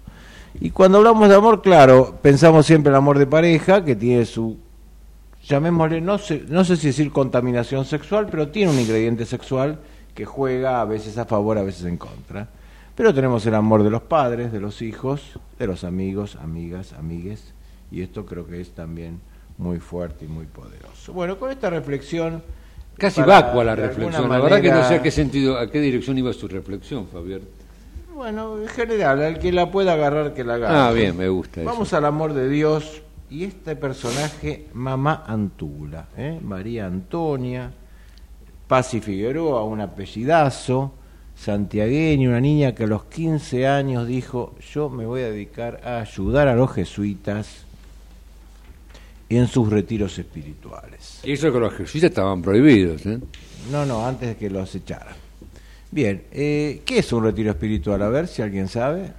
Y 0.60 0.70
cuando 0.70 0.98
hablamos 0.98 1.28
de 1.28 1.34
amor, 1.34 1.62
claro, 1.62 2.18
pensamos 2.20 2.66
siempre 2.66 2.90
en 2.90 2.94
el 2.94 2.98
amor 2.98 3.18
de 3.18 3.26
pareja, 3.26 3.82
que 3.82 3.96
tiene 3.96 4.26
su, 4.26 4.58
llamémosle, 5.42 6.02
no 6.02 6.18
sé, 6.18 6.44
no 6.48 6.64
sé 6.64 6.76
si 6.76 6.88
decir 6.88 7.12
contaminación 7.12 7.86
sexual, 7.86 8.26
pero 8.30 8.48
tiene 8.48 8.72
un 8.72 8.78
ingrediente 8.78 9.24
sexual 9.24 9.78
que 10.14 10.26
juega 10.26 10.82
a 10.82 10.84
veces 10.84 11.16
a 11.16 11.24
favor, 11.24 11.56
a 11.56 11.62
veces 11.62 11.86
en 11.86 11.96
contra. 11.96 12.48
Pero 12.94 13.14
tenemos 13.14 13.46
el 13.46 13.54
amor 13.54 13.82
de 13.82 13.90
los 13.90 14.02
padres, 14.02 14.52
de 14.52 14.60
los 14.60 14.82
hijos, 14.82 15.38
de 15.58 15.66
los 15.66 15.84
amigos, 15.84 16.36
amigas, 16.42 16.92
amigues, 16.92 17.54
y 17.90 18.02
esto 18.02 18.26
creo 18.26 18.46
que 18.46 18.60
es 18.60 18.72
también 18.72 19.20
muy 19.56 19.78
fuerte 19.78 20.26
y 20.26 20.28
muy 20.28 20.44
poderoso. 20.44 21.14
Bueno, 21.14 21.38
con 21.38 21.50
esta 21.50 21.70
reflexión... 21.70 22.42
Casi 23.00 23.20
para, 23.22 23.40
vacua 23.40 23.64
la 23.64 23.74
reflexión. 23.74 24.28
La 24.28 24.38
verdad 24.38 24.60
que 24.60 24.70
no 24.70 24.86
sé 24.86 24.96
a 24.96 25.02
qué 25.02 25.10
sentido, 25.10 25.58
a 25.58 25.70
qué 25.70 25.80
dirección 25.80 26.18
iba 26.18 26.32
su 26.34 26.46
reflexión, 26.46 27.06
Fabián. 27.08 27.40
Bueno, 28.14 28.60
en 28.60 28.68
general, 28.68 29.22
al 29.22 29.38
que 29.38 29.50
la 29.50 29.70
pueda 29.70 29.94
agarrar, 29.94 30.34
que 30.34 30.44
la 30.44 30.56
agarre. 30.56 30.76
Ah, 30.76 30.92
bien, 30.92 31.16
me 31.16 31.30
gusta 31.30 31.62
Vamos 31.62 31.88
eso. 31.88 31.96
al 31.96 32.04
amor 32.04 32.34
de 32.34 32.50
Dios 32.50 33.00
y 33.30 33.44
este 33.44 33.74
personaje, 33.74 34.66
Mamá 34.74 35.24
Antula, 35.26 36.08
¿eh? 36.18 36.38
María 36.42 36.84
Antonia, 36.84 37.70
Paz 38.68 38.92
y 38.92 39.00
Figueroa, 39.00 39.64
un 39.64 39.80
apellidazo, 39.80 40.92
santiagueña, 41.34 42.28
una 42.28 42.40
niña 42.40 42.74
que 42.74 42.84
a 42.84 42.86
los 42.86 43.04
15 43.04 43.66
años 43.66 44.06
dijo, 44.06 44.54
yo 44.74 44.90
me 44.90 45.06
voy 45.06 45.22
a 45.22 45.30
dedicar 45.30 45.80
a 45.82 46.00
ayudar 46.00 46.48
a 46.48 46.54
los 46.54 46.70
jesuitas 46.72 47.64
en 49.30 49.46
sus 49.46 49.70
retiros 49.70 50.18
espirituales. 50.18 51.20
Y 51.24 51.32
eso 51.32 51.52
que 51.52 51.60
los 51.60 51.72
jesuitas 51.74 52.10
estaban 52.10 52.42
prohibidos. 52.42 53.06
¿eh? 53.06 53.18
No, 53.70 53.86
no, 53.86 54.04
antes 54.06 54.28
de 54.30 54.36
que 54.36 54.50
los 54.50 54.74
echaran. 54.74 55.14
Bien, 55.90 56.22
eh, 56.32 56.82
¿qué 56.84 56.98
es 56.98 57.12
un 57.12 57.24
retiro 57.24 57.50
espiritual? 57.50 58.02
A 58.02 58.08
ver 58.08 58.26
si 58.28 58.42
alguien 58.42 58.68
sabe. 58.68 59.12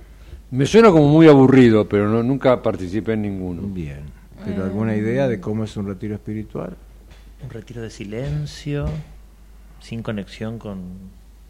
Me 0.51 0.65
suena 0.65 0.91
como 0.91 1.07
muy 1.07 1.27
aburrido, 1.27 1.87
pero 1.87 2.09
no, 2.09 2.23
nunca 2.23 2.61
participé 2.61 3.13
en 3.13 3.21
ninguno. 3.23 3.61
Bien, 3.63 4.01
¿pero 4.45 4.63
alguna 4.63 4.95
idea 4.95 5.27
de 5.27 5.39
cómo 5.39 5.63
es 5.63 5.75
un 5.77 5.87
retiro 5.87 6.15
espiritual? 6.15 6.75
Un 7.43 7.49
retiro 7.49 7.81
de 7.81 7.89
silencio, 7.89 8.85
sin 9.79 10.03
conexión 10.03 10.59
con... 10.59 10.81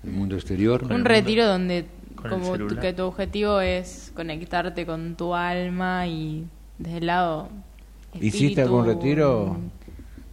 El 0.04 0.12
mundo 0.12 0.36
exterior. 0.36 0.84
Un 0.84 0.90
mundo. 0.90 1.10
retiro 1.10 1.48
donde 1.48 1.86
como 2.16 2.58
tu- 2.58 2.76
que 2.80 2.94
tu 2.94 3.04
objetivo 3.04 3.60
es 3.62 4.12
conectarte 4.16 4.86
con 4.86 5.16
tu 5.16 5.34
alma 5.36 6.08
y 6.08 6.46
desde 6.80 6.98
el 7.00 7.06
lado 7.08 7.50
¿Hiciste 8.20 8.62
algún 8.62 8.86
retiro? 8.86 9.58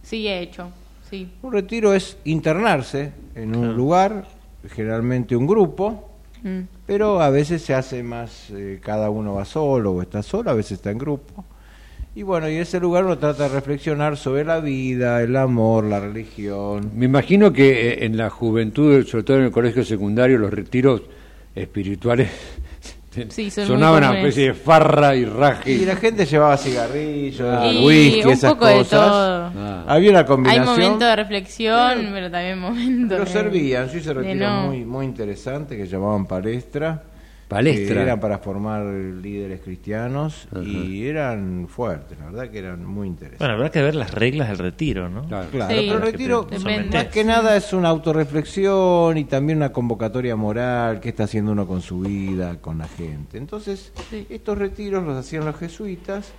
Sí, 0.03 0.27
he 0.27 0.41
hecho, 0.41 0.69
sí. 1.09 1.29
Un 1.41 1.53
retiro 1.53 1.93
es 1.93 2.17
internarse 2.25 3.11
en 3.35 3.55
un 3.55 3.75
lugar, 3.75 4.25
generalmente 4.69 5.35
un 5.35 5.47
grupo, 5.47 6.05
Mm. 6.41 6.59
pero 6.85 7.21
a 7.21 7.29
veces 7.29 7.61
se 7.61 7.73
hace 7.73 8.01
más, 8.01 8.49
eh, 8.51 8.79
cada 8.81 9.09
uno 9.09 9.33
va 9.33 9.43
solo 9.43 9.91
o 9.91 10.01
está 10.01 10.23
solo, 10.23 10.49
a 10.49 10.53
veces 10.53 10.73
está 10.73 10.89
en 10.89 10.97
grupo. 10.97 11.43
Y 12.15 12.23
bueno, 12.23 12.49
y 12.49 12.55
ese 12.55 12.79
lugar 12.79 13.03
uno 13.03 13.17
trata 13.17 13.43
de 13.43 13.49
reflexionar 13.49 14.15
sobre 14.15 14.45
la 14.45 14.61
vida, 14.61 15.21
el 15.21 15.35
amor, 15.35 15.83
la 15.83 15.99
religión. 15.99 16.91
Me 16.95 17.05
imagino 17.05 17.51
que 17.51 17.89
eh, 17.89 18.05
en 18.05 18.15
la 18.15 18.29
juventud, 18.29 19.05
sobre 19.05 19.23
todo 19.25 19.37
en 19.37 19.43
el 19.43 19.51
colegio 19.51 19.83
secundario, 19.83 20.37
los 20.37 20.51
retiros 20.51 21.01
espirituales 21.55 22.29
Sí, 23.29 23.49
son 23.49 23.63
muy 23.67 23.75
sonaban 23.75 24.03
a 24.03 24.07
comunes. 24.09 24.23
especie 24.25 24.47
de 24.49 24.53
farra 24.53 25.15
y 25.15 25.25
raje. 25.25 25.71
Y 25.71 25.85
la 25.85 25.95
gente 25.95 26.25
llevaba 26.25 26.55
cigarrillos, 26.57 27.41
Ah, 27.41 27.65
Y 27.67 27.85
whisky, 27.85 28.23
un 28.23 28.31
esas 28.33 28.53
poco 28.53 28.65
de 28.67 28.73
cosas. 28.75 28.89
todo. 28.89 29.51
Ah. 29.57 29.83
Había 29.87 30.09
una 30.11 30.19
Hay 30.19 30.25
combinación. 30.25 30.65
momentos 30.67 30.99
de 30.99 31.15
reflexión, 31.15 32.09
pero, 32.13 32.29
también 32.31 32.59
momentos 32.59 33.09
Pero 33.17 33.25
de- 33.25 33.31
servían, 33.31 33.89
yo 33.89 33.97
hice 33.97 34.09
de 34.09 34.13
retiros 34.13 34.37
no. 34.49 34.61
muy, 34.67 34.85
muy 34.85 35.05
interesantes 35.05 35.75
que 35.77 35.87
llamaban 35.87 36.25
palestra 36.27 37.01
Palestra. 37.49 37.95
que 37.95 38.01
eran 38.03 38.19
para 38.19 38.37
formar 38.37 38.85
líderes 38.85 39.59
cristianos 39.61 40.47
y 40.63 41.05
eran 41.07 41.67
fuertes, 41.67 42.17
la 42.19 42.25
verdad 42.25 42.49
que 42.49 42.59
eran 42.59 42.85
muy 42.85 43.07
interesantes. 43.07 43.39
Bueno, 43.39 43.55
habrá 43.55 43.71
que 43.71 43.81
ver 43.81 43.95
las 43.95 44.13
reglas 44.13 44.47
del 44.49 44.59
retiro, 44.59 45.09
¿no? 45.09 45.23
Claro. 45.23 45.49
Claro, 45.49 45.73
Sí, 45.73 45.85
pero 45.87 45.95
el 45.97 46.01
retiro 46.01 46.47
más 46.91 47.05
que 47.07 47.23
nada 47.23 47.57
es 47.57 47.73
una 47.73 47.89
autorreflexión 47.89 49.17
y 49.17 49.25
también 49.25 49.57
una 49.57 49.73
convocatoria 49.73 50.35
moral, 50.35 50.99
qué 50.99 51.09
está 51.09 51.23
haciendo 51.23 51.51
uno 51.51 51.65
con 51.67 51.81
su 51.81 52.01
vida, 52.01 52.57
con 52.61 52.77
la 52.77 52.87
gente. 52.87 53.37
Entonces, 53.37 53.91
Sí. 54.09 54.27
estos 54.29 54.57
retiros 54.57 55.03
los 55.03 55.17
hacían 55.17 55.43
los 55.45 55.55
jesuitas, 55.57 56.31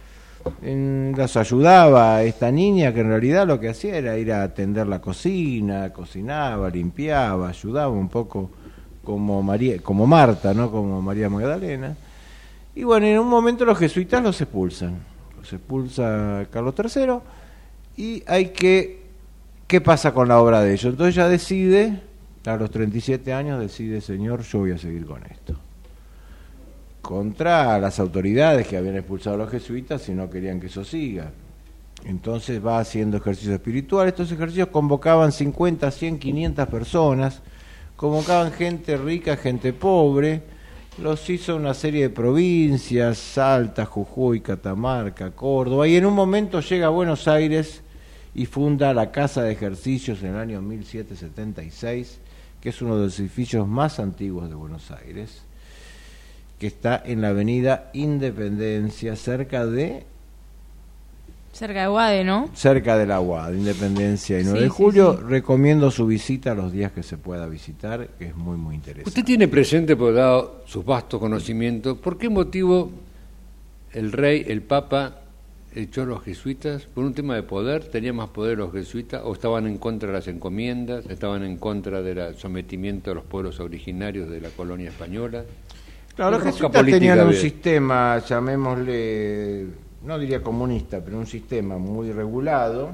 en, 0.62 1.12
las 1.16 1.36
ayudaba 1.36 2.16
a 2.16 2.22
esta 2.22 2.50
niña 2.50 2.94
que 2.94 3.00
en 3.00 3.08
realidad 3.08 3.46
lo 3.46 3.60
que 3.60 3.68
hacía 3.68 3.96
era 3.96 4.16
ir 4.16 4.32
a 4.32 4.42
atender 4.42 4.86
la 4.86 5.00
cocina, 5.00 5.92
cocinaba, 5.92 6.70
limpiaba, 6.70 7.48
ayudaba 7.48 7.88
un 7.90 8.08
poco 8.08 8.50
como 9.04 9.42
María, 9.42 9.78
como 9.78 10.06
Marta, 10.06 10.54
¿no? 10.54 10.70
Como 10.70 11.00
María 11.02 11.28
Magdalena. 11.28 11.96
Y 12.74 12.84
bueno, 12.84 13.06
en 13.06 13.18
un 13.18 13.28
momento 13.28 13.64
los 13.64 13.78
jesuitas 13.78 14.22
los 14.22 14.40
expulsan. 14.40 14.98
Los 15.38 15.52
expulsa 15.52 16.46
Carlos 16.50 16.74
III 16.76 17.18
y 17.96 18.22
hay 18.26 18.48
que 18.50 19.00
¿qué 19.70 19.80
pasa 19.80 20.12
con 20.12 20.26
la 20.26 20.40
obra 20.40 20.62
de 20.62 20.72
ellos? 20.72 20.86
Entonces 20.86 21.16
ella 21.16 21.28
decide, 21.28 22.00
a 22.44 22.56
los 22.56 22.72
37 22.72 23.32
años 23.32 23.60
decide, 23.60 24.00
"Señor, 24.00 24.42
yo 24.42 24.58
voy 24.58 24.72
a 24.72 24.78
seguir 24.78 25.06
con 25.06 25.22
esto." 25.24 25.54
Contra 27.00 27.78
las 27.78 28.00
autoridades 28.00 28.66
que 28.66 28.76
habían 28.76 28.96
expulsado 28.96 29.36
a 29.36 29.38
los 29.38 29.50
jesuitas 29.50 30.08
y 30.08 30.12
no 30.12 30.28
querían 30.28 30.58
que 30.58 30.66
eso 30.66 30.84
siga. 30.84 31.30
Entonces 32.04 32.64
va 32.64 32.80
haciendo 32.80 33.18
ejercicio 33.18 33.54
espiritual. 33.54 34.08
Estos 34.08 34.32
ejercicios 34.32 34.68
convocaban 34.68 35.30
50, 35.30 35.88
100, 35.92 36.18
500 36.18 36.66
personas. 36.68 37.40
Convocaban 38.00 38.50
gente 38.50 38.96
rica, 38.96 39.36
gente 39.36 39.74
pobre. 39.74 40.40
Los 41.02 41.28
hizo 41.28 41.54
una 41.54 41.74
serie 41.74 42.04
de 42.04 42.08
provincias, 42.08 43.18
Salta, 43.18 43.84
Jujuy, 43.84 44.40
Catamarca, 44.40 45.32
Córdoba. 45.32 45.86
Y 45.86 45.96
en 45.96 46.06
un 46.06 46.14
momento 46.14 46.60
llega 46.60 46.86
a 46.86 46.88
Buenos 46.88 47.28
Aires 47.28 47.82
y 48.34 48.46
funda 48.46 48.94
la 48.94 49.12
Casa 49.12 49.42
de 49.42 49.52
Ejercicios 49.52 50.22
en 50.22 50.28
el 50.28 50.36
año 50.36 50.62
1776, 50.62 52.20
que 52.62 52.70
es 52.70 52.80
uno 52.80 52.96
de 52.96 53.04
los 53.04 53.20
edificios 53.20 53.68
más 53.68 54.00
antiguos 54.00 54.48
de 54.48 54.54
Buenos 54.54 54.90
Aires, 54.92 55.42
que 56.58 56.68
está 56.68 57.02
en 57.04 57.20
la 57.20 57.28
avenida 57.28 57.90
Independencia, 57.92 59.14
cerca 59.14 59.66
de 59.66 60.06
Cerca 61.52 61.82
de 61.82 61.88
Guade, 61.88 62.24
¿no? 62.24 62.48
cerca 62.54 62.96
de 62.96 63.06
la 63.06 63.20
UAD, 63.20 63.54
Independencia 63.54 64.38
y 64.40 64.44
9 64.44 64.58
Sí, 64.58 64.64
de 64.64 64.68
julio. 64.70 65.16
sí. 65.18 65.24
Recomiendo 65.28 65.90
su 65.90 66.06
visita 66.06 66.54
los 66.54 66.70
días 66.72 66.92
que 66.92 67.02
se 67.02 67.16
pueda 67.18 67.46
visitar, 67.46 68.06
que 68.18 68.26
es 68.26 68.36
muy, 68.36 68.56
muy 68.56 68.76
interesante. 68.76 69.08
Usted 69.08 69.24
tiene 69.24 69.48
presente, 69.48 69.96
por 69.96 70.14
dado 70.14 70.62
sus 70.66 70.84
vastos 70.84 71.18
conocimientos, 71.20 71.98
¿por 71.98 72.16
qué 72.18 72.28
motivo 72.28 72.90
el 73.92 74.12
rey, 74.12 74.44
el 74.48 74.62
papa, 74.62 75.16
echó 75.74 76.02
a 76.02 76.06
los 76.06 76.22
jesuitas? 76.22 76.84
¿Por 76.86 77.04
un 77.04 77.14
tema 77.14 77.34
de 77.34 77.42
poder? 77.42 77.84
¿Tenían 77.84 78.14
más 78.16 78.28
poder 78.30 78.56
los 78.58 78.72
jesuitas? 78.72 79.20
¿O 79.24 79.32
estaban 79.32 79.66
en 79.66 79.76
contra 79.78 80.06
de 80.08 80.14
las 80.14 80.28
encomiendas? 80.28 81.04
¿Estaban 81.06 81.42
en 81.42 81.56
contra 81.56 82.00
del 82.00 82.36
sometimiento 82.36 83.10
a 83.10 83.14
los 83.14 83.24
pueblos 83.24 83.58
originarios 83.58 84.30
de 84.30 84.40
la 84.40 84.50
colonia 84.50 84.90
española? 84.90 85.42
Claro, 86.14 86.30
los 86.30 86.40
¿Qué 86.42 86.50
rosca 86.50 86.68
jesuitas 86.68 86.86
tenían 86.86 87.18
un 87.20 87.26
había? 87.26 87.40
sistema, 87.40 88.18
llamémosle, 88.18 89.66
no 90.02 90.18
diría 90.18 90.42
comunista, 90.42 91.00
pero 91.04 91.18
un 91.18 91.26
sistema 91.26 91.78
muy 91.78 92.12
regulado, 92.12 92.90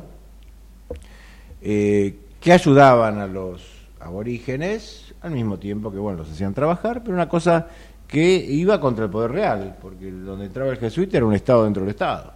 eh, 1.63 2.17
que 2.41 2.53
ayudaban 2.53 3.19
a 3.19 3.27
los 3.27 3.63
aborígenes, 4.01 5.15
al 5.21 5.33
mismo 5.33 5.59
tiempo 5.59 5.91
que, 5.91 5.99
bueno, 5.99 6.19
los 6.19 6.31
hacían 6.31 6.55
trabajar, 6.55 7.03
pero 7.03 7.15
una 7.15 7.29
cosa 7.29 7.69
que 8.07 8.37
iba 8.37 8.81
contra 8.81 9.05
el 9.05 9.11
poder 9.11 9.33
real, 9.33 9.77
porque 9.81 10.11
donde 10.11 10.47
entraba 10.47 10.71
el 10.71 10.79
jesuita 10.79 11.17
era 11.17 11.27
un 11.27 11.35
Estado 11.35 11.65
dentro 11.65 11.83
del 11.83 11.91
Estado. 11.91 12.33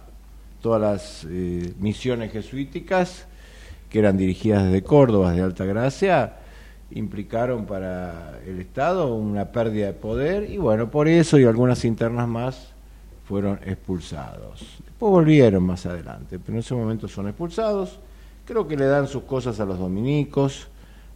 Todas 0.61 0.81
las 0.81 1.27
eh, 1.29 1.73
misiones 1.79 2.31
jesuíticas, 2.31 3.25
que 3.89 3.99
eran 3.99 4.17
dirigidas 4.17 4.65
desde 4.65 4.83
Córdoba, 4.83 5.31
de 5.31 5.41
Alta 5.41 5.65
Gracia, 5.65 6.37
implicaron 6.91 7.65
para 7.65 8.39
el 8.45 8.59
Estado 8.59 9.15
una 9.15 9.51
pérdida 9.51 9.87
de 9.87 9.93
poder 9.93 10.49
y 10.49 10.57
bueno, 10.57 10.91
por 10.91 11.07
eso 11.07 11.39
y 11.39 11.45
algunas 11.45 11.85
internas 11.85 12.27
más 12.27 12.70
fueron 13.31 13.61
expulsados. 13.65 14.59
Después 14.83 15.09
volvieron 15.09 15.63
más 15.63 15.85
adelante, 15.85 16.37
pero 16.37 16.51
en 16.51 16.59
ese 16.59 16.75
momento 16.75 17.07
son 17.07 17.29
expulsados. 17.29 17.97
Creo 18.43 18.67
que 18.67 18.75
le 18.75 18.85
dan 18.87 19.07
sus 19.07 19.23
cosas 19.23 19.57
a 19.61 19.65
los 19.65 19.79
dominicos, 19.79 20.67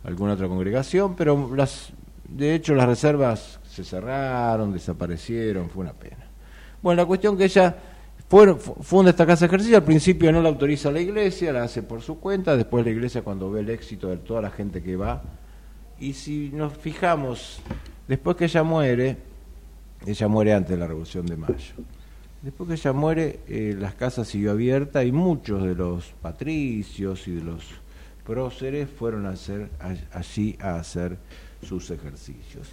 alguna 0.06 0.32
otra 0.32 0.48
congregación, 0.48 1.14
pero 1.18 1.54
las, 1.54 1.92
de 2.30 2.56
hecho 2.56 2.74
las 2.74 2.88
reservas 2.88 3.60
se 3.70 3.84
cerraron, 3.84 4.72
desaparecieron, 4.72 5.70
fue 5.70 5.84
una 5.84 5.92
pena. 5.92 6.26
Bueno, 6.82 7.02
la 7.02 7.06
cuestión 7.06 7.38
que 7.38 7.44
ella 7.44 7.76
funda 8.80 9.12
esta 9.12 9.26
casa 9.26 9.42
de 9.42 9.48
ejercicio, 9.48 9.76
al 9.76 9.84
principio 9.84 10.32
no 10.32 10.42
la 10.42 10.48
autoriza 10.48 10.92
la 10.92 11.02
iglesia, 11.02 11.52
la 11.52 11.64
hace 11.64 11.84
por 11.84 12.02
su 12.02 12.18
cuenta, 12.22 12.56
después 12.56 12.86
la 12.86 12.92
iglesia 12.92 13.24
cuando 13.24 13.52
ve 13.52 13.60
el 13.60 13.70
éxito 13.70 14.08
de 14.08 14.16
toda 14.16 14.42
la 14.42 14.52
gente 14.52 14.82
que 14.82 14.96
va, 14.96 15.22
y 16.00 16.14
si 16.14 16.50
nos 16.54 16.78
fijamos, 16.78 17.60
después 18.08 18.38
que 18.38 18.46
ella 18.46 18.64
muere, 18.64 19.18
ella 20.06 20.28
muere 20.30 20.54
antes 20.54 20.70
de 20.70 20.78
la 20.78 20.88
Revolución 20.88 21.26
de 21.26 21.36
Mayo, 21.36 21.74
después 22.46 22.68
que 22.70 22.76
ella 22.76 22.94
muere, 22.94 23.40
eh, 23.48 23.76
las 23.78 23.96
casas 23.96 24.28
siguió 24.28 24.52
abierta 24.52 25.04
y 25.04 25.12
muchos 25.12 25.64
de 25.64 25.76
los 25.76 26.06
patricios 26.22 27.28
y 27.28 27.32
de 27.32 27.44
los 27.44 27.64
próceres 28.26 28.88
fueron 28.90 29.26
a 29.26 29.32
hacer, 29.32 29.70
allí 30.14 30.56
a 30.62 30.76
hacer 30.76 31.18
sus 31.68 31.90
ejercicios. 31.92 32.70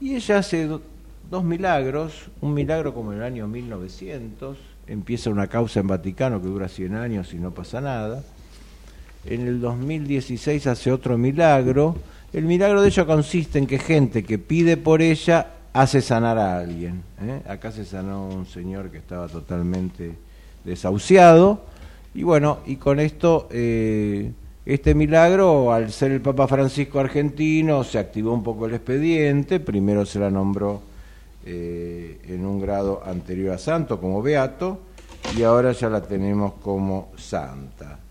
Y 0.00 0.14
ella 0.16 0.38
hace 0.38 0.66
do- 0.66 0.82
dos 1.30 1.44
milagros, 1.44 2.30
un 2.40 2.54
milagro 2.54 2.92
como 2.94 3.12
en 3.12 3.18
el 3.18 3.24
año 3.24 3.46
1900, 3.46 4.56
empieza 4.86 5.30
una 5.30 5.46
causa 5.46 5.80
en 5.80 5.86
Vaticano 5.88 6.40
que 6.40 6.48
dura 6.48 6.68
100 6.68 6.94
años 6.94 7.32
y 7.34 7.36
no 7.36 7.52
pasa 7.52 7.80
nada. 7.80 8.24
En 9.24 9.46
el 9.46 9.60
2016 9.60 10.66
hace 10.66 10.90
otro 10.90 11.16
milagro. 11.16 11.96
El 12.32 12.44
milagro 12.46 12.80
de 12.82 12.88
ella 12.88 13.04
consiste 13.04 13.58
en 13.58 13.66
que 13.66 13.78
gente 13.78 14.24
que 14.24 14.38
pide 14.38 14.76
por 14.76 15.00
ella 15.02 15.52
hace 15.72 16.00
sanar 16.00 16.38
a 16.38 16.58
alguien. 16.58 17.02
¿eh? 17.20 17.42
Acá 17.48 17.72
se 17.72 17.84
sanó 17.84 18.28
un 18.28 18.46
señor 18.46 18.90
que 18.90 18.98
estaba 18.98 19.28
totalmente 19.28 20.14
desahuciado. 20.64 21.62
Y 22.14 22.22
bueno, 22.24 22.58
y 22.66 22.76
con 22.76 23.00
esto, 23.00 23.48
eh, 23.50 24.32
este 24.66 24.94
milagro, 24.94 25.72
al 25.72 25.90
ser 25.92 26.12
el 26.12 26.20
Papa 26.20 26.46
Francisco 26.46 27.00
argentino, 27.00 27.84
se 27.84 27.98
activó 27.98 28.32
un 28.34 28.42
poco 28.42 28.66
el 28.66 28.74
expediente. 28.74 29.60
Primero 29.60 30.04
se 30.04 30.18
la 30.18 30.30
nombró 30.30 30.82
eh, 31.44 32.20
en 32.28 32.44
un 32.46 32.60
grado 32.60 33.02
anterior 33.04 33.54
a 33.54 33.58
santo 33.58 33.98
como 33.98 34.22
beato 34.22 34.78
y 35.36 35.42
ahora 35.42 35.72
ya 35.72 35.88
la 35.88 36.02
tenemos 36.02 36.54
como 36.62 37.10
santa. 37.16 38.01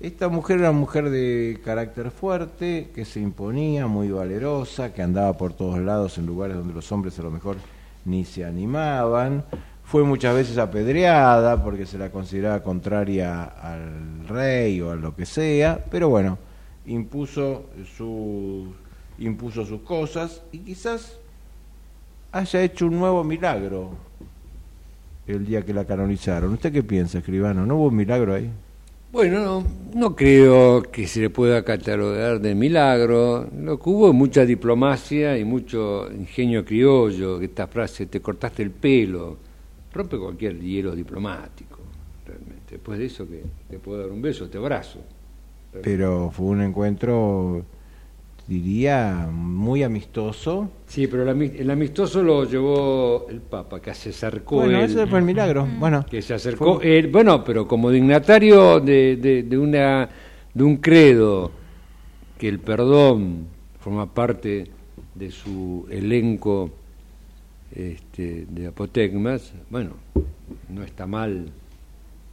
Esta 0.00 0.28
mujer 0.28 0.60
era 0.60 0.70
una 0.70 0.80
mujer 0.80 1.10
de 1.10 1.60
carácter 1.62 2.10
fuerte, 2.10 2.90
que 2.94 3.04
se 3.04 3.20
imponía, 3.20 3.86
muy 3.86 4.10
valerosa, 4.10 4.94
que 4.94 5.02
andaba 5.02 5.34
por 5.34 5.52
todos 5.52 5.78
lados 5.78 6.16
en 6.16 6.24
lugares 6.24 6.56
donde 6.56 6.72
los 6.72 6.90
hombres 6.90 7.18
a 7.18 7.22
lo 7.22 7.30
mejor 7.30 7.56
ni 8.06 8.24
se 8.24 8.46
animaban. 8.46 9.44
Fue 9.84 10.02
muchas 10.02 10.34
veces 10.34 10.56
apedreada 10.56 11.62
porque 11.62 11.84
se 11.84 11.98
la 11.98 12.10
consideraba 12.10 12.62
contraria 12.62 13.44
al 13.44 14.26
rey 14.26 14.80
o 14.80 14.90
a 14.90 14.96
lo 14.96 15.14
que 15.14 15.26
sea, 15.26 15.84
pero 15.90 16.08
bueno, 16.08 16.38
impuso, 16.86 17.66
su, 17.94 18.72
impuso 19.18 19.66
sus 19.66 19.82
cosas 19.82 20.40
y 20.50 20.60
quizás 20.60 21.18
haya 22.32 22.62
hecho 22.62 22.86
un 22.86 22.98
nuevo 22.98 23.22
milagro 23.22 23.90
el 25.26 25.44
día 25.44 25.62
que 25.62 25.74
la 25.74 25.84
canonizaron. 25.84 26.54
¿Usted 26.54 26.72
qué 26.72 26.82
piensa, 26.82 27.18
escribano? 27.18 27.66
¿No 27.66 27.76
hubo 27.76 27.88
un 27.88 27.96
milagro 27.96 28.32
ahí? 28.32 28.50
Bueno, 29.12 29.40
no, 29.40 29.64
no 29.92 30.14
creo 30.14 30.82
que 30.82 31.08
se 31.08 31.20
le 31.20 31.30
pueda 31.30 31.64
catalogar 31.64 32.40
de 32.40 32.54
milagro. 32.54 33.48
Lo 33.58 33.76
que 33.76 33.90
hubo 33.90 34.08
es 34.08 34.14
mucha 34.14 34.44
diplomacia 34.44 35.36
y 35.36 35.44
mucho 35.44 36.08
ingenio 36.12 36.64
criollo. 36.64 37.40
Esta 37.40 37.66
frase, 37.66 38.06
te 38.06 38.20
cortaste 38.20 38.62
el 38.62 38.70
pelo, 38.70 39.36
rompe 39.92 40.16
cualquier 40.16 40.60
hielo 40.60 40.94
diplomático, 40.94 41.78
realmente. 42.24 42.76
Después 42.76 43.00
de 43.00 43.06
eso, 43.06 43.26
que 43.26 43.42
te 43.68 43.80
puedo 43.80 44.00
dar 44.00 44.12
un 44.12 44.22
beso, 44.22 44.48
te 44.48 44.58
abrazo. 44.58 45.00
Pero 45.82 46.30
fue 46.30 46.46
un 46.46 46.62
encuentro, 46.62 47.64
diría, 48.50 49.28
muy 49.32 49.84
amistoso. 49.84 50.68
Sí, 50.88 51.06
pero 51.06 51.22
el, 51.22 51.28
ami- 51.28 51.52
el 51.56 51.70
amistoso 51.70 52.20
lo 52.20 52.44
llevó 52.44 53.26
el 53.30 53.40
Papa, 53.40 53.80
que 53.80 53.94
se 53.94 54.10
acercó 54.10 54.56
Bueno, 54.56 54.78
él. 54.78 54.90
ese 54.90 55.06
fue 55.06 55.20
el 55.20 55.24
milagro. 55.24 55.68
Bueno, 55.78 56.04
que 56.10 56.20
se 56.20 56.34
acercó 56.34 56.80
él, 56.82 57.06
bueno, 57.12 57.44
pero 57.44 57.68
como 57.68 57.90
dignatario 57.92 58.80
de, 58.80 59.16
de, 59.16 59.44
de 59.44 59.56
una 59.56 60.08
de 60.52 60.64
un 60.64 60.78
credo 60.78 61.52
que 62.36 62.48
el 62.48 62.58
perdón 62.58 63.46
forma 63.78 64.12
parte 64.12 64.66
de 65.14 65.30
su 65.30 65.86
elenco 65.88 66.70
este, 67.72 68.46
de 68.50 68.66
apotegmas, 68.66 69.52
bueno, 69.70 69.90
no 70.68 70.82
está 70.82 71.06
mal 71.06 71.52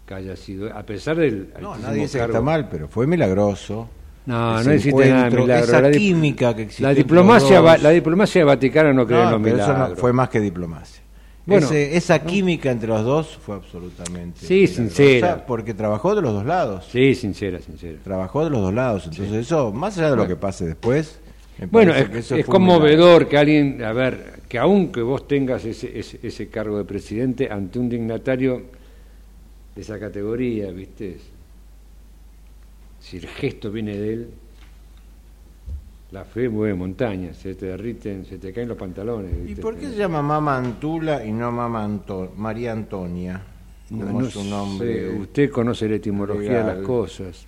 que 0.07 0.13
haya 0.15 0.35
sido, 0.35 0.75
a 0.75 0.81
pesar 0.81 1.17
del 1.17 1.49
no, 1.61 1.77
nadie 1.77 2.01
dice 2.01 2.17
que 2.17 2.25
está 2.25 2.41
mal, 2.41 2.69
pero 2.69 2.87
fue 2.87 3.05
milagroso. 3.05 3.87
No, 4.27 4.61
no 4.63 4.71
existe 4.71 5.09
nada 5.09 5.29
de 5.29 5.37
milagro. 5.37 5.63
Esa 5.65 5.81
La 5.81 5.91
química 5.91 6.55
que 6.55 6.61
existe. 6.63 6.83
La 6.83 6.93
diplomacia, 6.93 7.61
va- 7.61 7.77
la 7.77 7.89
diplomacia 7.89 8.39
del 8.41 8.45
Vaticano 8.47 8.93
no 8.93 9.07
cree 9.07 9.19
en 9.19 9.25
No, 9.25 9.31
los 9.31 9.41
pero 9.41 9.55
eso 9.55 9.67
no- 9.69 9.73
milagros. 9.73 9.99
fue 9.99 10.13
más 10.13 10.29
que 10.29 10.39
diplomacia. 10.39 11.01
Bueno, 11.45 11.65
Ese- 11.67 11.95
esa 11.95 12.19
química 12.19 12.69
entre 12.69 12.89
los 12.89 13.03
dos 13.05 13.39
fue 13.41 13.55
absolutamente. 13.55 14.41
Sí, 14.45 14.53
milagrosa, 14.53 14.75
sincera. 14.81 15.45
Porque 15.47 15.73
trabajó 15.73 16.13
de 16.13 16.21
los 16.21 16.33
dos 16.33 16.45
lados. 16.45 16.87
Sí, 16.91 17.15
sincera, 17.15 17.59
sincera. 17.59 17.99
Trabajó 18.03 18.43
de 18.43 18.49
los 18.49 18.61
dos 18.61 18.73
lados. 18.73 19.05
Entonces, 19.09 19.33
eso, 19.33 19.71
más 19.71 19.97
allá 19.97 20.11
de 20.11 20.17
lo 20.17 20.27
que 20.27 20.35
pase 20.35 20.65
después. 20.65 21.19
Bueno, 21.71 21.93
es, 21.95 22.09
que 22.09 22.19
eso 22.19 22.35
es 22.35 22.45
conmovedor 22.45 23.27
que 23.29 23.37
alguien, 23.37 23.81
a 23.83 23.93
ver, 23.93 24.41
que 24.49 24.59
aunque 24.59 25.01
vos 25.01 25.25
tengas 25.27 25.63
ese, 25.65 25.97
ese, 25.97 26.19
ese 26.21 26.49
cargo 26.49 26.77
de 26.77 26.83
presidente 26.83 27.49
ante 27.49 27.79
un 27.79 27.87
dignatario 27.89 28.61
de 29.73 29.81
esa 29.81 29.97
categoría, 29.97 30.69
¿viste? 30.71 31.17
Si 33.09 33.17
el 33.17 33.27
gesto 33.27 33.71
viene 33.71 33.95
de 33.95 34.13
él, 34.13 34.27
la 36.11 36.23
fe 36.25 36.49
mueve 36.49 36.73
montañas, 36.73 37.37
se 37.37 37.55
te 37.55 37.67
derriten, 37.67 38.25
se 38.25 38.37
te 38.37 38.51
caen 38.53 38.67
los 38.69 38.77
pantalones. 38.77 39.31
¿Y 39.49 39.55
por 39.55 39.75
qué 39.77 39.87
se 39.87 39.95
llama 39.97 40.21
Mama 40.21 40.57
Antula 40.57 41.25
y 41.25 41.31
no 41.31 41.51
Mama 41.51 41.83
Anto- 41.83 42.33
María 42.35 42.71
Antonia? 42.73 43.41
No, 43.89 44.05
Como 44.07 44.21
no 44.21 44.29
su 44.29 44.41
sé, 44.41 44.49
nombre. 44.49 45.09
usted 45.19 45.49
conoce 45.49 45.87
la 45.87 45.95
etimología 45.95 46.63
de 46.63 46.75
las 46.75 46.85
cosas. 46.85 47.45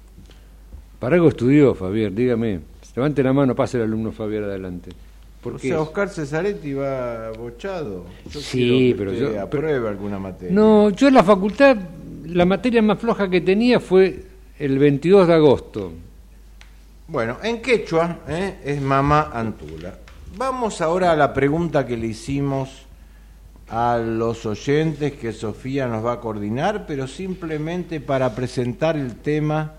Para 0.99 1.15
algo 1.15 1.29
estudió, 1.29 1.73
Fabián, 1.75 2.15
dígame. 2.15 2.59
Levante 2.95 3.23
la 3.23 3.31
mano, 3.33 3.55
pase 3.55 3.77
el 3.77 3.83
alumno 3.83 4.11
Fabián 4.11 4.43
adelante. 4.45 4.91
¿Por 5.41 5.55
O 5.55 5.59
sea, 5.59 5.79
Oscar 5.81 6.09
Cesaretti 6.09 6.73
va 6.73 7.31
bochado. 7.31 8.05
Yo 8.29 8.39
Sí, 8.41 8.93
pero 8.97 9.13
yo- 9.13 9.39
apruebe 9.41 9.87
alguna 9.87 10.19
materia. 10.19 10.53
No, 10.53 10.89
yo 10.89 11.07
en 11.07 11.13
la 11.13 11.23
facultad, 11.23 11.77
la 12.25 12.45
materia 12.45 12.81
más 12.81 12.99
floja 12.99 13.29
que 13.29 13.39
tenía 13.39 13.79
fue 13.79 14.23
el 14.59 14.77
22 14.77 15.27
de 15.27 15.33
agosto. 15.33 15.93
Bueno, 17.07 17.37
en 17.41 17.61
quechua 17.61 18.19
¿eh? 18.27 18.59
es 18.63 18.81
Mama 18.81 19.31
Antula. 19.33 19.95
Vamos 20.35 20.81
ahora 20.81 21.13
a 21.13 21.15
la 21.15 21.33
pregunta 21.33 21.87
que 21.87 21.95
le 21.95 22.07
hicimos 22.07 22.85
a 23.69 23.97
los 23.97 24.45
oyentes 24.45 25.13
que 25.13 25.31
Sofía 25.31 25.87
nos 25.87 26.05
va 26.05 26.13
a 26.13 26.19
coordinar, 26.19 26.85
pero 26.85 27.07
simplemente 27.07 28.01
para 28.01 28.35
presentar 28.35 28.97
el 28.97 29.15
tema 29.15 29.75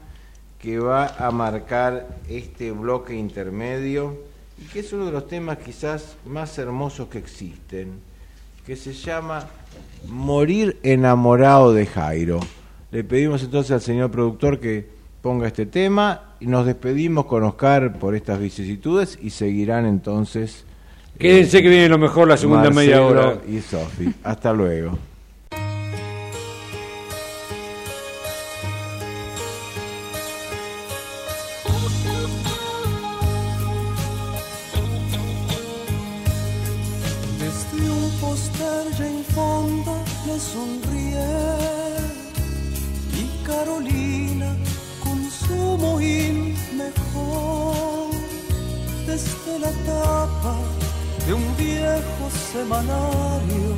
que 0.59 0.79
va 0.79 1.09
a 1.19 1.31
marcar 1.31 2.09
este 2.29 2.71
bloque 2.73 3.15
intermedio 3.15 4.17
y 4.59 4.65
que 4.65 4.81
es 4.81 4.93
uno 4.95 5.07
de 5.07 5.13
los 5.13 5.29
temas 5.29 5.59
quizás 5.59 6.17
más 6.25 6.57
hermosos 6.59 7.09
que 7.09 7.19
existen, 7.19 8.01
que 8.67 8.77
se 8.77 8.95
llama 8.95 9.47
Morir 10.07 10.79
enamorado 10.83 11.75
de 11.75 11.87
Jairo. 11.87 12.41
Le 12.91 13.05
pedimos 13.05 13.43
entonces 13.43 13.71
al 13.73 13.81
señor 13.81 14.11
productor 14.11 14.59
que 14.59 14.89
ponga 15.23 15.47
este 15.47 15.67
tema 15.67 16.35
y 16.41 16.47
nos 16.47 16.67
despedimos 16.67 17.27
con 17.27 17.45
Oscar 17.45 17.99
por 17.99 18.15
estas 18.15 18.41
vicisitudes 18.41 19.19
y 19.21 19.31
seguirán 19.31 19.87
entonces 19.87 20.65
Quédense 21.19 21.63
que 21.63 21.69
viene 21.69 21.89
lo 21.89 21.99
mejor 21.99 22.27
la 22.29 22.39
segunda 22.39 22.71
media 22.71 23.03
hora. 23.03 23.37
y 23.47 23.61
Sofi. 23.61 24.15
Hasta 24.25 24.55
luego. 24.55 24.99
Semanario 52.31 53.77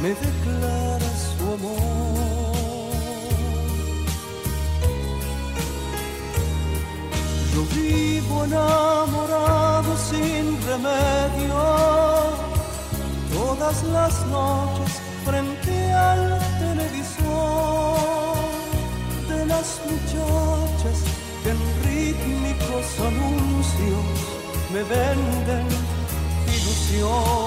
me 0.00 0.10
declara 0.10 1.10
su 1.24 1.44
amor. 1.56 2.28
Yo 7.54 7.64
vivo 7.74 8.44
enamorado 8.44 9.96
sin 9.96 10.44
remedio 10.66 11.58
todas 13.32 13.82
las 13.84 14.26
noches 14.26 15.00
frente 15.24 15.92
al 15.92 16.38
televisor 16.58 17.98
de 19.28 19.46
las 19.46 19.80
muchachas 19.84 20.98
que 21.42 21.50
en 21.50 21.60
rítmicos 21.84 22.86
anuncios 23.10 24.04
me 24.72 24.82
venden 24.84 25.66
ilusión. 26.46 27.37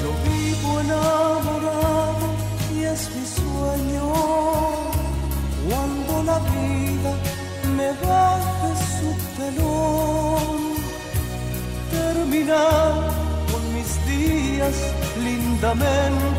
Yo 0.00 0.10
vivo 0.30 0.80
enamorado 0.80 2.26
y 2.74 2.84
es 2.84 3.00
mi 3.16 3.24
sueño 3.26 4.06
cuando 5.68 6.12
la 6.24 6.38
vida 6.38 7.12
me 7.76 7.88
baje 8.06 8.70
su 8.96 9.10
telón 9.36 10.58
terminar 11.90 12.92
con 13.50 13.62
mis 13.74 13.90
días 14.06 14.76
lindamente. 15.22 16.29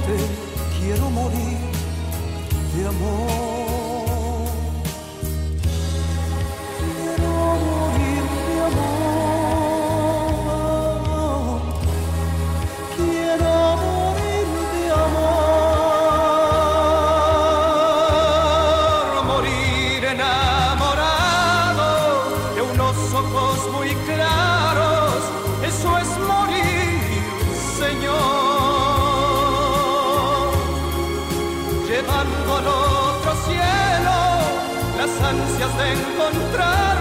Ansias 35.32 35.78
de 35.78 35.94
encontrarlo. 35.94 37.01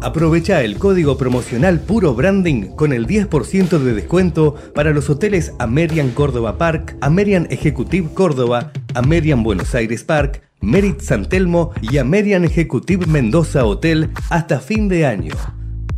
Aprovecha 0.00 0.62
el 0.62 0.78
código 0.78 1.18
promocional 1.18 1.80
Puro 1.80 2.14
Branding 2.14 2.76
con 2.76 2.92
el 2.92 3.06
10% 3.06 3.78
de 3.78 3.94
descuento 3.94 4.54
para 4.74 4.92
los 4.92 5.10
hoteles 5.10 5.52
Amerian 5.58 6.10
Córdoba 6.10 6.56
Park, 6.56 6.96
Amerian 7.00 7.48
Executive 7.50 8.08
Córdoba, 8.14 8.70
Amerian 8.94 9.42
Buenos 9.42 9.74
Aires 9.74 10.04
Park, 10.04 10.42
Merit 10.60 11.00
San 11.00 11.28
Telmo 11.28 11.72
y 11.82 11.98
Amerian 11.98 12.44
Executive 12.44 13.06
Mendoza 13.06 13.64
Hotel 13.64 14.10
hasta 14.30 14.60
fin 14.60 14.88
de 14.88 15.04
año. 15.04 15.34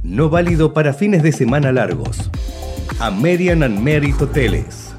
No 0.02 0.30
válido 0.30 0.72
para 0.72 0.94
fines 0.94 1.22
de 1.22 1.32
semana 1.32 1.70
largos. 1.70 2.30
American 3.00 3.62
and 3.62 3.80
Merit 3.80 4.20
Hoteles. 4.20 4.94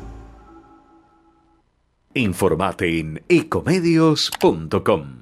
Informate 2.14 3.00
en 3.00 3.24
ecomedios.com. 3.30 5.22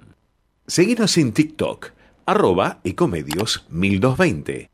Seguinos 0.67 1.17
en 1.17 1.31
TikTok, 1.31 1.91
arroba 2.29 2.79
ecomedios 2.83 3.65
1220. 3.69 4.69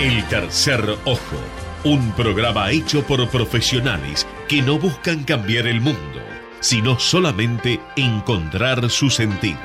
El 0.00 0.24
tercer 0.28 0.84
ojo, 1.04 1.36
un 1.84 2.12
programa 2.12 2.70
hecho 2.70 3.02
por 3.02 3.28
profesionales 3.28 4.24
que 4.48 4.62
no 4.62 4.78
buscan 4.78 5.24
cambiar 5.24 5.66
el 5.66 5.80
mundo, 5.80 6.20
sino 6.60 7.00
solamente 7.00 7.80
encontrar 7.96 8.88
su 8.88 9.10
sentido. 9.10 9.58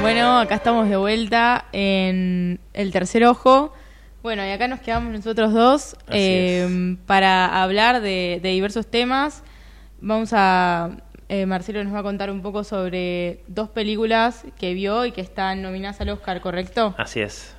Bueno, 0.00 0.38
acá 0.38 0.54
estamos 0.54 0.88
de 0.88 0.96
vuelta 0.96 1.66
en 1.72 2.60
El 2.72 2.92
Tercer 2.92 3.24
Ojo. 3.24 3.74
Bueno, 4.22 4.44
y 4.46 4.50
acá 4.52 4.68
nos 4.68 4.80
quedamos 4.80 5.12
nosotros 5.12 5.52
dos 5.52 5.96
eh, 6.08 6.96
para 7.04 7.62
hablar 7.62 8.00
de, 8.00 8.40
de 8.42 8.48
diversos 8.48 8.86
temas. 8.86 9.42
Vamos 10.00 10.30
a... 10.32 10.90
eh, 11.28 11.46
Marcelo 11.46 11.82
nos 11.84 11.92
va 11.94 12.00
a 12.00 12.02
contar 12.02 12.30
un 12.30 12.42
poco 12.42 12.62
sobre 12.64 13.40
dos 13.48 13.68
películas 13.68 14.44
que 14.58 14.74
vio 14.74 15.04
y 15.06 15.12
que 15.12 15.20
están 15.20 15.62
nominadas 15.62 16.00
al 16.00 16.10
Oscar, 16.10 16.40
¿correcto? 16.40 16.94
Así 16.98 17.20
es. 17.20 17.54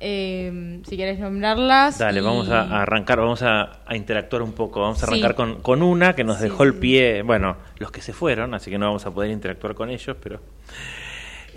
Eh, 0.00 0.80
si 0.86 0.96
querés 0.96 1.18
nombrarlas. 1.18 1.98
Dale, 1.98 2.20
y- 2.20 2.22
vamos 2.22 2.50
a, 2.50 2.82
arrancar, 2.82 3.18
vamos 3.18 3.42
a, 3.42 3.80
a 3.86 3.96
interactuar 3.96 4.42
un 4.42 4.52
poco. 4.52 4.80
Vamos 4.80 5.02
a 5.02 5.06
Sí. 5.06 5.12
arrancar 5.12 5.34
con, 5.34 5.62
con 5.62 5.82
una 5.82 6.14
que 6.14 6.22
nos 6.24 6.36
Sí, 6.38 6.44
dejó 6.44 6.64
el 6.64 6.74
pie, 6.74 7.22
bueno, 7.22 7.56
los 7.78 7.90
que 7.90 8.02
se 8.02 8.12
fueron, 8.12 8.52
así 8.54 8.70
que 8.70 8.76
no 8.78 8.86
vamos 8.86 9.06
a 9.06 9.10
poder 9.14 9.30
interactuar 9.30 9.74
con 9.74 9.88
ellos, 9.90 10.16
pero... 10.22 10.40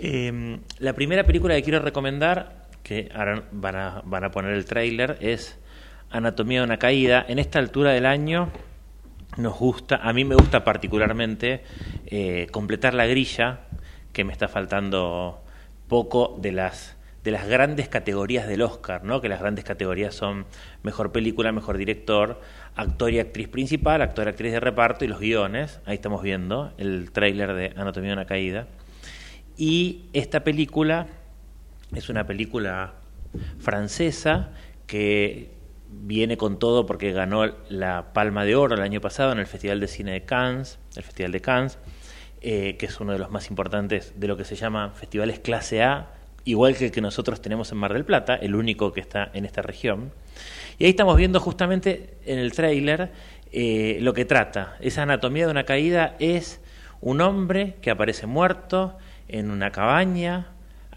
Eh, 0.02 0.58
la 0.78 0.94
primera 0.94 1.24
película 1.24 1.54
que 1.54 1.62
quiero 1.62 1.80
recomendar, 1.80 2.66
que 2.82 3.10
ahora 3.14 3.42
van 3.52 3.76
a, 3.76 4.02
van 4.06 4.24
a 4.24 4.30
poner 4.30 4.54
el 4.54 4.64
tráiler, 4.64 5.18
es 5.20 5.58
Anatomía 6.10 6.60
de 6.60 6.64
una 6.64 6.78
caída. 6.78 7.24
En 7.28 7.38
esta 7.38 7.58
altura 7.58 7.90
del 7.92 8.06
año 8.06 8.48
nos 9.36 9.58
gusta, 9.58 9.96
a 9.96 10.12
mí 10.12 10.24
me 10.24 10.34
gusta 10.34 10.64
particularmente 10.64 11.62
eh, 12.06 12.48
completar 12.50 12.94
la 12.94 13.06
grilla, 13.06 13.60
que 14.12 14.24
me 14.24 14.32
está 14.32 14.48
faltando 14.48 15.42
poco 15.88 16.36
de 16.40 16.52
las 16.52 16.96
de 17.24 17.30
las 17.30 17.46
grandes 17.46 17.88
categorías 17.88 18.48
del 18.48 18.62
Oscar, 18.62 19.04
¿no? 19.04 19.20
Que 19.20 19.28
las 19.28 19.40
grandes 19.40 19.64
categorías 19.64 20.14
son 20.14 20.46
mejor 20.82 21.12
película, 21.12 21.52
mejor 21.52 21.76
director, 21.76 22.40
actor 22.76 23.12
y 23.12 23.18
actriz 23.18 23.48
principal, 23.48 24.00
actor 24.00 24.26
y 24.26 24.30
actriz 24.30 24.52
de 24.52 24.60
reparto 24.60 25.04
y 25.04 25.08
los 25.08 25.20
guiones. 25.20 25.80
Ahí 25.84 25.96
estamos 25.96 26.22
viendo 26.22 26.72
el 26.78 27.10
tráiler 27.12 27.52
de 27.52 27.74
Anatomía 27.76 28.10
de 28.10 28.14
una 28.14 28.26
caída. 28.26 28.68
Y 29.58 30.06
esta 30.14 30.44
película 30.44 31.08
es 31.94 32.08
una 32.08 32.26
película 32.26 32.94
francesa 33.58 34.52
que 34.86 35.59
viene 35.90 36.36
con 36.36 36.58
todo 36.58 36.86
porque 36.86 37.12
ganó 37.12 37.46
la 37.68 38.12
Palma 38.12 38.44
de 38.44 38.56
Oro 38.56 38.74
el 38.74 38.82
año 38.82 39.00
pasado 39.00 39.32
en 39.32 39.38
el 39.38 39.46
Festival 39.46 39.80
de 39.80 39.88
Cine 39.88 40.12
de 40.12 40.24
Cannes, 40.24 40.78
el 40.96 41.02
Festival 41.02 41.32
de 41.32 41.40
Cannes, 41.40 41.78
eh, 42.40 42.76
que 42.78 42.86
es 42.86 43.00
uno 43.00 43.12
de 43.12 43.18
los 43.18 43.30
más 43.30 43.50
importantes 43.50 44.14
de 44.16 44.28
lo 44.28 44.36
que 44.36 44.44
se 44.44 44.56
llama 44.56 44.90
festivales 44.90 45.40
clase 45.40 45.82
A, 45.82 46.14
igual 46.44 46.76
que 46.76 46.86
el 46.86 46.90
que 46.90 47.00
nosotros 47.00 47.42
tenemos 47.42 47.70
en 47.72 47.78
Mar 47.78 47.92
del 47.92 48.04
Plata, 48.04 48.34
el 48.34 48.54
único 48.54 48.92
que 48.92 49.00
está 49.00 49.30
en 49.34 49.44
esta 49.44 49.62
región. 49.62 50.12
Y 50.78 50.84
ahí 50.84 50.90
estamos 50.90 51.16
viendo 51.16 51.40
justamente 51.40 52.14
en 52.24 52.38
el 52.38 52.52
tráiler 52.52 53.12
eh, 53.52 53.98
lo 54.00 54.14
que 54.14 54.24
trata. 54.24 54.76
Esa 54.80 55.02
anatomía 55.02 55.44
de 55.44 55.50
una 55.50 55.64
caída 55.64 56.16
es 56.18 56.60
un 57.00 57.20
hombre 57.20 57.76
que 57.82 57.90
aparece 57.90 58.26
muerto 58.26 58.96
en 59.28 59.50
una 59.50 59.70
cabaña, 59.70 60.48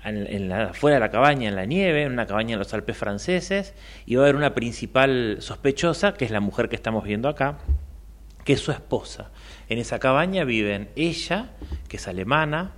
en, 0.04 0.50
la, 0.50 0.74
fuera 0.74 0.96
de 0.96 1.00
la 1.00 1.10
cabaña, 1.10 1.50
en 1.50 1.56
la 1.56 1.66
nieve, 1.66 2.04
en 2.04 2.12
una 2.12 2.26
cabaña 2.26 2.54
en 2.54 2.60
los 2.60 2.74
Alpes 2.74 2.98
franceses, 2.98 3.74
y 4.06 4.16
va 4.16 4.24
a 4.24 4.26
haber 4.26 4.36
una 4.36 4.54
principal 4.54 5.38
sospechosa, 5.40 6.14
que 6.14 6.26
es 6.26 6.32
la 6.32 6.40
mujer 6.40 6.70
que 6.70 6.76
estamos 6.76 7.04
viendo 7.04 7.30
acá, 7.30 7.58
que 8.44 8.54
es 8.54 8.60
su 8.60 8.72
esposa. 8.72 9.32
En 9.70 9.80
esa 9.80 10.00
cabaña 10.00 10.44
viven 10.44 10.90
ella, 10.96 11.52
que 11.88 11.98
es 11.98 12.08
alemana, 12.08 12.72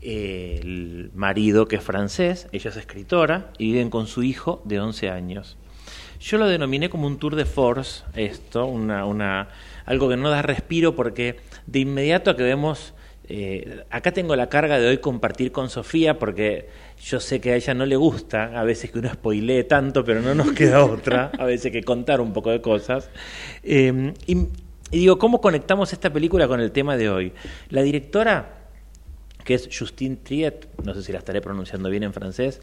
el 0.00 1.10
marido, 1.14 1.66
que 1.66 1.76
es 1.76 1.82
francés, 1.82 2.48
ella 2.52 2.70
es 2.70 2.76
escritora, 2.76 3.52
y 3.58 3.72
viven 3.72 3.90
con 3.90 4.06
su 4.06 4.22
hijo 4.22 4.62
de 4.64 4.80
11 4.80 5.10
años. 5.10 5.56
Yo 6.20 6.38
lo 6.38 6.46
denominé 6.46 6.88
como 6.88 7.08
un 7.08 7.18
tour 7.18 7.34
de 7.34 7.44
force, 7.44 8.04
esto, 8.14 8.66
una, 8.66 9.06
una, 9.06 9.48
algo 9.84 10.08
que 10.08 10.16
no 10.16 10.30
da 10.30 10.42
respiro 10.42 10.94
porque 10.94 11.40
de 11.66 11.80
inmediato 11.80 12.36
que 12.36 12.44
vemos, 12.44 12.94
eh, 13.28 13.84
acá 13.90 14.12
tengo 14.12 14.34
la 14.36 14.48
carga 14.48 14.78
de 14.78 14.88
hoy 14.88 14.98
compartir 14.98 15.52
con 15.52 15.70
Sofía 15.70 16.18
porque 16.18 16.68
yo 17.02 17.20
sé 17.20 17.40
que 17.40 17.52
a 17.52 17.56
ella 17.56 17.74
no 17.74 17.86
le 17.86 17.96
gusta 17.96 18.58
a 18.58 18.64
veces 18.64 18.90
que 18.90 18.98
uno 18.98 19.12
spoilee 19.12 19.64
tanto, 19.64 20.04
pero 20.04 20.20
no 20.20 20.34
nos 20.34 20.52
queda 20.52 20.84
otra, 20.84 21.30
a 21.38 21.44
veces 21.44 21.72
que 21.72 21.82
contar 21.82 22.20
un 22.20 22.32
poco 22.32 22.50
de 22.50 22.60
cosas. 22.60 23.10
Eh, 23.62 24.12
y, 24.26 24.36
y 24.36 24.98
digo, 24.98 25.18
¿cómo 25.18 25.40
conectamos 25.40 25.92
esta 25.92 26.12
película 26.12 26.48
con 26.48 26.60
el 26.60 26.72
tema 26.72 26.96
de 26.96 27.10
hoy? 27.10 27.32
La 27.70 27.82
directora 27.82 28.62
que 29.44 29.54
es 29.54 29.68
Justine 29.76 30.16
Triet, 30.16 30.68
no 30.84 30.94
sé 30.94 31.02
si 31.02 31.12
la 31.12 31.18
estaré 31.18 31.40
pronunciando 31.40 31.90
bien 31.90 32.02
en 32.02 32.12
francés, 32.12 32.60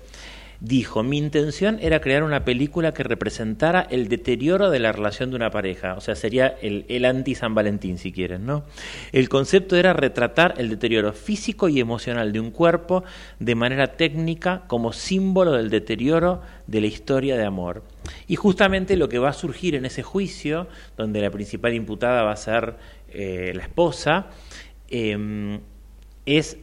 dijo, 0.61 1.03
mi 1.03 1.17
intención 1.17 1.77
era 1.81 2.01
crear 2.01 2.23
una 2.23 2.43
película 2.43 2.93
que 2.93 3.03
representara 3.03 3.81
el 3.89 4.09
deterioro 4.09 4.69
de 4.69 4.79
la 4.79 4.91
relación 4.91 5.29
de 5.29 5.37
una 5.37 5.51
pareja, 5.51 5.93
o 5.93 6.01
sea, 6.01 6.15
sería 6.15 6.47
el, 6.61 7.05
anti-San 7.05 7.55
Valentín, 7.55 7.97
si 7.97 8.11
quieren, 8.11 8.45
¿no? 8.45 8.65
El 9.13 9.29
concepto 9.29 9.77
era 9.77 9.93
retratar 9.93 10.55
el 10.57 10.69
deterioro 10.69 11.13
físico 11.13 11.69
y 11.69 11.79
emocional 11.79 12.33
de 12.33 12.41
un 12.41 12.51
cuerpo 12.51 13.03
de 13.39 13.55
manera 13.55 13.93
técnica 13.93 14.63
como 14.67 14.91
símbolo 14.91 15.53
del 15.53 15.69
deterioro 15.69 16.41
de 16.67 16.81
la 16.81 16.87
historia 16.87 17.37
de 17.37 17.45
amor. 17.45 17.83
Y 18.27 18.35
justamente 18.35 18.97
lo 18.97 19.07
que 19.07 19.19
va 19.19 19.29
a 19.29 19.33
surgir 19.33 19.75
en 19.75 19.85
ese 19.85 20.03
juicio, 20.03 20.67
donde 20.97 21.21
la 21.21 21.31
principal 21.31 21.73
imputada 21.73 22.23
va 22.23 22.33
a 22.33 22.37
ser 22.37 22.75
eh, 23.09 23.53
la 23.55 23.63
esposa, 23.63 24.27
eh, 24.89 25.59
es 26.25 26.57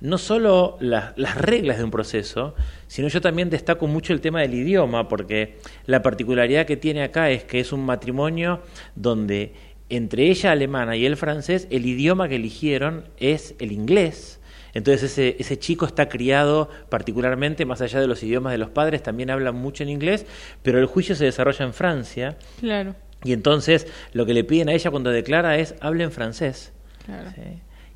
no 0.00 0.18
solo 0.18 0.76
la- 0.80 1.12
las 1.16 1.36
reglas 1.40 1.78
de 1.78 1.84
un 1.84 1.90
proceso, 1.90 2.54
sino 2.86 3.08
yo 3.08 3.20
también 3.20 3.50
destaco 3.50 3.86
mucho 3.86 4.12
el 4.12 4.20
tema 4.20 4.40
del 4.42 4.54
idioma, 4.54 5.08
porque 5.08 5.56
la 5.86 6.02
particularidad 6.02 6.66
que 6.66 6.76
tiene 6.76 7.02
acá 7.02 7.30
es 7.30 7.44
que 7.44 7.60
es 7.60 7.72
un 7.72 7.84
matrimonio 7.86 8.60
donde 8.94 9.52
entre 9.90 10.28
ella 10.30 10.52
alemana 10.52 10.96
y 10.96 11.06
él 11.06 11.16
francés, 11.16 11.68
el 11.70 11.86
idioma 11.86 12.28
que 12.28 12.36
eligieron 12.36 13.04
es 13.18 13.54
el 13.58 13.70
inglés. 13.72 14.40
Entonces 14.72 15.12
ese, 15.12 15.36
ese 15.38 15.56
chico 15.58 15.86
está 15.86 16.08
criado 16.08 16.68
particularmente, 16.88 17.64
más 17.64 17.80
allá 17.80 18.00
de 18.00 18.08
los 18.08 18.22
idiomas 18.24 18.50
de 18.52 18.58
los 18.58 18.70
padres, 18.70 19.02
también 19.04 19.30
habla 19.30 19.52
mucho 19.52 19.84
en 19.84 19.88
inglés, 19.88 20.26
pero 20.62 20.80
el 20.80 20.86
juicio 20.86 21.14
se 21.14 21.24
desarrolla 21.26 21.64
en 21.64 21.72
Francia. 21.74 22.36
Claro, 22.58 22.96
Y 23.22 23.32
entonces 23.32 23.86
lo 24.12 24.26
que 24.26 24.34
le 24.34 24.42
piden 24.42 24.68
a 24.68 24.72
ella 24.72 24.90
cuando 24.90 25.10
declara 25.10 25.58
es, 25.58 25.76
hable 25.80 26.02
en 26.04 26.10
francés. 26.12 26.72
claro. 27.06 27.30
¿sí? 27.34 27.40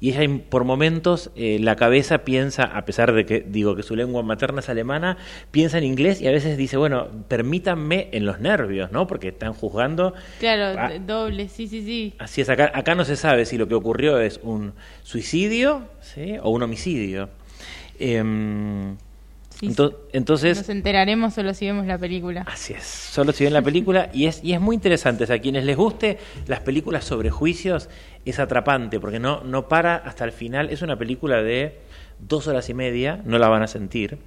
Y 0.01 0.11
ella 0.11 0.41
por 0.49 0.63
momentos 0.63 1.31
eh, 1.35 1.59
la 1.61 1.75
cabeza 1.75 2.19
piensa, 2.19 2.63
a 2.63 2.85
pesar 2.85 3.13
de 3.13 3.27
que 3.27 3.41
digo 3.41 3.75
que 3.75 3.83
su 3.83 3.97
lengua 3.97 4.23
materna 4.23 4.61
es 4.61 4.69
alemana, 4.69 5.17
piensa 5.51 5.79
en 5.79 5.85
inglés 5.85 6.21
y 6.21 6.29
a 6.29 6.31
veces 6.31 6.57
dice, 6.57 6.77
bueno, 6.77 7.09
permítanme 7.27 8.09
en 8.13 8.25
los 8.25 8.39
nervios, 8.39 8.93
¿no? 8.93 9.09
Porque 9.09 9.29
están 9.29 9.55
juzgando. 9.55 10.15
Claro, 10.39 10.79
Ah. 10.81 10.93
doble, 11.05 11.49
sí, 11.49 11.67
sí, 11.67 11.83
sí. 11.83 12.15
Así 12.19 12.41
es, 12.41 12.49
acá, 12.49 12.71
acá 12.75 12.95
no 12.95 13.05
se 13.05 13.17
sabe 13.17 13.45
si 13.45 13.59
lo 13.59 13.67
que 13.67 13.75
ocurrió 13.75 14.21
es 14.21 14.39
un 14.45 14.73
suicidio 15.03 15.89
¿sí? 16.01 16.37
o 16.43 16.51
un 16.51 16.63
homicidio. 16.63 17.31
Em, 17.99 18.97
Sí, 19.61 19.75
entonces, 20.13 20.59
Nos 20.59 20.69
enteraremos 20.69 21.35
solo 21.35 21.53
si 21.53 21.67
vemos 21.67 21.85
la 21.85 21.99
película. 21.99 22.45
Así 22.47 22.75
es, 22.75 22.85
solo 22.85 23.33
si 23.33 23.43
ven 23.43 23.53
la 23.53 23.63
película 23.63 24.09
y 24.13 24.27
es, 24.27 24.43
y 24.45 24.53
es 24.53 24.61
muy 24.61 24.77
interesante. 24.77 25.25
O 25.25 25.27
sea, 25.27 25.37
a 25.37 25.41
quienes 25.41 25.65
les 25.65 25.77
guste 25.77 26.19
las 26.47 26.61
películas 26.61 27.05
sobre 27.05 27.31
juicios 27.31 27.89
es 28.25 28.39
atrapante 28.39 29.01
porque 29.01 29.19
no, 29.19 29.43
no 29.43 29.67
para 29.67 29.97
hasta 29.97 30.25
el 30.25 30.31
final. 30.31 30.71
Es 30.71 30.83
una 30.83 30.97
película 30.97 31.43
de 31.43 31.81
dos 32.21 32.47
horas 32.47 32.69
y 32.69 32.75
media, 32.75 33.21
no 33.25 33.39
la 33.39 33.49
van 33.49 33.63
a 33.63 33.67
sentir. 33.67 34.19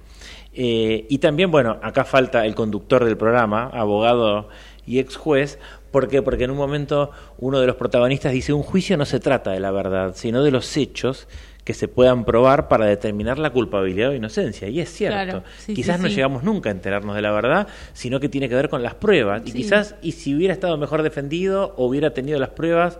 Eh, 0.52 1.06
y 1.08 1.18
también, 1.18 1.50
bueno, 1.50 1.78
acá 1.82 2.04
falta 2.04 2.44
el 2.44 2.54
conductor 2.54 3.02
del 3.04 3.16
programa, 3.16 3.70
abogado 3.72 4.50
y 4.84 4.98
ex 4.98 5.16
juez, 5.16 5.58
¿Por 5.92 6.08
qué? 6.08 6.22
Porque 6.22 6.44
en 6.44 6.50
un 6.50 6.56
momento 6.56 7.10
uno 7.38 7.60
de 7.60 7.66
los 7.66 7.76
protagonistas 7.76 8.32
dice, 8.32 8.54
un 8.54 8.62
juicio 8.62 8.96
no 8.96 9.04
se 9.04 9.20
trata 9.20 9.50
de 9.50 9.60
la 9.60 9.70
verdad, 9.70 10.14
sino 10.16 10.42
de 10.42 10.50
los 10.50 10.74
hechos 10.78 11.28
que 11.64 11.74
se 11.74 11.86
puedan 11.88 12.24
probar 12.24 12.66
para 12.68 12.86
determinar 12.86 13.38
la 13.38 13.50
culpabilidad 13.50 14.10
o 14.10 14.14
inocencia. 14.14 14.68
Y 14.68 14.80
es 14.80 14.90
cierto. 14.92 15.14
Claro, 15.14 15.44
sí, 15.58 15.74
quizás 15.74 15.96
sí, 15.98 16.02
no 16.02 16.08
sí. 16.08 16.14
llegamos 16.16 16.42
nunca 16.42 16.70
a 16.70 16.72
enterarnos 16.72 17.14
de 17.14 17.22
la 17.22 17.30
verdad, 17.30 17.68
sino 17.92 18.18
que 18.18 18.28
tiene 18.28 18.48
que 18.48 18.54
ver 18.56 18.68
con 18.68 18.82
las 18.82 18.94
pruebas. 18.94 19.42
Y 19.44 19.52
quizás, 19.52 19.94
y 20.02 20.12
si 20.12 20.34
hubiera 20.34 20.52
estado 20.54 20.76
mejor 20.76 21.02
defendido 21.02 21.74
o 21.76 21.86
hubiera 21.86 22.12
tenido 22.14 22.38
las 22.40 22.50
pruebas, 22.50 22.98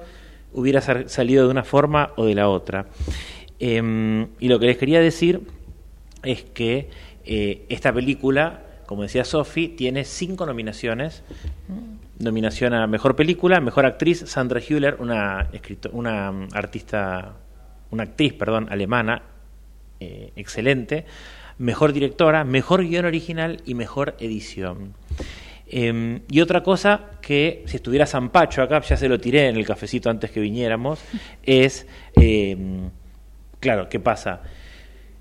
hubiera 0.52 0.80
sal- 0.80 1.08
salido 1.08 1.44
de 1.44 1.50
una 1.50 1.64
forma 1.64 2.12
o 2.16 2.24
de 2.24 2.34
la 2.36 2.48
otra. 2.48 2.86
Em, 3.58 4.28
y 4.38 4.48
lo 4.48 4.58
que 4.58 4.66
les 4.66 4.76
quería 4.78 5.00
decir 5.00 5.40
es 6.22 6.42
que 6.44 6.88
eh, 7.24 7.64
esta 7.68 7.92
película, 7.92 8.60
como 8.86 9.02
decía 9.02 9.24
Sophie, 9.24 9.68
tiene 9.70 10.04
cinco 10.04 10.46
nominaciones. 10.46 11.22
Nominación 12.18 12.74
a 12.74 12.86
Mejor 12.86 13.16
Película, 13.16 13.60
Mejor 13.60 13.86
Actriz, 13.86 14.22
Sandra 14.26 14.60
Hüller, 14.60 14.96
una, 15.00 15.48
una 15.92 16.30
mm, 16.30 16.48
artista, 16.52 17.32
una 17.92 18.02
actriz, 18.04 18.32
perdón, 18.32 18.66
alemana, 18.70 19.22
eh, 20.00 20.32
excelente. 20.34 21.04
Mejor 21.58 21.92
Directora, 21.92 22.42
Mejor 22.44 22.84
Guión 22.84 23.04
Original 23.04 23.58
y 23.64 23.74
Mejor 23.74 24.16
Edición. 24.18 24.94
Eh, 25.68 26.20
y 26.28 26.40
otra 26.40 26.62
cosa 26.62 27.10
que, 27.20 27.62
si 27.66 27.76
estuviera 27.76 28.06
Zampacho 28.06 28.62
acá, 28.62 28.80
ya 28.80 28.96
se 28.96 29.08
lo 29.08 29.20
tiré 29.20 29.48
en 29.48 29.56
el 29.56 29.64
cafecito 29.66 30.10
antes 30.10 30.30
que 30.30 30.40
viniéramos, 30.40 30.98
es, 31.44 31.86
eh, 32.16 32.56
claro, 33.60 33.88
¿qué 33.88 34.00
pasa? 34.00 34.42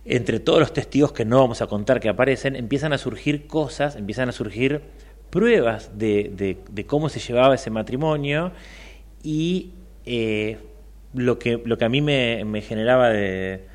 Entre 0.04 0.40
todos 0.40 0.60
los 0.60 0.74
testigos 0.74 1.12
que 1.12 1.26
no 1.26 1.40
vamos 1.40 1.62
a 1.62 1.68
contar 1.68 2.00
que 2.00 2.10
aparecen, 2.10 2.56
empiezan 2.56 2.92
a 2.92 2.98
surgir 2.98 3.46
cosas, 3.46 3.96
empiezan 3.96 4.30
a 4.30 4.32
surgir 4.32 4.82
pruebas 5.30 5.98
de, 5.98 6.32
de- 6.36 6.58
de 6.70 6.86
cómo 6.86 7.08
se 7.08 7.20
llevaba 7.20 7.54
ese 7.56 7.70
matrimonio 7.70 8.52
y 9.24 9.72
eh, 10.06 10.58
lo, 11.14 11.38
que, 11.40 11.62
lo 11.66 11.78
que 11.78 11.86
a 11.86 11.90
mí 11.90 12.02
me, 12.02 12.44
me 12.46 12.62
generaba 12.62 13.10
de 13.10 13.66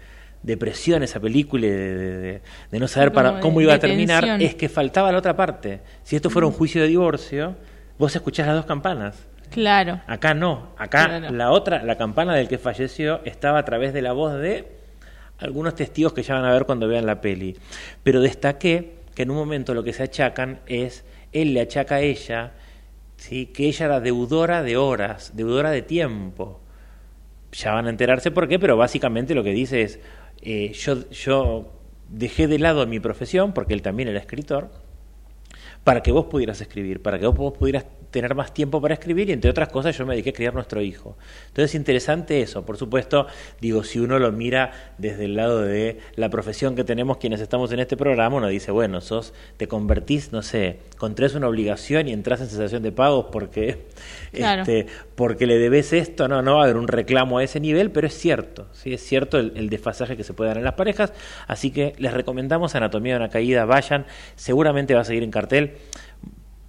depresión 0.42 1.02
esa 1.02 1.18
película 1.20 1.66
y 1.66 1.70
de, 1.70 1.96
de- 1.96 2.40
de- 2.70 2.78
no 2.78 2.86
saber 2.88 3.12
para 3.12 3.40
cómo 3.40 3.60
iba 3.60 3.74
a 3.74 3.78
terminar 3.78 4.22
tensión. 4.24 4.40
es 4.42 4.54
que 4.54 4.68
faltaba 4.68 5.10
la 5.10 5.18
otra 5.18 5.34
parte. 5.36 5.80
Si 6.04 6.14
esto 6.16 6.30
fuera 6.30 6.46
un 6.46 6.52
juicio 6.52 6.82
de 6.82 6.88
divorcio, 6.88 7.56
vos 7.98 8.14
escuchás 8.14 8.46
las 8.46 8.56
dos 8.56 8.66
campanas. 8.66 9.26
Claro. 9.50 10.00
Acá 10.06 10.34
no, 10.34 10.68
acá 10.76 11.06
Claro. 11.06 11.30
la 11.34 11.50
otra, 11.50 11.82
la 11.82 11.96
campana 11.96 12.34
del 12.34 12.48
que 12.48 12.58
falleció 12.58 13.20
estaba 13.24 13.58
a 13.58 13.64
través 13.64 13.92
de 13.92 14.02
la 14.02 14.12
voz 14.12 14.34
de 14.40 14.66
algunos 15.38 15.74
testigos 15.74 16.12
que 16.12 16.22
ya 16.22 16.34
van 16.34 16.44
a 16.44 16.52
ver 16.52 16.64
cuando 16.64 16.88
vean 16.88 17.06
la 17.06 17.20
peli. 17.20 17.56
Pero 18.02 18.20
destaqué 18.20 18.96
que 19.14 19.22
en 19.22 19.30
un 19.30 19.36
momento 19.36 19.72
lo 19.74 19.82
que 19.82 19.92
se 19.92 20.02
achacan 20.02 20.60
es, 20.66 21.04
él 21.32 21.54
le 21.54 21.60
achaca 21.62 21.96
a 21.96 22.00
ella, 22.00 22.52
¿sí? 23.16 23.46
que 23.46 23.66
ella 23.66 23.86
era 23.86 24.00
deudora 24.00 24.62
de 24.62 24.76
horas, 24.76 25.32
deudora 25.34 25.70
de 25.70 25.82
tiempo. 25.82 26.60
Ya 27.52 27.72
van 27.72 27.86
a 27.86 27.90
enterarse 27.90 28.30
por 28.30 28.48
qué, 28.48 28.58
pero 28.58 28.76
básicamente 28.76 29.34
lo 29.34 29.42
que 29.42 29.52
dice 29.52 29.82
es, 29.82 30.00
eh, 30.42 30.72
yo, 30.72 31.08
yo 31.10 31.72
dejé 32.08 32.48
de 32.48 32.58
lado 32.58 32.86
mi 32.86 33.00
profesión, 33.00 33.52
porque 33.52 33.74
él 33.74 33.82
también 33.82 34.08
era 34.08 34.18
escritor, 34.18 34.70
para 35.84 36.02
que 36.02 36.12
vos 36.12 36.26
pudieras 36.26 36.60
escribir, 36.60 37.02
para 37.02 37.18
que 37.18 37.26
vos, 37.26 37.36
vos 37.36 37.56
pudieras 37.56 37.86
tener 38.16 38.34
más 38.34 38.54
tiempo 38.54 38.80
para 38.80 38.94
escribir 38.94 39.28
y 39.28 39.32
entre 39.32 39.50
otras 39.50 39.68
cosas 39.68 39.94
yo 39.98 40.06
me 40.06 40.14
dediqué 40.14 40.30
a 40.30 40.32
criar 40.32 40.54
nuestro 40.54 40.80
hijo. 40.80 41.18
Entonces 41.48 41.72
es 41.72 41.74
interesante 41.74 42.40
eso, 42.40 42.64
por 42.64 42.78
supuesto, 42.78 43.26
digo, 43.60 43.84
si 43.84 43.98
uno 43.98 44.18
lo 44.18 44.32
mira 44.32 44.72
desde 44.96 45.26
el 45.26 45.36
lado 45.36 45.60
de 45.60 45.98
la 46.14 46.30
profesión 46.30 46.74
que 46.76 46.82
tenemos 46.82 47.18
quienes 47.18 47.42
estamos 47.42 47.72
en 47.72 47.80
este 47.80 47.94
programa, 47.94 48.36
uno 48.36 48.48
dice, 48.48 48.70
bueno, 48.70 49.02
sos, 49.02 49.34
te 49.58 49.68
convertís, 49.68 50.32
no 50.32 50.40
sé, 50.40 50.78
contraes 50.96 51.34
una 51.34 51.46
obligación 51.46 52.08
y 52.08 52.14
entras 52.14 52.40
en 52.40 52.48
cesación 52.48 52.82
de 52.82 52.90
pagos 52.90 53.26
porque, 53.30 53.84
Claro. 54.32 54.62
este, 54.62 54.86
porque 55.14 55.46
le 55.46 55.58
debes 55.58 55.92
esto, 55.92 56.26
no, 56.26 56.40
no 56.40 56.54
va 56.54 56.60
a 56.62 56.64
haber 56.64 56.78
un 56.78 56.88
reclamo 56.88 57.36
a 57.36 57.44
ese 57.44 57.60
nivel, 57.60 57.90
pero 57.90 58.06
es 58.06 58.14
cierto, 58.14 58.66
sí, 58.72 58.94
es 58.94 59.02
cierto 59.02 59.38
el, 59.38 59.52
el 59.56 59.68
desfasaje 59.68 60.16
que 60.16 60.24
se 60.24 60.32
puede 60.32 60.48
dar 60.48 60.56
en 60.56 60.64
las 60.64 60.74
parejas, 60.74 61.12
así 61.46 61.70
que 61.70 61.92
les 61.98 62.14
recomendamos 62.14 62.74
Anatomía 62.74 63.12
de 63.12 63.18
una 63.20 63.28
caída, 63.28 63.66
vayan, 63.66 64.06
seguramente 64.36 64.94
va 64.94 65.02
a 65.02 65.04
seguir 65.04 65.22
en 65.22 65.30
cartel 65.30 65.74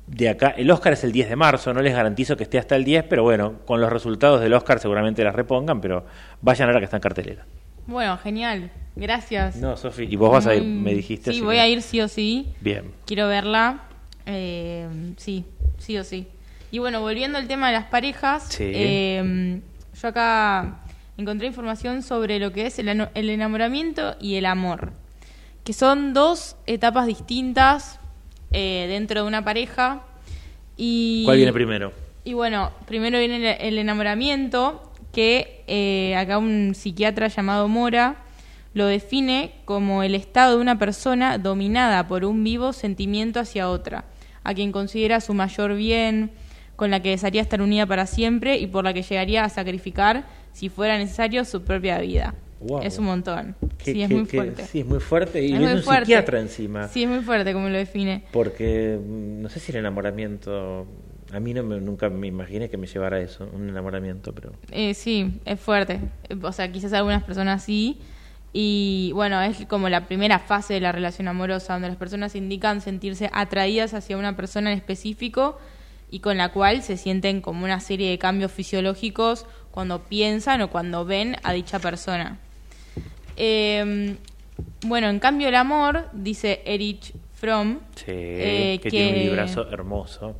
de 0.07 0.29
acá, 0.29 0.49
el 0.57 0.71
Oscar 0.71 0.93
es 0.93 1.03
el 1.03 1.11
10 1.11 1.29
de 1.29 1.35
marzo, 1.35 1.73
no 1.73 1.81
les 1.81 1.93
garantizo 1.93 2.35
que 2.37 2.43
esté 2.43 2.57
hasta 2.57 2.75
el 2.75 2.83
10, 2.85 3.03
pero 3.09 3.23
bueno, 3.23 3.59
con 3.65 3.81
los 3.81 3.91
resultados 3.91 4.39
del 4.41 4.53
Oscar 4.53 4.79
seguramente 4.79 5.23
las 5.23 5.35
repongan, 5.35 5.81
pero 5.81 6.05
vayan 6.41 6.69
ahora 6.69 6.79
que 6.79 6.85
está 6.85 6.97
en 6.97 7.01
cartelera. 7.01 7.45
Bueno, 7.85 8.17
genial. 8.17 8.71
Gracias. 8.95 9.57
No, 9.57 9.77
Sofi, 9.77 10.03
y 10.09 10.15
vos 10.15 10.31
vas 10.31 10.47
a 10.47 10.55
ir, 10.55 10.63
Mm, 10.63 10.81
me 10.83 10.93
dijiste. 10.93 11.31
Sí, 11.31 11.41
voy 11.41 11.55
que- 11.55 11.61
a 11.61 11.67
ir 11.67 11.81
sí 11.81 12.01
o 12.01 12.07
sí. 12.07 12.47
Bien. 12.61 12.91
Quiero 13.05 13.27
verla. 13.27 13.81
Eh, 14.25 14.87
sí, 15.17 15.45
sí 15.77 15.97
o 15.97 16.03
sí. 16.03 16.27
Y 16.71 16.79
bueno, 16.79 16.99
volviendo 17.01 17.37
al 17.37 17.47
tema 17.47 17.67
de 17.67 17.73
las 17.73 17.85
parejas, 17.85 18.47
Sí. 18.49 18.63
eh, 18.73 19.61
yo 20.01 20.07
acá 20.07 20.79
encontré 21.17 21.47
información 21.47 22.01
sobre 22.03 22.39
lo 22.39 22.51
que 22.51 22.65
es 22.65 22.77
el 22.79 22.89
enamoramiento 23.29 24.15
y 24.19 24.35
el 24.35 24.45
amor, 24.45 24.91
que 25.63 25.73
son 25.73 26.13
dos 26.13 26.57
etapas 26.65 27.07
distintas 27.07 27.99
eh, 28.51 28.85
dentro 28.89 29.21
de 29.21 29.27
una 29.27 29.43
pareja. 29.43 30.03
Y, 30.75 31.23
¿Cuál 31.25 31.37
viene 31.37 31.53
primero? 31.53 31.93
Y 32.23 32.33
bueno, 32.33 32.71
primero 32.85 33.19
viene 33.19 33.37
el, 33.37 33.67
el 33.67 33.77
enamoramiento, 33.77 34.91
que 35.11 35.63
eh, 35.67 36.15
acá 36.15 36.37
un 36.37 36.73
psiquiatra 36.75 37.27
llamado 37.27 37.67
Mora 37.67 38.17
lo 38.73 38.85
define 38.85 39.55
como 39.65 40.03
el 40.03 40.13
estado 40.13 40.55
de 40.55 40.61
una 40.61 40.77
persona 40.77 41.39
dominada 41.39 42.07
por 42.07 42.23
un 42.25 42.43
vivo 42.43 42.73
sentimiento 42.73 43.39
hacia 43.39 43.69
otra, 43.69 44.05
a 44.43 44.53
quien 44.53 44.71
considera 44.71 45.19
su 45.19 45.33
mayor 45.33 45.73
bien, 45.75 46.31
con 46.75 46.91
la 46.91 47.01
que 47.01 47.09
desearía 47.09 47.41
estar 47.41 47.61
unida 47.61 47.87
para 47.87 48.05
siempre 48.05 48.57
y 48.57 48.67
por 48.67 48.83
la 48.83 48.93
que 48.93 49.01
llegaría 49.01 49.43
a 49.43 49.49
sacrificar, 49.49 50.25
si 50.53 50.69
fuera 50.69 50.97
necesario, 50.97 51.43
su 51.43 51.63
propia 51.63 51.97
vida. 51.99 52.35
Wow. 52.59 52.81
Es 52.81 52.97
un 52.97 53.05
montón. 53.05 53.55
Sí, 53.83 54.01
es 54.01 54.09
muy 54.09 54.25
fuerte. 54.25 54.65
Sí, 54.65 54.79
es 54.79 54.85
muy 54.85 54.99
fuerte. 54.99 55.43
Y 55.45 55.53
Es 55.53 55.59
muy 55.59 55.73
un 55.73 55.83
fuerte. 55.83 56.05
psiquiatra 56.05 56.39
encima. 56.39 56.87
Sí, 56.87 57.03
es 57.03 57.09
muy 57.09 57.19
fuerte 57.21 57.53
como 57.53 57.69
lo 57.69 57.77
define. 57.77 58.23
Porque 58.31 58.99
mm, 58.99 59.41
no 59.41 59.49
sé 59.49 59.59
si 59.59 59.71
el 59.71 59.77
enamoramiento. 59.79 60.87
A 61.33 61.39
mí 61.39 61.53
no 61.53 61.61
me- 61.63 61.79
nunca 61.81 62.09
me 62.09 62.25
imaginé 62.27 62.69
que 62.69 62.77
me 62.77 62.87
llevara 62.87 63.17
a 63.17 63.19
eso, 63.19 63.49
un 63.53 63.67
enamoramiento, 63.69 64.33
pero. 64.33 64.53
Eh, 64.71 64.93
sí, 64.93 65.39
es 65.45 65.59
fuerte. 65.59 65.99
O 66.41 66.51
sea, 66.51 66.71
quizás 66.71 66.93
algunas 66.93 67.23
personas 67.23 67.63
sí. 67.63 67.99
Y 68.53 69.11
bueno, 69.13 69.39
es 69.41 69.65
como 69.67 69.89
la 69.89 70.07
primera 70.07 70.39
fase 70.39 70.73
de 70.75 70.79
la 70.79 70.91
relación 70.91 71.27
amorosa, 71.27 71.73
donde 71.73 71.89
las 71.89 71.97
personas 71.97 72.33
indican 72.35 72.81
sentirse 72.81 73.29
atraídas 73.33 73.93
hacia 73.93 74.17
una 74.17 74.35
persona 74.35 74.71
en 74.71 74.77
específico 74.77 75.59
y 76.09 76.21
con 76.21 76.37
la 76.37 76.53
cual 76.53 76.81
se 76.81 76.95
sienten 76.97 77.41
como 77.41 77.65
una 77.65 77.81
serie 77.81 78.09
de 78.09 78.17
cambios 78.17 78.51
fisiológicos 78.51 79.45
cuando 79.69 80.03
piensan 80.05 80.61
o 80.61 80.69
cuando 80.71 81.03
ven 81.05 81.35
a 81.43 81.51
dicha 81.53 81.77
persona. 81.79 82.39
Eh, 83.37 84.15
bueno, 84.85 85.09
en 85.09 85.19
cambio 85.19 85.47
el 85.47 85.55
amor, 85.55 86.09
dice 86.13 86.61
Erich 86.65 87.13
Fromm, 87.35 87.79
Sí, 87.95 88.05
eh, 88.07 88.79
que, 88.81 88.89
tiene 88.89 89.13
un 89.19 89.23
librazo 89.25 89.69
hermoso. 89.71 90.35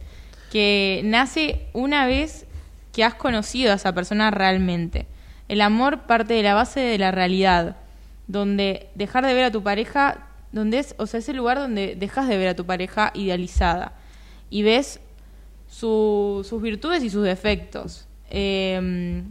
que 0.52 1.02
nace 1.04 1.68
una 1.74 2.08
vez 2.08 2.46
que 2.92 3.04
has 3.04 3.14
conocido 3.14 3.72
a 3.72 3.76
esa 3.76 3.94
persona 3.94 4.32
realmente. 4.32 5.06
El 5.48 5.62
amor 5.62 6.02
parte 6.08 6.34
de 6.34 6.44
la 6.44 6.56
base 6.56 6.80
de 6.80 6.98
la 6.98 7.12
realidad, 7.12 7.78
donde 8.28 8.88
dejar 8.96 9.26
de 9.26 9.34
ver 9.34 9.46
a 9.46 9.52
tu 9.52 9.62
pareja, 9.64 10.28
donde 10.52 10.80
es, 10.80 10.96
o 10.98 11.06
sea, 11.06 11.20
es 11.20 11.30
el 11.30 11.38
lugar 11.38 11.58
donde 11.60 11.96
dejas 11.96 12.28
de 12.28 12.38
ver 12.38 12.48
a 12.50 12.56
tu 12.56 12.66
pareja 12.66 13.12
idealizada 13.14 13.94
y 14.50 14.64
ves 14.64 15.00
su- 15.70 16.46
sus 16.50 16.62
virtudes 16.62 17.04
y 17.04 17.10
sus 17.10 17.24
defectos. 17.24 18.08
Eh, 18.30 19.22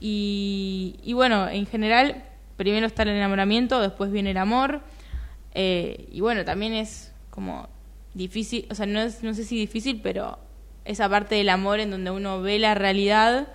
y, 0.00 0.96
y 1.02 1.12
bueno, 1.14 1.48
en 1.48 1.66
general, 1.66 2.22
primero 2.58 2.86
está 2.86 3.04
el 3.04 3.10
enamoramiento, 3.10 3.80
después 3.80 4.12
viene 4.12 4.32
el 4.32 4.36
amor. 4.36 4.82
eh, 5.54 6.06
y 6.12 6.20
bueno, 6.20 6.44
también 6.44 6.74
es 6.74 7.12
como 7.30 7.68
difícil, 8.12 8.66
o 8.70 8.74
sea, 8.74 8.84
no, 8.84 9.00
es, 9.00 9.22
no 9.22 9.32
sé 9.32 9.44
si 9.44 9.56
difícil, 9.56 10.00
pero 10.02 10.38
esa 10.84 11.08
parte 11.08 11.36
del 11.36 11.48
amor 11.48 11.80
en 11.80 11.90
donde 11.90 12.10
uno 12.10 12.42
ve 12.42 12.58
la 12.58 12.74
realidad 12.74 13.48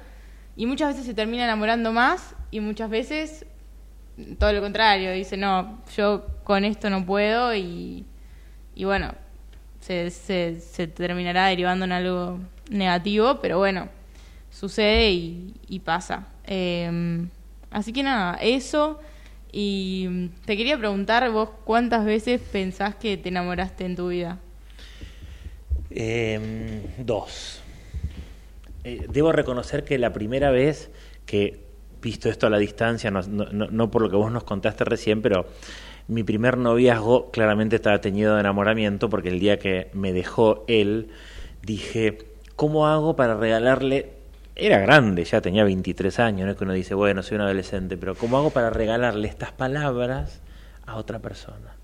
y 0.55 0.65
muchas 0.65 0.89
veces 0.89 1.05
se 1.05 1.13
termina 1.13 1.43
enamorando 1.43 1.91
más 1.91 2.35
y 2.49 2.59
muchas 2.59 2.89
veces 2.89 3.45
todo 4.39 4.53
lo 4.53 4.61
contrario, 4.61 5.11
dice, 5.11 5.37
no, 5.37 5.81
yo 5.95 6.25
con 6.43 6.65
esto 6.65 6.89
no 6.89 7.05
puedo 7.05 7.53
y, 7.55 8.05
y 8.75 8.83
bueno, 8.85 9.13
se, 9.81 10.09
se, 10.11 10.59
se 10.61 10.87
terminará 10.87 11.47
derivando 11.47 11.85
en 11.85 11.91
algo 11.91 12.39
negativo, 12.69 13.39
pero 13.41 13.57
bueno, 13.57 13.89
sucede 14.49 15.11
y, 15.11 15.79
pasa. 15.83 16.27
Eh, 16.45 17.27
así 17.73 17.91
que 17.91 18.03
nada, 18.03 18.35
eso. 18.41 18.99
Y 19.51 20.29
te 20.45 20.57
quería 20.57 20.77
preguntar 20.77 21.29
vos 21.31 21.49
cuántas 21.63 22.05
veces 22.05 22.41
pensás 22.41 22.95
que 22.95 23.17
te 23.17 23.29
enamoraste 23.29 23.85
en 23.85 23.95
tu 23.95 24.07
vida. 24.07 24.39
Eh, 25.91 26.81
dos. 26.99 27.61
Eh, 28.83 29.05
debo 29.09 29.31
reconocer 29.31 29.83
que 29.83 29.97
la 29.97 30.11
primera 30.11 30.49
vez 30.51 30.89
que, 31.25 31.61
visto 32.01 32.29
esto 32.29 32.47
a 32.47 32.49
la 32.49 32.57
distancia, 32.57 33.11
no- 33.11 33.21
no 33.21 33.91
por 33.91 34.01
lo 34.01 34.09
que 34.09 34.15
vos 34.15 34.31
nos 34.31 34.43
contaste 34.43 34.83
recién, 34.83 35.21
pero 35.21 35.45
mi 36.07 36.23
primer 36.23 36.57
noviazgo 36.57 37.31
claramente 37.31 37.75
estaba 37.77 38.01
teñido 38.01 38.33
de 38.33 38.41
enamoramiento 38.41 39.09
porque 39.09 39.29
el 39.29 39.39
día 39.39 39.57
que 39.59 39.89
me 39.93 40.11
dejó 40.11 40.65
él, 40.67 41.09
dije, 41.61 42.17
¿cómo 42.55 42.87
hago 42.87 43.15
para 43.15 43.35
regalarle? 43.35 44.11
Era 44.55 44.79
grande, 44.79 45.25
ya 45.25 45.41
tenía 45.41 45.63
23 45.63 46.19
años, 46.19 46.45
no 46.45 46.51
es 46.51 46.57
que 46.57 46.63
uno 46.63 46.73
dice, 46.73 46.93
bueno, 46.93 47.23
soy 47.23 47.35
un 47.35 47.41
adolescente, 47.41 47.97
pero 47.97 48.15
¿cómo 48.15 48.37
hago 48.37 48.51
para 48.51 48.69
regalarle 48.69 49.27
estas 49.27 49.51
palabras 49.51 50.41
a 50.85 50.95
otra 50.95 51.19
persona? 51.19 51.75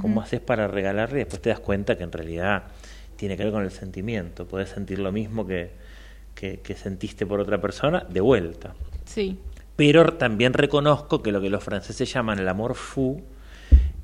¿Cómo 0.00 0.20
haces 0.20 0.40
para 0.40 0.68
regalarle? 0.68 1.16
Y 1.16 1.18
después 1.20 1.40
te 1.40 1.48
das 1.48 1.60
cuenta 1.60 1.96
que 1.96 2.04
en 2.04 2.12
realidad 2.12 2.64
tiene 3.16 3.38
que 3.38 3.44
ver 3.44 3.52
con 3.52 3.64
el 3.64 3.70
sentimiento. 3.70 4.46
Puedes 4.46 4.68
sentir 4.68 4.98
lo 4.98 5.12
mismo 5.12 5.46
que, 5.46 5.70
que, 6.34 6.60
que 6.60 6.74
sentiste 6.74 7.24
por 7.24 7.40
otra 7.40 7.58
persona 7.58 8.04
de 8.06 8.20
vuelta. 8.20 8.74
Sí. 9.06 9.38
Pero 9.76 10.14
también 10.14 10.52
reconozco 10.52 11.22
que 11.22 11.32
lo 11.32 11.40
que 11.40 11.48
los 11.48 11.64
franceses 11.64 12.12
llaman 12.12 12.38
el 12.38 12.48
amor 12.48 12.74
fou, 12.74 13.22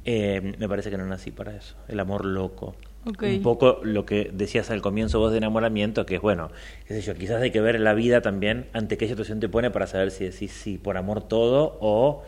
eh, 0.04 0.54
me 0.58 0.68
parece 0.68 0.90
que 0.90 0.96
no 0.96 1.06
nací 1.06 1.30
para 1.30 1.56
eso, 1.56 1.76
el 1.88 1.98
amor 1.98 2.24
loco. 2.24 2.76
Un 3.04 3.42
poco 3.42 3.80
lo 3.82 4.06
que 4.06 4.30
decías 4.32 4.70
al 4.70 4.80
comienzo 4.80 5.18
vos 5.18 5.30
de 5.32 5.38
enamoramiento, 5.38 6.06
que 6.06 6.16
es 6.16 6.20
bueno, 6.22 6.50
qué 6.88 6.94
sé 6.94 7.02
yo, 7.02 7.14
quizás 7.14 7.42
hay 7.42 7.50
que 7.50 7.60
ver 7.60 7.78
la 7.80 7.92
vida 7.92 8.22
también 8.22 8.66
ante 8.72 8.96
qué 8.96 9.06
situación 9.08 9.40
te 9.40 9.48
pone 9.48 9.70
para 9.70 9.86
saber 9.86 10.10
si 10.10 10.24
decís 10.24 10.52
sí 10.52 10.78
por 10.78 10.96
amor 10.96 11.22
todo 11.22 11.76
o, 11.80 12.24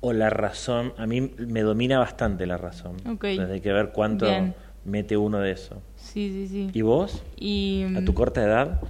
o 0.00 0.12
la 0.12 0.28
razón. 0.28 0.92
A 0.98 1.06
mí 1.06 1.20
me 1.38 1.62
domina 1.62 1.98
bastante 1.98 2.46
la 2.46 2.58
razón. 2.58 2.96
Entonces 3.04 3.50
hay 3.50 3.60
que 3.60 3.72
ver 3.72 3.92
cuánto 3.92 4.26
Bien. 4.26 4.54
mete 4.84 5.16
uno 5.16 5.38
de 5.38 5.52
eso. 5.52 5.82
Sí, 5.96 6.30
sí, 6.32 6.48
sí. 6.48 6.70
¿Y 6.74 6.82
vos? 6.82 7.22
Y 7.36 7.84
¿A 7.96 8.04
tu 8.04 8.12
mm, 8.12 8.14
corta 8.14 8.42
edad? 8.42 8.80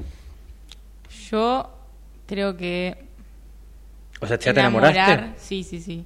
yo 1.31 1.71
creo 2.27 2.57
que 2.57 2.97
O 4.21 4.27
sea, 4.27 4.39
¿ya 4.39 4.53
te 4.53 4.61
enamoraste? 4.61 5.33
sí, 5.37 5.63
sí, 5.63 5.81
sí. 5.81 6.05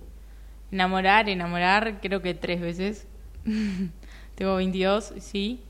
Enamorar, 0.70 1.28
enamorar, 1.28 2.00
creo 2.00 2.20
que 2.20 2.34
tres 2.34 2.60
veces. 2.60 3.06
Tengo 4.34 4.56
22, 4.56 5.14
sí. 5.18 5.60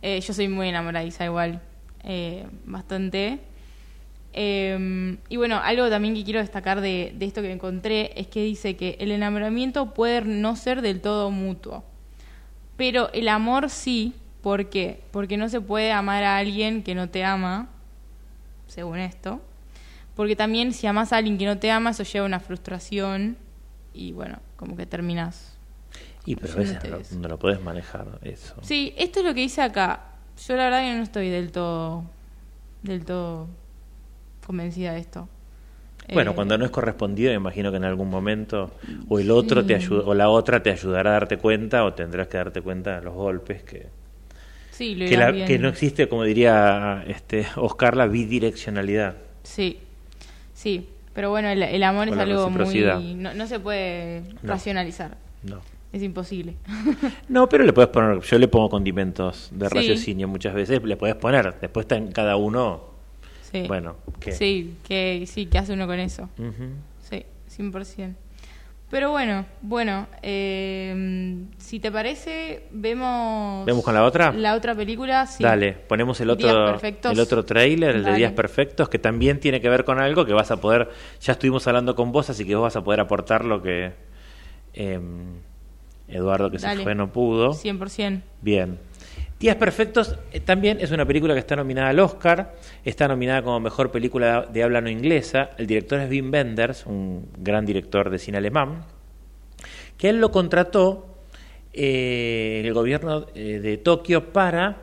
Eh, 0.00 0.20
yo 0.20 0.34
soy 0.34 0.48
muy 0.48 0.68
enamoradiza 0.68 1.24
igual, 1.24 1.60
eh, 2.04 2.46
bastante. 2.64 3.40
Eh, 4.32 5.18
y 5.28 5.36
bueno, 5.36 5.60
algo 5.62 5.88
también 5.90 6.14
que 6.14 6.24
quiero 6.24 6.40
destacar 6.40 6.80
de, 6.80 7.12
de 7.14 7.26
esto 7.26 7.42
que 7.42 7.52
encontré 7.52 8.12
es 8.16 8.26
que 8.28 8.42
dice 8.42 8.76
que 8.76 8.96
el 8.98 9.12
enamoramiento 9.12 9.92
puede 9.92 10.22
no 10.22 10.56
ser 10.56 10.80
del 10.80 11.00
todo 11.00 11.30
mutuo, 11.30 11.84
pero 12.76 13.12
el 13.12 13.28
amor 13.28 13.70
sí. 13.70 14.14
¿Por 14.42 14.70
qué? 14.70 15.00
Porque 15.12 15.36
no 15.36 15.48
se 15.48 15.60
puede 15.60 15.92
amar 15.92 16.24
a 16.24 16.36
alguien 16.36 16.82
que 16.82 16.96
no 16.96 17.08
te 17.08 17.22
ama, 17.22 17.68
según 18.66 18.98
esto. 18.98 19.40
Porque 20.16 20.34
también 20.34 20.72
si 20.72 20.88
amas 20.88 21.12
a 21.12 21.18
alguien 21.18 21.38
que 21.38 21.46
no 21.46 21.58
te 21.58 21.70
ama, 21.70 21.90
eso 21.90 22.02
lleva 22.02 22.24
a 22.24 22.26
una 22.26 22.40
frustración 22.40 23.36
y 23.94 24.12
bueno, 24.12 24.40
como 24.56 24.76
que 24.76 24.84
terminas. 24.84 25.51
Y 26.24 26.36
pero 26.36 26.52
a 26.54 26.56
veces 26.56 26.78
no, 26.84 26.90
lo- 26.90 27.20
no 27.20 27.28
lo 27.28 27.38
podés 27.38 27.60
manejar 27.62 28.06
eso. 28.22 28.54
Sí, 28.62 28.94
esto 28.96 29.20
es 29.20 29.26
lo 29.26 29.34
que 29.34 29.40
dice 29.40 29.62
acá. 29.62 30.00
Yo 30.46 30.56
la 30.56 30.64
verdad 30.64 30.80
que 30.82 30.94
no 30.96 31.02
estoy 31.02 31.28
del 31.30 31.50
todo, 31.52 32.04
del 32.82 33.04
todo 33.04 33.48
convencida 34.46 34.92
de 34.92 35.00
esto. 35.00 35.28
Bueno, 36.12 36.32
Eh, 36.32 36.34
cuando 36.34 36.58
no 36.58 36.64
es 36.64 36.70
correspondido, 36.70 37.30
me 37.30 37.36
imagino 37.36 37.70
que 37.70 37.76
en 37.76 37.84
algún 37.84 38.10
momento 38.10 38.72
o 39.08 39.18
el 39.20 39.30
otro 39.30 39.64
te 39.64 39.74
ayuda 39.74 40.02
o 40.04 40.14
la 40.14 40.28
otra 40.28 40.62
te 40.62 40.70
ayudará 40.70 41.10
a 41.10 41.12
darte 41.14 41.38
cuenta 41.38 41.84
o 41.84 41.94
tendrás 41.94 42.26
que 42.28 42.36
darte 42.38 42.60
cuenta 42.60 42.96
de 42.96 43.02
los 43.02 43.14
golpes 43.14 43.62
que 43.62 43.86
sí, 44.72 44.94
lo 44.96 45.06
que, 45.08 45.16
la- 45.16 45.30
no 45.32 45.68
existe, 45.68 46.08
como 46.08 46.24
diría 46.24 47.04
este 47.06 47.46
Oscar, 47.56 47.96
la 47.96 48.06
bidireccionalidad. 48.08 49.16
Sí, 49.44 49.78
sí. 50.54 50.88
Pero 51.14 51.30
bueno, 51.30 51.48
el, 51.48 51.62
el 51.62 51.82
amor 51.82 52.08
O 52.08 52.12
es 52.14 52.18
algo 52.18 52.50
muy... 52.50 53.14
No, 53.14 53.34
no 53.34 53.46
se 53.46 53.60
puede 53.60 54.22
No. 54.42 54.48
racionalizar. 54.54 55.16
No. 55.44 55.60
Es 55.92 56.02
imposible. 56.02 56.54
No, 57.28 57.48
pero 57.48 57.64
le 57.64 57.72
puedes 57.72 57.90
poner, 57.90 58.20
yo 58.20 58.38
le 58.38 58.48
pongo 58.48 58.68
condimentos 58.70 59.48
de 59.52 59.68
Sí. 59.68 59.74
raciocinio 59.74 60.28
muchas 60.28 60.54
veces, 60.54 60.82
le 60.82 60.96
puedes 60.96 61.16
poner, 61.16 61.58
después 61.60 61.84
está 61.84 61.96
en 61.96 62.12
cada 62.12 62.36
uno, 62.36 62.84
Sí. 63.50 63.64
bueno, 63.68 63.96
Sí, 64.30 64.76
que, 64.86 65.24
sí, 65.26 65.46
¿qué 65.46 65.58
hace 65.58 65.72
uno 65.72 65.86
con 65.86 65.98
eso? 65.98 66.28
Ujú. 66.38 66.70
Sí, 67.00 67.24
100%. 67.48 68.14
Pero 68.90 69.10
bueno, 69.10 69.46
bueno, 69.62 70.06
eh, 70.22 71.44
si 71.56 71.80
te 71.80 71.90
parece, 71.90 72.64
vemos... 72.72 73.64
¿Vemos 73.64 73.82
con 73.82 73.94
la 73.94 74.04
otra? 74.04 74.32
La 74.32 74.54
otra 74.54 74.74
película, 74.74 75.26
sí. 75.26 75.42
Dale, 75.42 75.72
ponemos 75.72 76.20
el 76.20 76.28
otro, 76.28 76.78
el 76.78 77.20
otro 77.20 77.42
trailer, 77.44 77.96
el 77.96 78.04
de. 78.04 78.12
Días 78.14 78.32
Perfectos, 78.32 78.90
que 78.90 78.98
también 78.98 79.40
tiene 79.40 79.62
que 79.62 79.70
ver 79.70 79.84
con 79.84 79.98
algo 79.98 80.26
que 80.26 80.34
vas 80.34 80.50
a 80.50 80.58
poder, 80.60 80.90
ya 81.22 81.32
estuvimos 81.32 81.66
hablando 81.66 81.94
con 81.94 82.12
vos, 82.12 82.28
así 82.28 82.44
que 82.44 82.54
vos 82.54 82.64
vas 82.64 82.76
a 82.76 82.84
poder 82.84 83.00
aportar 83.00 83.46
lo 83.46 83.62
que 83.62 83.92
em, 84.74 85.36
Eduardo, 86.12 86.50
que 86.50 86.58
Dale. 86.58 86.78
se 86.78 86.82
fue, 86.82 86.94
no 86.94 87.12
pudo. 87.12 87.52
100%. 87.52 88.22
Bien. 88.40 88.78
Días 89.42 89.56
Perfectos 89.56 90.16
eh, 90.30 90.38
también 90.38 90.78
es 90.80 90.92
una 90.92 91.04
película 91.04 91.34
que 91.34 91.40
está 91.40 91.56
nominada 91.56 91.88
al 91.88 91.98
Oscar, 91.98 92.54
está 92.84 93.08
nominada 93.08 93.42
como 93.42 93.58
mejor 93.58 93.90
película 93.90 94.42
de 94.42 94.62
habla 94.62 94.80
no 94.80 94.88
inglesa. 94.88 95.50
El 95.58 95.66
director 95.66 95.98
es 95.98 96.08
Wim 96.08 96.32
Wenders, 96.32 96.86
un 96.86 97.28
gran 97.38 97.66
director 97.66 98.08
de 98.08 98.20
cine 98.20 98.38
alemán, 98.38 98.84
que 99.98 100.10
él 100.10 100.20
lo 100.20 100.30
contrató 100.30 101.24
eh, 101.72 102.62
el 102.64 102.72
gobierno 102.72 103.26
eh, 103.34 103.58
de 103.60 103.78
Tokio 103.78 104.32
para 104.32 104.82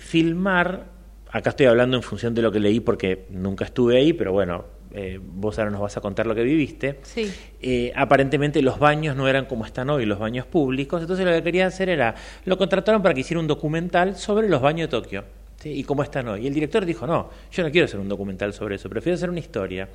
filmar. 0.00 0.86
Acá 1.30 1.50
estoy 1.50 1.66
hablando 1.66 1.96
en 1.96 2.02
función 2.02 2.34
de 2.34 2.42
lo 2.42 2.50
que 2.50 2.58
leí 2.58 2.80
porque 2.80 3.26
nunca 3.30 3.64
estuve 3.64 3.98
ahí, 3.98 4.12
pero 4.12 4.32
bueno, 4.32 4.64
eh, 4.94 5.18
vos 5.20 5.58
ahora 5.58 5.72
nos 5.72 5.80
vas 5.80 5.96
a 5.96 6.00
contar 6.00 6.26
lo 6.26 6.34
que 6.34 6.44
viviste. 6.44 7.00
Sí. 7.02 7.32
Eh, 7.60 7.92
aparentemente 7.96 8.62
los 8.62 8.78
baños 8.78 9.16
no 9.16 9.26
eran 9.26 9.46
como 9.46 9.66
están 9.66 9.90
hoy, 9.90 10.06
los 10.06 10.20
baños 10.20 10.46
públicos, 10.46 11.02
entonces 11.02 11.26
lo 11.26 11.32
que 11.32 11.42
querían 11.42 11.66
hacer 11.66 11.88
era, 11.88 12.14
lo 12.44 12.56
contrataron 12.56 13.02
para 13.02 13.12
que 13.12 13.20
hiciera 13.20 13.40
un 13.40 13.48
documental 13.48 14.16
sobre 14.16 14.48
los 14.48 14.62
baños 14.62 14.88
de 14.88 14.90
Tokio 14.90 15.24
¿sí? 15.58 15.70
y 15.70 15.82
cómo 15.82 16.04
están 16.04 16.28
hoy. 16.28 16.44
Y 16.44 16.46
el 16.46 16.54
director 16.54 16.86
dijo, 16.86 17.06
no, 17.08 17.28
yo 17.50 17.64
no 17.64 17.72
quiero 17.72 17.86
hacer 17.86 17.98
un 17.98 18.08
documental 18.08 18.52
sobre 18.52 18.76
eso, 18.76 18.88
prefiero 18.88 19.16
hacer 19.16 19.30
una 19.30 19.40
historia. 19.40 19.88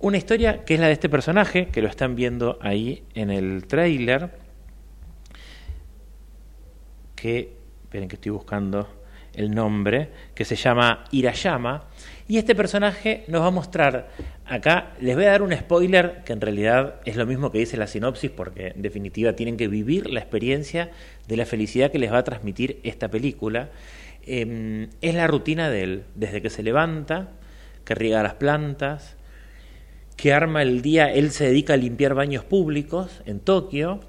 Una 0.00 0.16
historia 0.16 0.64
que 0.64 0.74
es 0.74 0.80
la 0.80 0.86
de 0.86 0.94
este 0.94 1.08
personaje, 1.08 1.68
que 1.68 1.82
lo 1.82 1.88
están 1.88 2.16
viendo 2.16 2.58
ahí 2.62 3.04
en 3.14 3.30
el 3.30 3.66
tráiler, 3.66 4.30
que, 7.14 7.52
esperen 7.84 8.08
que 8.08 8.16
estoy 8.16 8.32
buscando 8.32 8.88
el 9.34 9.54
nombre, 9.54 10.10
que 10.34 10.44
se 10.44 10.56
llama 10.56 11.04
Hirayama. 11.10 11.84
Y 12.26 12.38
este 12.38 12.54
personaje 12.54 13.24
nos 13.28 13.42
va 13.42 13.48
a 13.48 13.50
mostrar, 13.50 14.08
acá 14.46 14.94
les 14.98 15.14
voy 15.14 15.26
a 15.26 15.32
dar 15.32 15.42
un 15.42 15.52
spoiler 15.52 16.22
que 16.24 16.32
en 16.32 16.40
realidad 16.40 16.94
es 17.04 17.16
lo 17.16 17.26
mismo 17.26 17.52
que 17.52 17.58
dice 17.58 17.76
la 17.76 17.86
sinopsis, 17.86 18.30
porque 18.30 18.68
en 18.68 18.80
definitiva 18.80 19.34
tienen 19.34 19.58
que 19.58 19.68
vivir 19.68 20.08
la 20.08 20.20
experiencia 20.20 20.90
de 21.28 21.36
la 21.36 21.44
felicidad 21.44 21.90
que 21.90 21.98
les 21.98 22.10
va 22.10 22.18
a 22.18 22.24
transmitir 22.24 22.80
esta 22.82 23.10
película. 23.10 23.68
Eh, 24.26 24.88
es 25.02 25.14
la 25.14 25.26
rutina 25.26 25.68
de 25.68 25.82
él, 25.82 26.04
desde 26.14 26.40
que 26.40 26.48
se 26.48 26.62
levanta, 26.62 27.28
que 27.84 27.94
riega 27.94 28.22
las 28.22 28.34
plantas, 28.34 29.16
que 30.16 30.32
arma 30.32 30.62
el 30.62 30.80
día, 30.80 31.12
él 31.12 31.30
se 31.30 31.44
dedica 31.44 31.74
a 31.74 31.76
limpiar 31.76 32.14
baños 32.14 32.44
públicos 32.44 33.20
en 33.26 33.40
Tokio, 33.40 34.00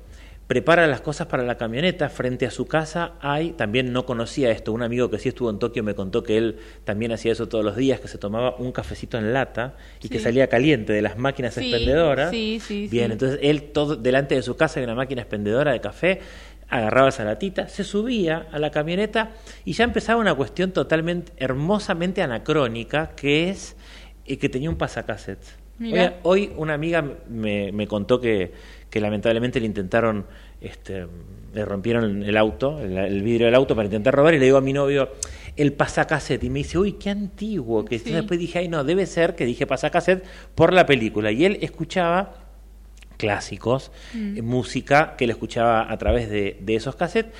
prepara 0.47 0.85
las 0.85 1.01
cosas 1.01 1.25
para 1.27 1.41
la 1.43 1.55
camioneta, 1.57 2.07
frente 2.09 2.45
a 2.45 2.51
su 2.51 2.67
casa 2.67 3.13
hay, 3.19 3.51
también 3.53 3.91
no 3.91 4.05
conocía 4.05 4.51
esto, 4.51 4.73
un 4.73 4.83
amigo 4.83 5.09
que 5.09 5.17
sí 5.17 5.29
estuvo 5.29 5.49
en 5.49 5.57
Tokio 5.57 5.83
me 5.83 5.95
contó 5.95 6.21
que 6.21 6.37
él 6.37 6.57
también 6.83 7.11
hacía 7.11 7.31
eso 7.31 7.47
todos 7.47 7.65
los 7.65 7.75
días, 7.75 7.99
que 7.99 8.07
se 8.07 8.17
tomaba 8.19 8.55
un 8.57 8.71
cafecito 8.71 9.17
en 9.17 9.33
lata 9.33 9.75
y 10.03 10.09
que 10.09 10.19
salía 10.19 10.47
caliente 10.47 10.93
de 10.93 11.01
las 11.01 11.17
máquinas 11.17 11.55
Sí, 11.55 11.61
expendedoras. 11.61 12.29
sí, 12.29 12.59
sí, 12.61 12.87
Bien, 12.91 13.07
sí. 13.07 13.11
entonces 13.13 13.39
él 13.41 13.63
todo 13.71 13.95
delante 13.95 14.35
de 14.35 14.43
su 14.43 14.55
casa 14.55 14.79
hay 14.79 14.83
una 14.83 14.95
máquina 14.95 15.21
expendedora 15.21 15.71
de 15.71 15.81
café, 15.81 16.19
agarraba 16.69 17.09
esa 17.09 17.23
latita, 17.23 17.67
se 17.67 17.83
subía 17.83 18.47
a 18.51 18.59
la 18.59 18.69
camioneta 18.71 19.31
y 19.65 19.73
ya 19.73 19.83
empezaba 19.83 20.19
una 20.21 20.35
cuestión 20.35 20.71
totalmente 20.71 21.31
hermosamente 21.37 22.21
anacrónica 22.21 23.11
que 23.15 23.49
es 23.49 23.75
eh, 24.25 24.37
que 24.37 24.49
tenía 24.49 24.69
un 24.69 24.75
pasacassettes. 24.75 25.55
Mirá. 25.77 26.19
Hoy, 26.23 26.43
hoy 26.49 26.53
una 26.55 26.73
amiga 26.73 27.03
me, 27.29 27.71
me 27.73 27.85
contó 27.85 28.19
que, 28.21 28.53
que 28.95 29.01
lamentablemente 29.01 29.59
le 29.59 29.65
intentaron, 29.65 30.25
este, 30.61 31.05
le 31.53 31.65
rompieron 31.65 32.23
el 32.23 32.37
auto, 32.37 32.79
el, 32.79 32.97
el 32.97 33.23
vidrio 33.23 33.47
del 33.47 33.55
auto 33.55 33.75
para 33.75 33.87
intentar 33.87 34.15
robar 34.15 34.33
y 34.35 34.39
le 34.39 34.45
digo 34.45 34.55
a 34.55 34.61
mi 34.61 34.71
novio 34.71 35.09
el 35.57 35.73
pasacassette 35.73 36.45
y 36.45 36.49
me 36.49 36.59
dice, 36.59 36.77
uy, 36.77 36.93
qué 36.93 37.09
antiguo, 37.09 37.83
que 37.83 37.99
Sí. 37.99 38.11
después 38.13 38.39
dije, 38.39 38.59
ay 38.59 38.69
no, 38.69 38.85
debe 38.85 39.05
ser 39.05 39.35
que 39.35 39.45
dije 39.45 39.67
pasacassette 39.67 40.23
por 40.55 40.71
la 40.71 40.85
película 40.85 41.29
y 41.33 41.43
él 41.43 41.57
escuchaba 41.59 42.35
clásicos, 43.17 43.91
Mm. 44.13 44.37
eh, 44.37 44.41
música 44.41 45.15
que 45.17 45.25
él 45.25 45.31
escuchaba 45.31 45.91
a 45.91 45.97
través 45.97 46.29
de, 46.29 46.57
de 46.61 46.75
esos 46.75 46.95
cassettes 46.95 47.33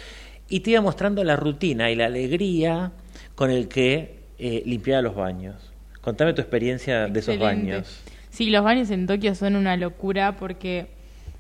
y 0.50 0.60
te 0.60 0.72
iba 0.72 0.82
mostrando 0.82 1.24
la 1.24 1.38
rutina 1.38 1.90
y 1.90 1.96
la 1.96 2.08
alegría 2.08 2.92
con 3.36 3.50
el 3.50 3.70
que 3.70 4.20
eh, 4.40 4.62
limpiaba 4.66 5.02
los 5.02 5.16
baños. 5.16 5.72
Contame 6.02 6.34
tu 6.34 6.42
experiencia 6.42 7.08
de 7.08 7.18
esos 7.22 7.40
baños. 7.40 8.02
Sí, 8.30 8.50
los 8.50 8.62
baños 8.66 8.90
en 8.92 9.08
Tokio 9.08 9.34
son 9.36 9.56
una 9.56 9.78
locura 9.78 10.36
porque 10.36 10.88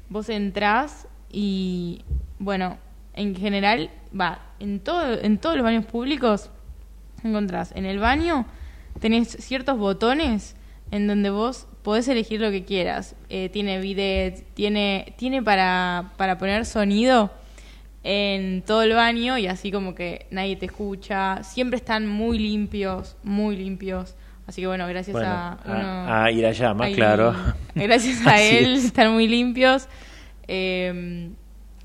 vos 0.10 0.30
entrás 0.30 1.08
y, 1.32 2.03
bueno, 2.39 2.78
en 3.14 3.36
general, 3.36 3.89
va, 4.20 4.39
en, 4.60 4.80
todo, 4.80 5.20
en 5.20 5.38
todos 5.38 5.56
los 5.56 5.64
baños 5.64 5.86
públicos 5.86 6.49
encontrás. 7.24 7.72
En 7.76 7.86
el 7.86 7.99
baño 7.99 8.45
tenés 8.99 9.30
ciertos 9.30 9.78
botones 9.78 10.56
en 10.91 11.08
donde 11.08 11.30
vos 11.30 11.68
podés 11.82 12.08
elegir 12.08 12.41
lo 12.41 12.51
que 12.51 12.66
quieras. 12.66 13.16
Eh, 13.30 13.49
tiene 13.49 13.80
bidet, 13.80 14.45
tiene, 14.53 15.14
tiene 15.18 15.41
para, 15.41 16.14
para 16.18 16.38
poner 16.38 16.66
sonido. 16.66 17.32
en 18.03 18.62
todo 18.62 18.84
el 18.84 18.93
baño 18.93 19.39
y 19.39 19.47
así 19.47 19.72
como 19.72 19.95
que 19.95 20.28
nadie 20.30 20.56
te 20.56 20.68
escucha. 20.68 21.43
Siempre 21.43 21.78
están 21.78 22.08
muy 22.08 22.38
limpios, 22.38 23.18
muy 23.24 23.56
limpios. 23.56 24.16
Así 24.48 24.62
que 24.62 24.68
bueno, 24.68 24.88
gracias 24.88 25.12
Bueno, 25.14 25.28
a, 25.30 25.54
a, 25.54 25.60
uno- 25.66 26.14
a 26.24 26.32
Irayama, 26.32 26.86
Ahí, 26.86 26.93
claro. 26.93 27.34
Gracias 27.76 28.26
a 28.28 28.39
él, 28.41 28.76
es. 28.76 28.86
están 28.86 29.12
muy 29.14 29.28
limpios. 29.28 29.88
Eh, 30.48 31.30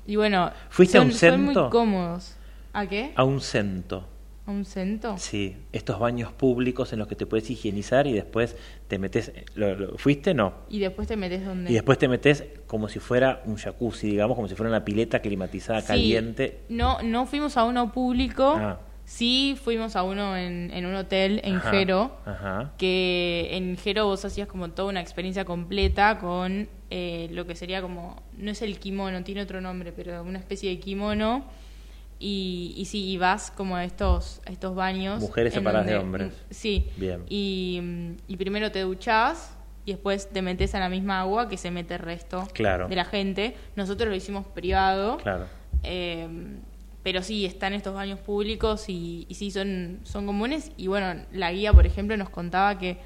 y 0.05 0.15
bueno, 0.15 0.51
¿Fuiste 0.69 0.97
a 0.97 1.01
un 1.01 1.11
son 1.11 1.41
muy 1.41 1.53
cento? 1.53 1.69
cómodos. 1.69 2.35
¿A 2.73 2.85
qué? 2.87 3.11
A 3.15 3.23
un 3.23 3.41
cento. 3.41 4.07
¿A 4.45 4.51
un 4.51 4.65
cento? 4.65 5.15
Sí, 5.17 5.55
estos 5.71 5.99
baños 5.99 6.31
públicos 6.33 6.91
en 6.93 6.99
los 6.99 7.07
que 7.07 7.15
te 7.15 7.25
puedes 7.25 7.49
higienizar 7.49 8.07
y 8.07 8.13
después 8.13 8.55
te 8.87 8.97
metes. 8.99 9.31
¿lo- 9.55 9.75
lo- 9.75 9.97
¿Fuiste? 9.97 10.33
No. 10.33 10.53
Y 10.69 10.79
después 10.79 11.07
te 11.07 11.15
metes 11.17 11.45
donde. 11.45 11.69
Y 11.71 11.73
después 11.73 11.97
te 11.97 12.07
metes 12.07 12.43
como 12.67 12.87
si 12.89 12.99
fuera 12.99 13.41
un 13.45 13.55
jacuzzi, 13.57 14.09
digamos, 14.09 14.35
como 14.35 14.47
si 14.47 14.55
fuera 14.55 14.69
una 14.69 14.83
pileta 14.85 15.19
climatizada 15.19 15.81
Sí, 15.81 15.87
caliente. 15.87 16.59
No, 16.69 17.01
no 17.03 17.25
fuimos 17.25 17.57
a 17.57 17.63
uno 17.65 17.91
público. 17.91 18.55
Ah. 18.57 18.79
Sí, 19.13 19.57
fuimos 19.61 19.97
a 19.97 20.03
uno 20.03 20.37
en, 20.37 20.71
en 20.73 20.85
un 20.85 20.95
hotel 20.95 21.41
en 21.43 21.57
Ajá, 21.57 21.69
Jero. 21.71 22.17
Ajá. 22.25 22.71
Que 22.77 23.49
en 23.51 23.75
Jero 23.75 24.05
vos 24.05 24.23
hacías 24.23 24.47
como 24.47 24.69
toda 24.71 24.87
una 24.87 25.01
experiencia 25.01 25.43
completa 25.43 26.17
con 26.17 26.69
eh, 26.89 27.27
lo 27.31 27.45
que 27.45 27.55
sería 27.55 27.81
como. 27.81 28.15
No 28.37 28.51
es 28.51 28.61
el 28.61 28.79
kimono, 28.79 29.21
tiene 29.25 29.41
otro 29.41 29.59
nombre, 29.59 29.91
pero 29.91 30.23
una 30.23 30.39
especie 30.39 30.69
de 30.69 30.79
kimono. 30.79 31.43
Y, 32.19 32.73
y 32.77 32.85
sí, 32.85 33.03
y 33.09 33.17
vas 33.17 33.51
como 33.51 33.75
a 33.75 33.83
estos, 33.83 34.41
a 34.45 34.51
estos 34.51 34.75
baños. 34.75 35.19
Mujeres 35.19 35.53
separadas 35.55 35.87
de 35.87 35.97
hombres. 35.97 36.33
Sí. 36.49 36.87
Bien. 36.95 37.23
Y, 37.27 37.79
mm, 37.83 38.11
y 38.29 38.37
primero 38.37 38.71
te 38.71 38.79
duchás 38.79 39.57
y 39.85 39.91
después 39.91 40.29
te 40.29 40.41
metes 40.41 40.73
a 40.73 40.79
la 40.79 40.87
misma 40.87 41.19
agua 41.19 41.49
que 41.49 41.57
se 41.57 41.69
mete 41.69 41.95
el 41.95 41.99
resto 41.99 42.47
Claro. 42.53 42.87
de 42.87 42.95
la 42.95 43.03
gente. 43.03 43.57
Nosotros 43.75 44.07
lo 44.07 44.15
hicimos 44.15 44.45
privado. 44.47 45.17
Claro. 45.17 45.47
Eh, 45.83 46.29
pero 47.03 47.23
sí, 47.23 47.45
están 47.45 47.73
estos 47.73 47.93
baños 47.93 48.19
públicos 48.19 48.89
y, 48.89 49.25
y 49.29 49.35
sí, 49.35 49.51
son, 49.51 49.99
son 50.03 50.25
comunes. 50.25 50.71
Y 50.77 50.87
bueno, 50.87 51.21
la 51.31 51.51
guía, 51.51 51.73
por 51.73 51.85
ejemplo, 51.85 52.15
nos 52.17 52.29
contaba 52.29 52.77
que 52.77 52.97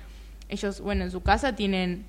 ellos, 0.49 0.81
bueno, 0.81 1.03
en 1.03 1.11
su 1.11 1.21
casa 1.21 1.55
tienen 1.55 2.05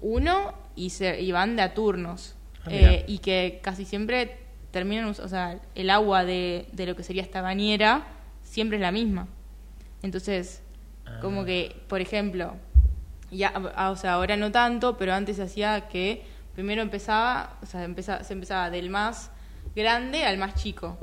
uno 0.00 0.54
y, 0.76 0.90
se, 0.90 1.20
y 1.20 1.32
van 1.32 1.56
de 1.56 1.62
a 1.62 1.74
turnos. 1.74 2.34
Ah. 2.64 2.70
Eh, 2.70 3.04
y 3.06 3.18
que 3.18 3.60
casi 3.62 3.84
siempre 3.84 4.38
terminan, 4.70 5.06
o 5.06 5.14
sea, 5.14 5.60
el 5.74 5.90
agua 5.90 6.24
de, 6.24 6.66
de 6.72 6.86
lo 6.86 6.96
que 6.96 7.02
sería 7.02 7.22
esta 7.22 7.40
bañera 7.40 8.06
siempre 8.42 8.76
es 8.76 8.82
la 8.82 8.92
misma. 8.92 9.28
Entonces, 10.02 10.62
Ah. 11.08 11.18
como 11.20 11.44
que, 11.44 11.74
por 11.88 12.00
ejemplo, 12.00 12.54
ya, 13.30 13.52
ah, 13.76 13.90
o 13.90 13.96
sea, 13.96 14.14
ahora 14.14 14.36
no 14.36 14.50
tanto, 14.52 14.96
pero 14.96 15.14
antes 15.14 15.36
se 15.36 15.42
hacía 15.42 15.88
que 15.88 16.22
primero 16.54 16.82
empezaba, 16.82 17.56
o 17.62 17.66
sea, 17.66 17.84
empezaba, 17.84 18.24
se 18.24 18.32
empezaba 18.32 18.70
del 18.70 18.90
más 18.90 19.30
grande 19.74 20.24
al 20.24 20.38
más 20.38 20.54
chico. 20.54 20.98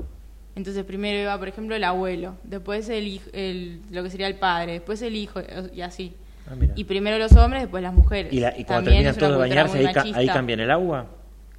Entonces 0.56 0.84
primero 0.86 1.20
iba, 1.22 1.38
por 1.38 1.48
ejemplo, 1.50 1.76
el 1.76 1.84
abuelo, 1.84 2.36
después 2.44 2.88
el, 2.90 3.20
el 3.34 3.82
lo 3.92 4.04
que 4.04 4.10
sería 4.10 4.28
el 4.28 4.36
padre, 4.36 4.74
después 4.74 5.02
el 5.02 5.16
hijo 5.16 5.42
y 5.74 5.82
así. 5.82 6.14
Ah. 6.50 6.54
Y 6.76 6.84
primero 6.86 7.18
los 7.18 7.32
hombres, 7.34 7.64
después 7.64 7.84
las 7.84 7.94
mujeres. 7.94 8.32
Y, 8.32 8.40
la- 8.40 8.58
y 8.58 8.64
cuando 8.64 8.92
También 8.92 9.04
terminan 9.04 9.16
todos 9.16 9.32
de 9.32 9.38
bañarse, 9.50 9.78
ahí, 9.80 9.94
ca- 9.94 10.06
ahí 10.18 10.28
cambian 10.28 10.60
el 10.62 10.72
agua. 10.72 11.08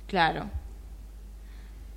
Claro. 0.06 0.48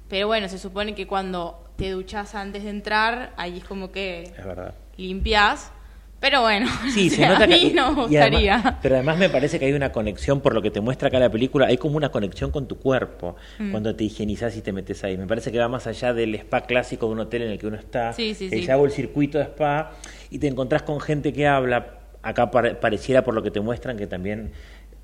Pero 0.09 0.27
bueno, 0.27 0.49
se 0.49 0.57
supone 0.57 0.95
que 0.95 1.05
cuando 1.07 1.63
te 1.77 1.91
duchas 1.91 2.33
antes 2.35 2.63
de 2.63 2.69
entrar, 2.71 3.31
ahí 3.37 3.59
es 3.59 3.63
como 3.63 3.91
que 3.91 4.23
Es 4.23 4.43
verdad. 4.45 4.73
limpias. 4.97 5.71
Pero 6.19 6.41
bueno, 6.41 6.67
Sí, 6.93 7.07
o 7.07 7.15
se 7.15 7.25
nota 7.27 7.45
a 7.45 7.47
mí 7.47 7.69
que. 7.69 7.73
no 7.73 7.91
me 7.93 8.13
y 8.13 8.17
además- 8.17 8.41
gustaría. 8.41 8.79
pero 8.81 8.95
además 8.95 9.17
me 9.17 9.29
parece 9.29 9.57
que 9.59 9.65
hay 9.65 9.73
una 9.73 9.91
conexión, 9.91 10.41
por 10.41 10.53
lo 10.53 10.61
que 10.61 10.69
te 10.71 10.81
muestra 10.81 11.07
acá 11.07 11.19
la 11.19 11.29
película, 11.31 11.67
hay 11.67 11.77
como 11.77 11.95
una 11.97 12.09
conexión 12.09 12.51
con 12.51 12.67
tu 12.67 12.77
cuerpo 12.77 13.35
Mm. 13.57 13.71
cuando 13.71 13.95
te 13.95 14.03
higienizas 14.03 14.55
y 14.57 14.61
te 14.61 14.73
metes 14.73 15.03
ahí. 15.03 15.17
Me 15.17 15.27
parece 15.27 15.51
que 15.51 15.59
va 15.59 15.67
más 15.69 15.87
allá 15.87 16.13
del 16.13 16.35
spa 16.35 16.61
clásico 16.61 17.05
de 17.07 17.13
un 17.13 17.19
hotel 17.19 17.43
en 17.43 17.51
el 17.51 17.57
que 17.59 17.67
uno 17.67 17.77
está. 17.77 18.11
Sí, 18.13 18.33
sí, 18.33 18.49
que 18.49 18.57
sí. 18.57 18.65
se 18.65 18.71
hago 18.71 18.85
el 18.85 18.91
circuito 18.91 19.37
de 19.37 19.45
spa 19.45 19.91
y 20.29 20.39
te 20.39 20.47
encontrás 20.47 20.83
con 20.83 20.99
gente 20.99 21.31
que 21.33 21.47
habla. 21.47 21.95
Acá 22.21 22.51
pare- 22.51 22.75
pareciera, 22.75 23.23
por 23.23 23.33
lo 23.33 23.41
que 23.41 23.49
te 23.51 23.61
muestran, 23.61 23.95
que 23.97 24.05
también, 24.07 24.51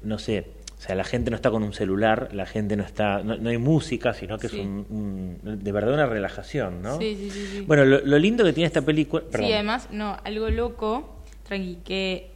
no 0.04 0.20
sé. 0.20 0.48
O 0.86 0.88
sea, 0.88 0.94
la 0.96 1.04
gente 1.04 1.32
no 1.32 1.36
está 1.36 1.50
con 1.50 1.64
un 1.64 1.74
celular, 1.74 2.30
la 2.34 2.46
gente 2.46 2.76
no 2.78 2.84
está, 2.84 3.24
no, 3.24 3.38
no 3.38 3.50
hay 3.50 3.58
música, 3.58 4.14
sino 4.14 4.38
que 4.38 4.50
Sí. 4.50 4.60
es 4.60 4.66
un, 4.68 5.40
un- 5.44 5.64
de 5.64 5.72
verdad 5.72 5.96
una 5.96 6.06
relajación, 6.06 6.84
¿no? 6.84 7.00
Sí, 7.00 7.16
sí, 7.20 7.32
sí, 7.32 7.48
sí. 7.54 7.62
Bueno, 7.62 7.86
lo, 7.86 8.02
lo 8.06 8.20
lindo 8.20 8.44
que 8.44 8.54
tiene 8.54 8.68
esta 8.68 8.84
película, 8.84 9.24
perdón. 9.32 9.48
Sí, 9.48 9.54
además, 9.54 9.88
no, 9.92 10.16
algo 10.24 10.48
loco, 10.52 11.24
tranqui, 11.48 11.80
que 11.84 12.30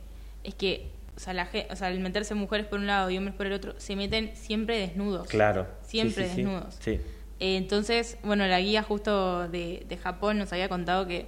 es 0.43 0.55
que, 0.55 0.87
o 1.15 1.19
sea, 1.19 1.33
la, 1.35 1.47
o 1.69 1.75
sea, 1.75 1.89
al 1.89 1.99
meterse 1.99 2.33
mujeres 2.33 2.65
por 2.65 2.79
un 2.79 2.87
lado 2.87 3.11
y 3.11 3.19
hombres 3.19 3.35
por 3.35 3.45
el 3.45 3.53
otro, 3.53 3.75
se 3.77 3.95
meten 3.95 4.31
siempre 4.35 4.79
desnudos. 4.79 5.27
Claro. 5.27 5.67
Siempre 5.83 6.27
sí. 6.27 6.37
desnudos. 6.37 6.75
Sí. 6.79 6.99
Eh, 7.39 7.55
entonces, 7.55 8.17
bueno, 8.23 8.47
la 8.47 8.59
guía 8.59 8.81
justo 8.81 9.47
de, 9.47 9.85
de 9.87 9.97
Japón 9.97 10.39
nos 10.39 10.51
había 10.53 10.69
contado 10.69 11.05
que 11.05 11.27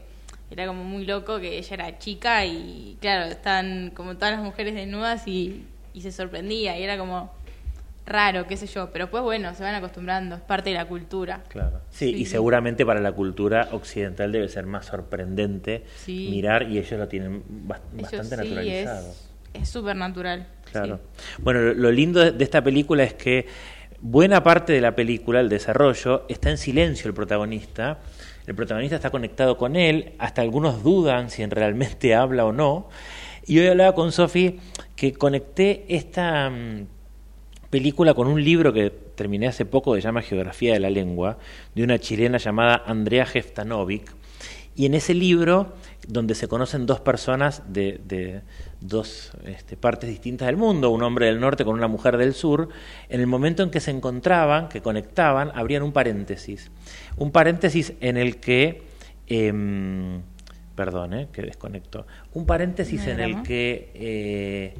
era 0.50 0.66
como 0.66 0.84
muy 0.84 1.06
loco, 1.06 1.40
que 1.40 1.60
ella 1.60 1.74
era 1.76 2.00
chica 2.00 2.48
y, 2.48 2.98
claro, 3.00 3.30
están 3.32 3.92
como 3.96 4.16
todas 4.16 4.32
las 4.34 4.42
mujeres 4.44 4.74
desnudas 4.74 5.28
y, 5.28 5.66
y 5.94 6.02
se 6.02 6.12
sorprendía 6.12 6.78
y 6.80 6.84
era 6.84 6.98
como 6.98 7.32
raro, 8.06 8.48
qué 8.48 8.58
sé 8.58 8.68
yo. 8.68 8.90
Pero 8.92 9.10
pues 9.10 9.24
bueno, 9.24 9.54
se 9.56 9.64
van 9.64 9.76
acostumbrando, 9.76 10.36
es 10.36 10.42
parte 10.42 10.70
de 10.72 10.76
la 10.76 10.86
cultura. 10.86 11.42
Claro. 11.50 11.82
Sí, 11.92 12.12
Sí, 12.14 12.22
y 12.22 12.26
sí. 12.26 12.32
seguramente 12.32 12.86
para 12.86 13.00
la 13.00 13.12
cultura 13.12 13.70
occidental 13.72 14.32
debe 14.32 14.50
ser 14.50 14.66
más 14.66 14.86
sorprendente 14.88 15.84
Sí. 15.98 16.28
mirar 16.32 16.64
y 16.64 16.78
ellos 16.80 17.00
lo 17.00 17.08
tienen 17.08 17.44
Ellos 17.98 18.12
bastante 18.12 18.38
naturalizado. 18.38 19.14
es 19.54 19.70
súper 19.70 19.96
natural. 19.96 20.48
Claro. 20.72 21.00
Bueno, 21.40 21.60
lo, 21.62 21.74
lo 21.74 21.92
lindo 21.92 22.20
de, 22.32 22.44
esta 22.44 22.64
película 22.64 23.04
es 23.04 23.14
que 23.14 23.46
buena 24.00 24.42
parte 24.44 24.74
de 24.74 24.82
la 24.82 24.96
película, 24.96 25.40
el 25.42 25.50
desarrollo, 25.50 26.26
está 26.30 26.50
en 26.50 26.58
silencio 26.58 27.08
el 27.08 27.14
protagonista. 27.14 28.00
El 28.48 28.56
protagonista 28.56 28.96
está 28.96 29.12
conectado 29.12 29.56
con 29.58 29.76
él, 29.76 30.14
hasta 30.18 30.42
algunos 30.42 30.82
dudan 30.82 31.30
si 31.30 31.44
en 31.44 31.52
realmente 31.52 32.16
habla 32.16 32.46
o 32.46 32.52
no. 32.52 32.90
Y 33.48 33.60
hoy 33.60 33.68
hablaba 33.68 33.96
con 33.96 34.12
Sofi 34.12 34.60
que 34.96 35.14
conecté 35.14 35.86
esta 35.90 36.50
mm, 36.50 36.86
película 37.70 38.14
con 38.14 38.28
un 38.28 38.44
libro 38.44 38.72
que 38.72 38.90
terminé 38.90 39.48
hace 39.48 39.66
poco 39.66 39.94
que 39.94 40.02
se 40.02 40.08
llama 40.08 40.22
Geografía 40.22 40.74
de 40.74 40.80
la 40.80 40.90
Lengua, 40.90 41.38
de 41.74 41.84
una 41.84 42.00
chilena 42.00 42.38
llamada 42.38 42.84
Andrea 42.86 43.26
Jeftanovic. 43.26 44.14
Y 44.76 44.86
en 44.86 44.94
ese 44.94 45.14
libro, 45.14 45.74
donde 46.08 46.34
se 46.34 46.48
conocen 46.48 46.86
dos 46.86 47.02
personas 47.02 47.64
de, 47.68 48.00
de 48.06 48.42
dos 48.80 49.32
este, 49.46 49.76
partes 49.76 50.10
distintas 50.10 50.46
del 50.46 50.56
mundo, 50.56 50.92
un 50.92 51.04
hombre 51.04 51.26
del 51.26 51.40
norte 51.40 51.66
con 51.66 51.76
una 51.76 51.88
mujer 51.88 52.18
del 52.18 52.34
sur, 52.34 52.70
en 53.10 53.20
el 53.20 53.28
momento 53.28 53.64
en 53.64 53.70
que 53.70 53.80
se 53.80 53.92
encontraban, 53.92 54.70
que 54.70 54.82
conectaban, 54.82 55.52
abrían 55.56 55.84
un 55.84 55.92
paréntesis. 55.92 56.72
Un 57.18 57.32
paréntesis 57.32 57.94
en 58.00 58.18
el 58.18 58.38
que... 58.38 58.84
em, 59.28 60.22
perdón, 60.76 61.14
eh, 61.14 61.28
que 61.32 61.42
desconecto. 61.42 62.06
Un 62.34 62.46
paréntesis 62.46 63.08
en 63.08 63.20
el 63.20 63.44
que... 63.44 63.92
eh, 63.96 64.74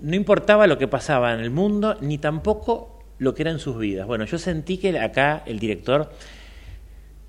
no 0.00 0.14
importaba 0.14 0.66
lo 0.66 0.78
que 0.78 0.88
pasaba 0.88 1.34
en 1.34 1.40
el 1.40 1.50
mundo, 1.50 1.96
ni 2.00 2.18
tampoco 2.18 3.04
lo 3.18 3.34
que 3.34 3.42
era 3.42 3.50
en 3.50 3.58
sus 3.58 3.78
vidas. 3.78 4.06
Bueno, 4.06 4.24
yo 4.24 4.38
sentí 4.38 4.78
que 4.78 4.98
acá 4.98 5.42
el 5.46 5.58
director 5.58 6.10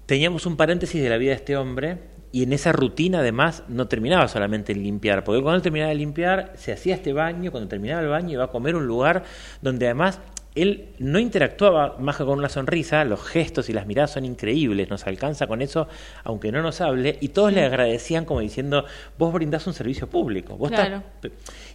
teníamos 0.05 0.45
un 0.45 0.57
paréntesis 0.57 1.01
de 1.01 1.09
la 1.09 1.17
vida 1.17 1.31
de 1.31 1.37
este 1.37 1.57
hombre 1.57 1.99
y 2.31 2.43
en 2.43 2.53
esa 2.53 2.71
rutina 2.71 3.19
además 3.19 3.63
no 3.69 3.87
terminaba 3.87 4.27
solamente 4.27 4.73
en 4.73 4.83
limpiar, 4.83 5.23
porque 5.23 5.41
cuando 5.41 5.57
él 5.57 5.61
terminaba 5.61 5.89
de 5.89 5.95
limpiar 5.95 6.53
se 6.55 6.73
hacía 6.73 6.95
este 6.95 7.13
baño, 7.13 7.51
cuando 7.51 7.69
terminaba 7.69 8.01
el 8.01 8.09
baño 8.09 8.33
iba 8.33 8.43
a 8.45 8.51
comer 8.51 8.75
un 8.75 8.87
lugar 8.87 9.23
donde 9.61 9.85
además 9.85 10.19
él 10.55 10.89
no 10.99 11.19
interactuaba 11.19 11.97
más 11.99 12.15
que 12.17 12.23
con 12.25 12.39
una 12.39 12.49
sonrisa, 12.49 13.03
los 13.03 13.21
gestos 13.23 13.69
y 13.69 13.73
las 13.73 13.85
miradas 13.85 14.11
son 14.11 14.25
increíbles, 14.25 14.89
nos 14.89 15.05
alcanza 15.05 15.47
con 15.47 15.61
eso 15.61 15.87
aunque 16.23 16.51
no 16.51 16.61
nos 16.61 16.79
hable 16.81 17.17
y 17.21 17.27
todos 17.29 17.51
le 17.53 17.63
agradecían 17.65 18.25
como 18.25 18.39
diciendo, 18.39 18.85
vos 19.17 19.33
brindás 19.33 19.67
un 19.67 19.73
servicio 19.73 20.07
público, 20.07 20.57
vos 20.57 20.71
estás- 20.71 20.87
Claro. 20.87 21.03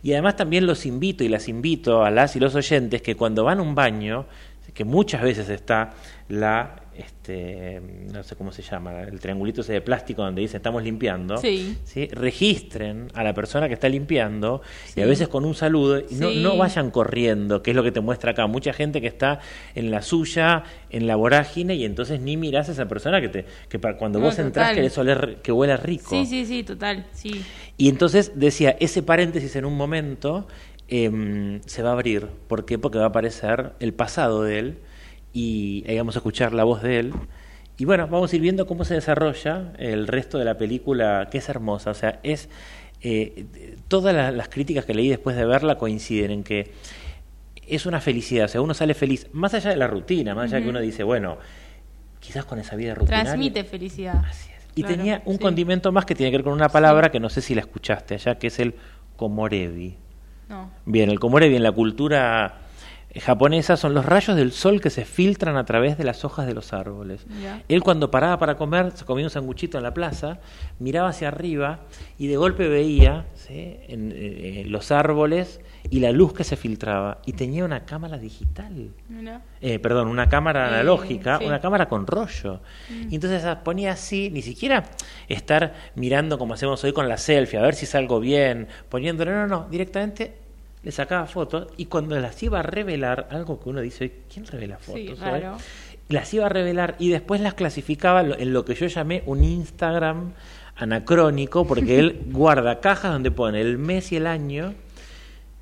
y 0.03 0.12
además 0.12 0.37
también 0.37 0.66
los 0.66 0.87
invito 0.87 1.22
y 1.24 1.28
las 1.28 1.47
invito 1.49 2.05
a 2.05 2.11
las 2.11 2.37
y 2.37 2.41
los 2.41 2.55
oyentes 2.55 3.03
que 3.03 3.16
cuando 3.16 3.45
van 3.45 3.59
a 3.59 3.62
un 3.62 3.74
baño, 3.74 4.26
que 4.74 4.85
muchas 4.85 5.22
veces 5.22 5.49
está 5.51 5.91
la, 6.28 6.76
este, 7.01 7.81
no 8.13 8.23
sé 8.23 8.37
cómo 8.37 8.53
se 8.53 8.63
llama, 8.63 9.03
el 9.03 9.21
triangulito 9.21 9.61
ese 9.63 9.73
de 9.75 9.81
plástico 9.81 10.23
donde 10.23 10.41
dice 10.43 10.57
estamos 10.57 10.83
limpiando, 10.83 11.37
Sí. 11.39 11.77
registren 12.13 13.09
a 13.15 13.23
la 13.25 13.35
persona 13.35 13.69
que 13.69 13.75
está 13.75 13.89
limpiando 13.89 14.63
y 14.89 14.93
Sí. 14.93 15.03
a 15.03 15.07
veces 15.07 15.29
con 15.29 15.45
un 15.45 15.55
saludo 15.55 15.99
y 16.01 16.15
no, 16.15 16.31
Sí. 16.31 16.43
no 16.43 16.57
vayan 16.57 16.91
corriendo, 16.91 17.63
que 17.63 17.71
es 17.71 17.77
lo 17.77 17.83
que 17.83 17.93
te 17.93 18.01
muestra 18.01 18.33
acá. 18.33 18.47
Mucha 18.47 18.73
gente 18.73 19.01
que 19.01 19.07
está 19.07 19.41
en 19.75 19.91
la 19.91 20.03
suya, 20.03 20.65
en 20.91 21.07
la 21.07 21.17
vorágine 21.17 21.75
y 21.75 21.85
entonces 21.85 22.21
ni 22.21 22.37
mirás 22.37 22.69
a 22.69 22.73
esa 22.73 22.87
persona 22.89 23.21
que 23.21 23.29
te 23.29 23.45
que 23.69 23.79
para 23.79 23.97
cuando 23.97 24.19
No, 24.19 24.27
vos 24.27 24.39
entrás 24.39 24.67
total. 24.69 24.75
querés 24.77 24.99
oler 24.99 25.39
que 25.43 25.53
huela 25.53 25.77
rico. 25.77 26.11
Sí, 26.11 26.27
sí, 26.27 26.47
sí, 26.47 26.63
total, 26.63 27.07
sí. 27.13 27.43
Y 27.77 27.89
entonces 27.89 28.33
decía, 28.35 28.77
ese 28.81 29.03
paréntesis 29.03 29.57
en 29.57 29.65
un 29.65 29.77
momento 29.77 30.47
em, 30.93 31.61
se 31.67 31.83
va 31.85 31.91
a 31.91 31.93
abrir. 31.93 32.27
¿Por 32.49 32.65
qué? 32.65 32.77
Porque 32.79 32.99
va 32.99 33.05
a 33.05 33.09
aparecer 33.09 33.73
el 33.79 33.93
pasado 33.95 34.43
de 34.43 34.59
él 34.59 34.79
y 35.33 35.85
ahí 35.89 35.97
vamos 35.99 36.16
a 36.16 36.18
escuchar 36.20 36.53
la 36.53 36.64
voz 36.64 36.83
de 36.83 36.99
él. 36.99 37.12
Y 37.78 37.85
bueno, 37.87 38.07
vamos 38.09 38.33
a 38.33 38.37
ir 38.37 38.43
viendo 38.43 38.66
cómo 38.66 38.85
se 38.85 38.95
desarrolla 38.95 39.72
el 39.78 40.07
resto 40.07 40.39
de 40.39 40.45
la 40.45 40.59
película, 40.59 41.28
que 41.31 41.39
es 41.39 41.49
hermosa. 41.49 41.91
O 41.91 41.95
sea, 41.95 42.20
es 42.22 42.49
eh, 43.03 43.47
todas 43.89 44.14
la- 44.14 44.31
las 44.31 44.49
críticas 44.51 44.85
que 44.85 44.93
leí 44.93 45.09
después 45.09 45.35
de 45.37 45.47
verla 45.47 45.76
coinciden 45.78 46.31
en 46.31 46.45
que 46.45 46.72
es 47.66 47.87
una 47.87 48.01
felicidad, 48.01 48.45
o 48.47 48.49
sea, 48.49 48.61
uno 48.61 48.74
sale 48.74 48.93
feliz, 48.95 49.28
más 49.33 49.55
allá 49.55 49.70
de 49.70 49.76
la 49.76 49.87
rutina, 49.87 50.35
más 50.35 50.47
allá 50.47 50.57
de 50.59 50.64
que 50.64 50.68
uno 50.68 50.81
dice, 50.81 51.03
bueno, 51.05 51.39
quizás 52.18 52.45
con 52.45 52.59
esa 52.59 52.76
vida 52.76 52.95
rutinaria. 52.95 53.24
Transmite 53.24 53.64
felicidad. 53.64 54.22
Así 54.28 54.51
es. 54.55 54.66
Y 54.74 54.83
Claro, 54.83 54.97
tenía 54.97 55.22
un 55.24 55.37
sí. 55.37 55.43
condimento 55.43 55.91
más 55.93 56.05
que 56.05 56.14
tiene 56.14 56.31
que 56.31 56.39
ver 56.39 56.45
con 56.45 56.53
una 56.53 56.68
palabra 56.68 57.11
que 57.11 57.20
no 57.20 57.31
sé 57.31 57.41
si 57.41 57.55
la 57.55 57.61
escuchaste 57.62 58.14
allá, 58.14 58.35
que 58.39 58.49
es 58.49 58.59
el 58.59 58.74
komorebi. 59.16 59.97
No. 60.49 60.70
Bien, 60.85 61.09
el 61.11 61.18
komorebi 61.20 61.57
en 61.57 61.62
la 61.62 61.72
cultura 61.72 62.59
japonesa 63.19 63.77
son 63.77 63.95
los 63.95 64.07
rayos 64.07 64.37
del 64.37 64.53
sol 64.53 64.81
que 64.81 64.91
se 64.91 65.05
filtran 65.05 65.57
a 65.57 65.65
través 65.65 65.99
de 65.99 66.05
las 66.05 66.25
hojas 66.25 66.47
de 66.47 66.55
los 66.55 66.73
árboles. 66.73 67.27
Él 67.69 67.83
cuando 67.83 68.11
paraba 68.11 68.39
para 68.39 68.57
comer, 68.57 68.93
se 68.95 69.05
comía 69.05 69.25
un 69.25 69.31
sanguchito 69.31 69.79
en 69.79 69.83
la 69.83 69.93
plaza, 69.95 70.39
miraba 70.79 71.09
hacia 71.09 71.29
arriba 71.29 71.81
y 72.19 72.29
de 72.29 72.37
golpe 72.37 72.69
veía 72.69 73.27
¿sí? 73.35 73.77
en, 73.89 74.13
eh, 74.15 74.65
los 74.69 74.93
árboles 74.93 75.61
y 75.91 76.01
la 76.01 76.13
luz 76.13 76.35
que 76.35 76.45
se 76.45 76.57
filtraba. 76.57 77.19
Y 77.27 77.33
tenía 77.33 77.65
una 77.65 77.85
cámara 77.85 78.19
digital. 78.19 78.91
Eh, 79.61 79.79
perdón, 79.79 80.09
una 80.09 80.29
cámara 80.29 80.67
Eh, 80.67 80.75
analógica, 80.75 81.39
sí. 81.39 81.45
Mm. 81.45 81.49
una 81.49 81.61
cámara 81.61 81.89
con 81.89 82.07
rollo. 82.07 82.61
Y 83.09 83.15
entonces 83.17 83.45
ah, 83.45 83.65
ponía 83.65 83.93
así, 83.93 84.31
ni 84.31 84.43
siquiera 84.43 84.85
estar 85.29 85.75
mirando 85.97 86.39
como 86.39 86.55
hacemos 86.55 86.85
hoy 86.85 86.93
con 86.93 87.09
la 87.09 87.17
selfie, 87.17 87.59
a 87.59 87.63
ver 87.63 87.75
si 87.75 87.87
salgo 87.87 88.21
bien, 88.21 88.69
poniéndolo, 88.89 89.33
no, 89.33 89.47
no, 89.47 89.69
directamente 89.71 90.35
le 90.83 90.93
sacaba 90.93 91.26
fotos 91.26 91.68
y 91.76 91.87
cuando 91.87 92.18
las 92.18 92.43
iba 92.43 92.61
a 92.61 92.62
revelar, 92.62 93.28
algo 93.31 93.61
que 93.61 93.68
uno 93.68 93.81
dice, 93.81 94.22
¿quién 94.33 94.47
revela 94.47 94.78
fotos? 94.78 95.01
Sí, 95.01 95.09
hoy? 95.09 95.16
raro. 95.16 95.57
Las 96.09 96.33
iba 96.35 96.47
a 96.47 96.49
revelar 96.49 96.97
y 96.99 97.11
después 97.11 97.41
las 97.41 97.55
clasificaba 97.55 98.22
en 98.22 98.53
lo 98.53 98.64
que 98.64 98.74
yo 98.74 98.87
llamé 98.87 99.22
un 99.26 99.45
Instagram 99.45 100.33
anacrónico, 100.76 101.66
porque 101.66 101.99
él 101.99 102.22
guarda 102.33 102.81
cajas 102.81 103.12
donde 103.12 103.31
pone 103.31 103.61
el 103.61 103.78
mes 103.78 104.11
y 104.12 104.16
el 104.16 104.26
año 104.26 104.74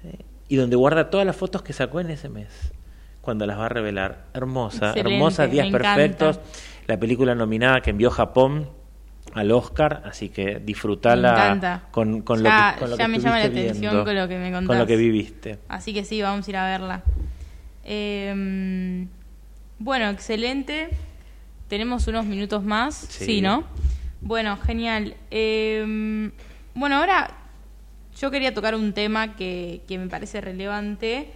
eh, 0.04 0.24
y 0.48 0.56
donde 0.56 0.76
guarda 0.76 1.10
todas 1.10 1.26
las 1.26 1.36
fotos 1.36 1.62
que 1.62 1.72
sacó 1.72 2.00
en 2.00 2.10
ese 2.10 2.28
mes 2.28 2.72
cuando 3.20 3.44
las 3.44 3.58
va 3.58 3.66
a 3.66 3.68
revelar. 3.68 4.26
Hermosa, 4.32 4.90
Excelente, 4.90 5.14
hermosa, 5.14 5.46
Días 5.48 5.66
encanta. 5.66 5.94
Perfectos, 5.96 6.40
la 6.86 6.98
película 6.98 7.34
nominada 7.34 7.82
que 7.82 7.90
envió 7.90 8.10
Japón 8.10 8.70
al 9.34 9.50
Oscar, 9.52 10.02
así 10.06 10.28
que 10.30 10.58
disfrutala 10.60 11.80
con, 11.90 12.22
con 12.22 12.42
Ya- 12.42 12.70
lo 12.70 12.74
que, 12.74 12.80
con 12.80 12.90
lo 12.90 12.96
ya 12.96 13.04
que 13.04 13.08
me 13.08 13.18
llama 13.18 13.36
la 13.38 13.42
estuviste 13.44 13.68
atención 13.70 13.90
viendo, 13.92 14.04
con 14.04 14.16
lo 14.16 14.28
que 14.28 14.38
me 14.38 14.50
Con 14.52 14.64
contás. 14.66 14.78
lo 14.78 14.86
que 14.86 14.96
viviste. 14.96 15.58
Así 15.68 15.92
que 15.94 16.04
sí, 16.04 16.20
vamos 16.22 16.46
a 16.46 16.50
ir 16.50 16.56
a 16.56 16.66
verla. 16.66 17.02
Eh, 17.84 19.06
bueno, 19.78 20.08
excelente. 20.10 20.90
Tenemos 21.68 22.06
unos 22.08 22.24
minutos 22.24 22.64
más. 22.64 22.94
Sí. 22.94 23.24
Sí, 23.24 23.40
¿no? 23.40 23.64
Bueno, 24.20 24.56
genial. 24.56 25.14
Eh, 25.30 26.30
bueno, 26.74 26.96
ahora 26.96 27.30
yo 28.18 28.30
quería 28.30 28.52
tocar 28.54 28.74
un 28.74 28.92
tema 28.92 29.36
que, 29.36 29.82
que 29.86 29.98
me 29.98 30.08
parece 30.08 30.40
relevante 30.40 31.30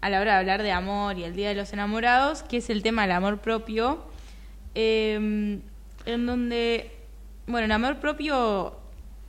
a 0.00 0.08
la 0.10 0.20
hora 0.20 0.34
de 0.34 0.38
hablar 0.38 0.62
de 0.62 0.72
amor 0.72 1.18
y 1.18 1.24
el 1.24 1.34
Día 1.34 1.48
de 1.48 1.54
los 1.54 1.72
Enamorados, 1.72 2.42
que 2.42 2.58
es 2.58 2.70
el 2.70 2.82
tema 2.82 3.02
del 3.02 3.12
amor 3.12 3.38
propio. 3.38 4.04
Eh, 4.74 5.58
en 6.06 6.26
donde, 6.26 6.92
bueno, 7.46 7.66
el 7.66 7.72
amor 7.72 7.96
propio, 7.98 8.74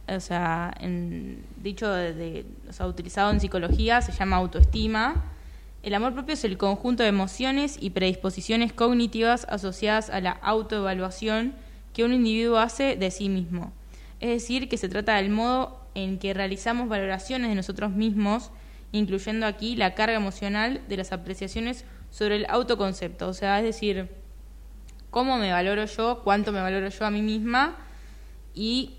o 0.07 0.19
sea, 0.19 0.75
dicho 1.61 1.89
de, 1.91 2.13
de- 2.13 2.45
utilizado 2.87 3.31
en 3.31 3.39
psicología, 3.39 4.01
se 4.01 4.11
llama 4.11 4.37
autoestima. 4.37 5.23
El 5.83 5.93
amor 5.93 6.13
propio 6.13 6.33
es 6.33 6.43
el 6.43 6.57
conjunto 6.57 7.03
de 7.03 7.09
emociones 7.09 7.77
y 7.79 7.91
predisposiciones 7.91 8.73
cognitivas 8.73 9.45
asociadas 9.49 10.09
a 10.09 10.19
la 10.19 10.31
autoevaluación 10.31 11.53
que 11.93 12.03
un 12.03 12.13
individuo 12.13 12.57
hace 12.57 12.95
de 12.95 13.11
sí 13.11 13.29
mismo. 13.29 13.71
Es 14.19 14.29
decir, 14.29 14.67
que 14.67 14.77
se 14.77 14.89
trata 14.89 15.15
del 15.15 15.29
modo 15.29 15.79
en 15.93 16.17
que 16.17 16.33
realizamos 16.33 16.89
valoraciones 16.89 17.49
de 17.49 17.55
nosotros 17.55 17.91
mismos, 17.91 18.49
incluyendo 18.91 19.45
aquí 19.45 19.75
la 19.75 19.93
carga 19.93 20.15
emocional 20.15 20.81
de 20.89 20.97
las 20.97 21.11
apreciaciones 21.11 21.85
sobre 22.09 22.37
el 22.37 22.45
autoconcepto. 22.49 23.27
O 23.27 23.33
sea, 23.33 23.59
es 23.59 23.65
decir, 23.65 24.09
cómo 25.11 25.37
me 25.37 25.51
valoro 25.51 25.85
yo, 25.85 26.21
cuánto 26.23 26.51
me 26.51 26.61
valoro 26.61 26.89
yo 26.89 27.05
a 27.05 27.11
mí 27.11 27.21
misma 27.21 27.75
y 28.57 28.95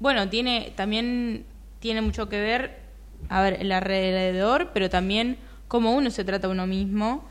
bueno, 0.00 0.28
tiene 0.28 0.72
también 0.74 1.44
tiene 1.78 2.02
mucho 2.02 2.28
que 2.28 2.40
ver, 2.40 2.80
a 3.28 3.40
ver, 3.40 3.58
el 3.60 3.70
alrededor, 3.70 4.70
pero 4.74 4.90
también 4.90 5.38
cómo 5.68 5.94
uno 5.94 6.10
se 6.10 6.24
trata 6.24 6.48
a 6.48 6.50
uno 6.50 6.66
mismo 6.66 7.24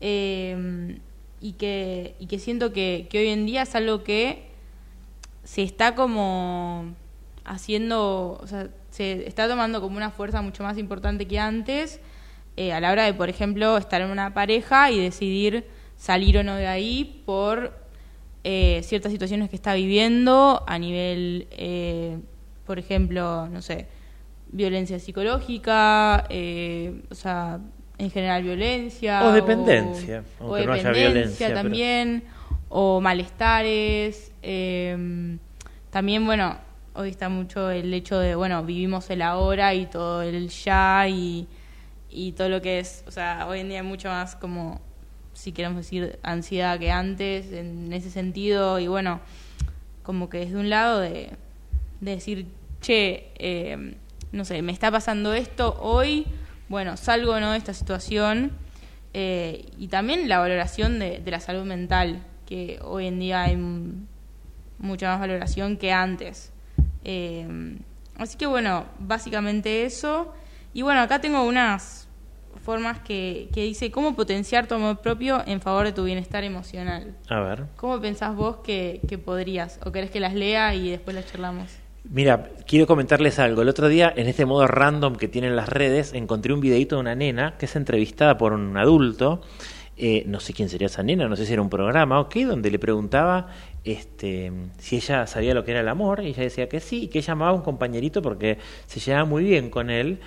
eh, 0.00 0.98
y 1.40 1.52
que 1.52 2.16
y 2.18 2.26
que 2.26 2.38
siento 2.38 2.72
que, 2.72 3.06
que 3.08 3.20
hoy 3.20 3.28
en 3.28 3.46
día 3.46 3.62
es 3.62 3.74
algo 3.76 4.02
que 4.02 4.50
se 5.44 5.62
está 5.62 5.94
como 5.94 6.94
haciendo, 7.44 8.40
o 8.42 8.46
sea, 8.46 8.68
se 8.90 9.26
está 9.28 9.46
tomando 9.46 9.80
como 9.80 9.96
una 9.96 10.10
fuerza 10.10 10.42
mucho 10.42 10.62
más 10.64 10.78
importante 10.78 11.26
que 11.28 11.38
antes 11.38 12.00
eh, 12.56 12.72
a 12.72 12.80
la 12.80 12.90
hora 12.90 13.04
de, 13.04 13.14
por 13.14 13.28
ejemplo, 13.28 13.76
estar 13.76 14.00
en 14.00 14.10
una 14.10 14.34
pareja 14.34 14.90
y 14.90 14.98
decidir 14.98 15.66
salir 15.96 16.38
o 16.38 16.42
no 16.42 16.56
de 16.56 16.66
ahí 16.66 17.22
por 17.26 17.83
eh, 18.44 18.80
ciertas 18.84 19.10
situaciones 19.10 19.48
que 19.50 19.56
está 19.56 19.74
viviendo 19.74 20.62
a 20.66 20.78
nivel, 20.78 21.48
eh, 21.50 22.18
por 22.66 22.78
ejemplo, 22.78 23.48
no 23.48 23.62
sé, 23.62 23.88
violencia 24.52 24.98
psicológica, 24.98 26.26
eh, 26.28 27.02
o 27.10 27.14
sea, 27.14 27.60
en 27.98 28.10
general 28.10 28.42
violencia. 28.42 29.26
O 29.26 29.32
dependencia, 29.32 30.22
o, 30.38 30.44
aunque 30.44 30.66
no 30.66 30.72
haya 30.74 30.92
dependencia 30.92 31.48
pero- 31.48 31.60
también, 31.60 32.24
o 32.68 33.00
malestares. 33.00 34.32
eh, 34.42 35.38
también, 35.90 36.24
bueno, 36.26 36.58
hoy 36.94 37.08
está 37.10 37.28
mucho 37.28 37.70
el 37.70 37.92
hecho 37.94 38.18
de, 38.18 38.34
bueno, 38.34 38.62
vivimos 38.64 39.08
el 39.10 39.22
ahora 39.22 39.74
y 39.74 39.86
todo 39.86 40.22
el 40.22 40.48
ya 40.48 41.06
y, 41.08 41.46
y 42.10 42.32
todo 42.32 42.48
lo 42.48 42.60
que 42.60 42.80
es, 42.80 43.04
o 43.06 43.10
sea, 43.10 43.46
hoy 43.48 43.60
en 43.60 43.68
día 43.68 43.82
mucho 43.82 44.08
más 44.08 44.34
como, 44.36 44.80
si 45.34 45.52
queremos 45.52 45.78
decir, 45.78 46.18
ansiedad 46.22 46.78
que 46.78 46.90
antes 46.90 47.52
en 47.52 47.92
ese 47.92 48.10
sentido 48.10 48.78
y 48.78 48.86
bueno, 48.86 49.20
como 50.02 50.28
que 50.28 50.38
desde 50.38 50.56
un 50.56 50.70
lado 50.70 51.00
de, 51.00 51.30
de 52.00 52.10
decir, 52.10 52.46
che, 52.80 53.30
eh, 53.36 53.96
no 54.32 54.44
sé, 54.44 54.62
me 54.62 54.72
está 54.72 54.90
pasando 54.90 55.32
esto 55.34 55.76
hoy, 55.80 56.26
bueno, 56.68 56.96
salgo 56.96 57.38
no 57.40 57.52
de 57.52 57.58
esta 57.58 57.74
situación 57.74 58.52
eh, 59.12 59.66
y 59.78 59.88
también 59.88 60.28
la 60.28 60.38
valoración 60.38 60.98
de, 60.98 61.22
la 61.24 61.40
salud 61.40 61.64
mental, 61.64 62.22
que 62.46 62.80
hoy 62.82 63.06
en 63.06 63.20
día 63.20 63.42
hay 63.42 63.56
mucha 64.78 65.08
más 65.08 65.20
valoración 65.20 65.76
que 65.76 65.92
antes. 65.92 66.52
Eh, 67.04 67.78
así 68.16 68.36
que 68.36 68.46
bueno, 68.46 68.86
básicamente 68.98 69.84
eso. 69.84 70.34
Y 70.72 70.82
bueno, 70.82 71.00
acá 71.00 71.20
tengo 71.20 71.44
unas 71.44 72.03
formas 72.64 72.98
que, 72.98 73.48
que 73.54 73.62
dice 73.62 73.90
cómo 73.90 74.16
potenciar 74.16 74.66
tu 74.66 74.74
amor 74.74 74.98
propio 74.98 75.42
en 75.46 75.60
favor 75.60 75.84
de 75.84 75.92
tu 75.92 76.02
bienestar 76.04 76.42
emocional. 76.42 77.14
A 77.28 77.40
ver. 77.40 77.64
¿Cómo 77.76 78.00
pensás 78.00 78.34
vos 78.34 78.56
que, 78.64 79.00
que 79.06 79.18
podrías? 79.18 79.78
¿O 79.84 79.92
querés 79.92 80.10
que 80.10 80.18
las 80.18 80.34
lea 80.34 80.74
y 80.74 80.90
después 80.90 81.14
las 81.14 81.30
charlamos? 81.30 81.70
Mira, 82.10 82.50
quiero 82.66 82.86
comentarles 82.86 83.38
algo. 83.38 83.62
El 83.62 83.68
otro 83.68 83.88
día, 83.88 84.12
en 84.14 84.26
este 84.26 84.44
modo 84.44 84.66
random 84.66 85.16
que 85.16 85.28
tienen 85.28 85.56
las 85.56 85.68
redes, 85.68 86.12
encontré 86.12 86.52
un 86.52 86.60
videito 86.60 86.96
de 86.96 87.00
una 87.00 87.14
nena 87.14 87.54
que 87.58 87.66
es 87.66 87.76
entrevistada 87.76 88.36
por 88.36 88.52
un 88.52 88.76
adulto. 88.76 89.40
eh, 89.96 90.24
no 90.26 90.40
sé 90.40 90.52
quién 90.52 90.68
sería 90.68 90.86
esa 90.86 91.02
nena, 91.02 91.28
no 91.28 91.36
sé 91.36 91.46
si 91.46 91.52
era 91.52 91.62
un 91.62 91.70
programa, 91.70 92.18
ok, 92.20 92.34
donde 92.46 92.70
le 92.70 92.78
preguntaba 92.78 93.48
este, 93.84 94.50
si 94.78 94.96
ella 94.96 95.26
sabía 95.26 95.54
lo 95.54 95.64
que 95.64 95.70
era 95.70 95.80
el 95.80 95.88
amor, 95.88 96.22
y 96.22 96.28
ella 96.28 96.42
decía 96.42 96.68
que 96.68 96.80
sí, 96.80 97.04
y 97.04 97.08
que 97.08 97.18
ella 97.20 97.34
amaba 97.34 97.52
a 97.52 97.54
un 97.54 97.62
compañerito 97.62 98.22
porque 98.22 98.58
se 98.86 98.98
llevaba 99.00 99.24
muy 99.24 99.44
bien 99.44 99.70
con 99.70 99.90
él. 99.90 100.18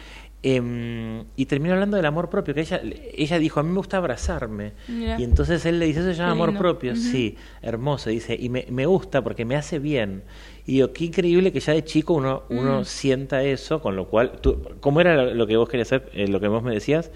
Em, 0.44 1.26
y 1.36 1.46
terminó 1.48 1.74
hablando 1.74 1.98
del 1.98 2.06
amor 2.06 2.30
propio, 2.30 2.54
que 2.54 2.62
ella, 2.62 2.80
ella 3.14 3.40
dijo, 3.40 3.60
a 3.60 3.64
mí 3.64 3.70
me 3.70 3.78
gusta 3.78 3.98
abrazarme. 3.98 4.74
Y 5.18 5.24
entonces 5.24 5.66
él 5.66 5.80
le 5.80 5.86
dice, 5.88 6.00
eso 6.02 6.10
se 6.12 6.16
llama 6.16 6.32
amor 6.32 6.58
propio. 6.58 6.96
Sí, 6.96 7.38
hermoso, 7.62 8.10
dice, 8.10 8.36
y 8.40 8.50
me, 8.50 8.66
me 8.70 8.86
gusta 8.86 9.24
porque 9.24 9.46
me 9.46 9.56
hace 9.56 9.80
bien. 9.80 10.24
Y 10.66 10.74
digo, 10.74 10.94
qué 10.94 11.06
increíble 11.06 11.52
que 11.52 11.60
ya 11.60 11.74
de 11.74 11.84
chico 11.84 12.14
uno, 12.14 12.44
uno 12.50 12.84
sienta 12.86 13.44
eso, 13.44 13.82
con 13.82 13.96
lo 13.96 14.08
cual, 14.08 14.34
tú, 14.42 14.62
¿cómo 14.80 15.02
era 15.02 15.16
lo, 15.16 15.34
lo 15.34 15.48
que 15.48 15.58
vos 15.58 15.68
querías 15.70 15.88
hacer, 15.92 16.10
eh, 16.14 16.28
lo 16.28 16.40
que 16.40 16.48
vos 16.48 16.62
me 16.64 16.74
decías? 16.74 17.12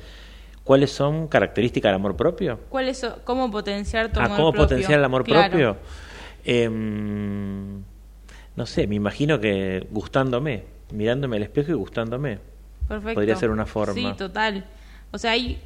¿Cuáles 0.63 0.91
son 0.91 1.27
características 1.27 1.89
del 1.89 1.95
amor 1.95 2.15
propio? 2.15 2.59
¿Cuál 2.69 2.87
es, 2.89 3.05
¿Cómo 3.23 3.49
potenciar 3.49 4.11
tu 4.13 4.19
Ah, 4.19 4.25
amor 4.25 4.37
¿cómo 4.37 4.51
propio? 4.51 4.65
potenciar 4.67 4.99
el 4.99 5.05
amor 5.05 5.23
Claro. 5.23 5.49
propio? 5.49 5.77
Em, 6.43 7.81
no 8.55 8.65
sé, 8.65 8.87
me 8.87 8.95
imagino 8.95 9.39
que 9.39 9.87
gustándome, 9.91 10.63
mirándome 10.91 11.37
al 11.37 11.43
espejo 11.43 11.71
y 11.71 11.75
gustándome. 11.75 12.39
Perfecto. 12.91 13.15
Podría 13.15 13.35
ser 13.37 13.51
una 13.51 13.65
forma. 13.65 13.93
Sí, 13.93 14.05
total. 14.17 14.65
O 15.11 15.17
sea, 15.17 15.31
hay, 15.31 15.61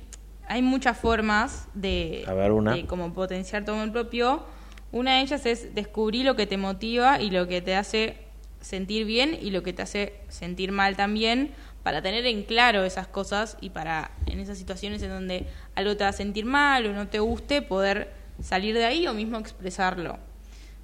hay 0.47 0.61
muchas 0.61 0.95
formas 0.95 1.67
de, 1.73 2.23
A 2.28 2.34
ver, 2.36 2.51
una. 2.51 2.76
de 2.76 2.86
como 2.86 3.13
potenciar 3.13 3.65
tu 3.65 3.71
amor 3.71 3.91
propio. 3.91 4.43
Una 4.91 5.15
de 5.15 5.21
ellas 5.21 5.43
es 5.47 5.73
descubrir 5.73 6.23
lo 6.23 6.36
que 6.36 6.45
te 6.45 6.57
motiva 6.57 7.19
y 7.19 7.32
lo 7.32 7.47
que 7.47 7.61
te 7.61 7.76
hace 7.76 8.17
sentir 8.61 9.07
bien 9.07 9.36
y 9.41 9.49
lo 9.49 9.63
que 9.63 9.73
te 9.73 9.82
hace 9.82 10.13
sentir 10.30 10.71
mal 10.71 10.95
también, 10.95 11.51
para 11.82 12.03
tener 12.03 12.28
en 12.28 12.43
claro 12.43 12.84
esas 12.84 13.07
cosas 13.07 13.57
y 13.59 13.71
para 13.71 14.11
en 14.28 14.39
esas 14.39 14.59
situaciones 14.59 15.01
en 15.01 15.09
donde 15.09 15.47
algo 15.73 15.97
te 15.97 16.03
va 16.03 16.11
a 16.11 16.13
sentir 16.13 16.45
mal 16.45 16.86
o 16.86 16.93
no 16.93 17.07
te 17.07 17.19
guste, 17.19 17.63
poder 17.63 18.11
salir 18.39 18.76
de 18.76 18.86
ahí 18.86 19.07
o 19.07 19.13
mismo 19.15 19.39
expresarlo. 19.39 20.19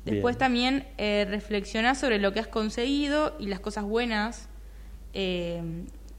Después 0.06 0.36
Bien. 0.36 0.40
también 0.40 0.88
eh, 0.98 1.28
reflexionar 1.30 1.96
sobre 1.96 2.18
lo 2.18 2.34
que 2.34 2.40
has 2.40 2.48
conseguido 2.48 3.36
y 3.40 3.46
las 3.46 3.60
cosas 3.60 3.84
buenas 3.84 4.50
eh, 5.14 5.62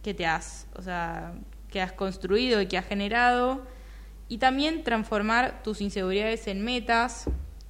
que 0.02 0.14
te 0.14 0.26
has, 0.26 0.66
o 0.74 0.82
sea, 0.82 1.34
que 1.70 1.80
has 1.80 1.92
construido 1.92 2.60
y 2.60 2.66
que 2.66 2.78
has 2.78 2.86
generado. 2.86 3.62
Y 4.28 4.38
también 4.38 4.82
transformar 4.82 5.62
tus 5.62 5.80
inseguridades 5.80 6.46
en 6.46 6.64
metas, 6.64 7.26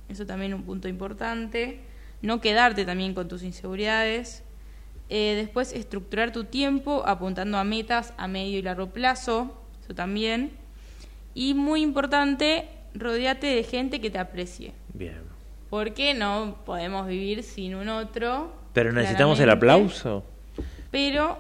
eso 0.09 0.26
también 0.26 0.53
es 0.53 0.59
un 0.59 0.64
punto 0.64 0.89
importante. 0.89 1.80
No 2.20 2.41
quedarte 2.41 2.85
también 2.85 3.14
con 3.14 3.28
tus 3.28 3.43
inseguridades. 3.43 4.45
Eh, 5.09 5.35
después, 5.37 5.72
estructurar 5.72 6.33
tu 6.33 6.45
tiempo 6.45 7.03
apuntando 7.07 7.59
a 7.59 7.64
metas 7.64 8.14
a 8.16 8.28
medio 8.28 8.59
y 8.59 8.62
largo 8.62 8.91
plazo, 8.91 9.61
eso 9.83 9.95
también. 9.95 10.53
Y 11.35 11.55
muy 11.55 11.83
importante, 11.83 12.68
rodeate 12.95 13.47
de 13.47 13.64
gente 13.64 14.01
que 14.01 14.11
te 14.11 14.18
aprecie. 14.18 14.72
Bien. 14.95 15.20
Porque 15.70 16.14
no 16.14 16.59
podemos 16.64 17.07
vivir 17.07 17.43
sin 17.43 17.74
un 17.74 17.89
otro. 17.89 18.53
Pero 18.72 18.93
necesitamos 18.93 19.41
el 19.41 19.51
aplauso. 19.51 20.24
Pero 20.91 21.39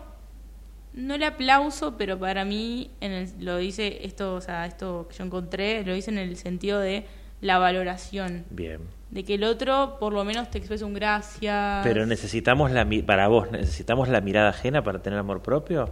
no 0.94 1.14
el 1.14 1.22
aplauso, 1.22 1.96
pero 1.96 2.18
para 2.18 2.44
mí 2.44 2.90
en 3.00 3.12
el- 3.12 3.32
lo 3.44 3.56
dice 3.58 4.00
esto, 4.04 4.34
o 4.34 4.40
sea, 4.40 4.66
esto 4.66 5.06
que 5.08 5.16
yo 5.16 5.24
encontré, 5.24 5.84
lo 5.84 5.94
dice 5.94 6.10
en 6.10 6.18
el 6.18 6.36
sentido 6.36 6.80
de 6.80 7.06
la 7.40 7.58
valoración, 7.58 8.44
Bien. 8.50 8.80
de 9.10 9.24
que 9.24 9.34
el 9.34 9.44
otro 9.44 9.96
por 9.98 10.12
lo 10.12 10.22
menos 10.24 10.50
te 10.50 10.58
exprese 10.58 10.84
un 10.84 10.94
gracias. 10.94 11.82
Pero 11.82 12.06
necesitamos 12.06 12.70
la 12.70 12.86
para 13.06 13.28
vos, 13.28 13.50
necesitamos 13.50 14.08
la 14.08 14.20
mirada 14.20 14.50
ajena 14.50 14.84
para 14.84 15.00
tener 15.02 15.18
amor 15.18 15.42
propio. 15.42 15.90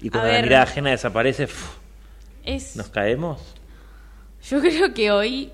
Y 0.00 0.10
cuando 0.10 0.32
la 0.32 0.42
mirada 0.42 0.64
ajena 0.64 0.90
desaparece, 0.90 1.46
nos 2.74 2.88
caemos. 2.88 3.40
yo 4.42 4.60
creo 4.60 4.92
que 4.92 5.12
hoy 5.12 5.52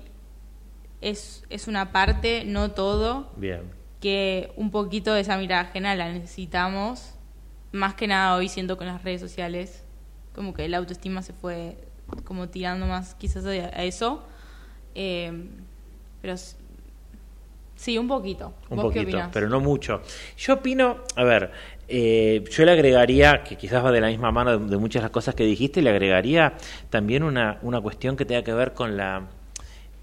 es 1.01 1.43
es 1.49 1.67
una 1.67 1.91
parte, 1.91 2.43
no 2.45 2.71
todo, 2.71 3.31
Bien. 3.37 3.61
que 4.01 4.51
un 4.55 4.71
poquito 4.71 5.13
de 5.13 5.21
esa 5.21 5.37
mirada 5.37 5.61
ajena 5.61 5.95
la 5.95 6.11
necesitamos. 6.11 7.13
Más 7.71 7.93
que 7.93 8.07
nada 8.07 8.35
hoy 8.35 8.49
siento 8.49 8.77
con 8.77 8.87
las 8.87 9.03
redes 9.03 9.21
sociales, 9.21 9.83
como 10.33 10.53
que 10.53 10.67
la 10.67 10.77
autoestima 10.77 11.21
se 11.21 11.33
fue 11.33 11.77
como 12.23 12.49
tirando 12.49 12.85
más 12.87 13.15
quizás 13.15 13.45
a 13.45 13.49
a 13.49 13.83
eso. 13.83 14.23
Eh, 14.95 15.31
pero 16.21 16.35
sí, 17.75 17.97
un 17.97 18.07
poquito. 18.07 18.53
Un 18.69 18.77
¿Vos 18.77 18.91
qué 18.91 19.01
poquito, 19.01 19.17
opinás? 19.17 19.29
pero 19.31 19.49
no 19.49 19.59
mucho. 19.59 20.01
Yo 20.37 20.55
opino, 20.55 20.97
a 21.15 21.23
ver, 21.23 21.51
eh, 21.87 22.43
yo 22.51 22.65
le 22.65 22.71
agregaría, 22.71 23.43
que 23.43 23.55
quizás 23.55 23.83
va 23.83 23.91
de 23.91 24.01
la 24.01 24.07
misma 24.07 24.31
mano 24.31 24.57
de, 24.57 24.65
de 24.65 24.77
muchas 24.77 25.01
de 25.01 25.05
las 25.05 25.11
cosas 25.11 25.35
que 25.35 25.43
dijiste, 25.45 25.81
le 25.81 25.89
agregaría 25.89 26.53
también 26.89 27.23
una, 27.23 27.59
una 27.61 27.79
cuestión 27.81 28.17
que 28.17 28.25
tenga 28.25 28.43
que 28.43 28.53
ver 28.53 28.73
con 28.73 28.97
la 28.97 29.27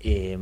eh, 0.00 0.38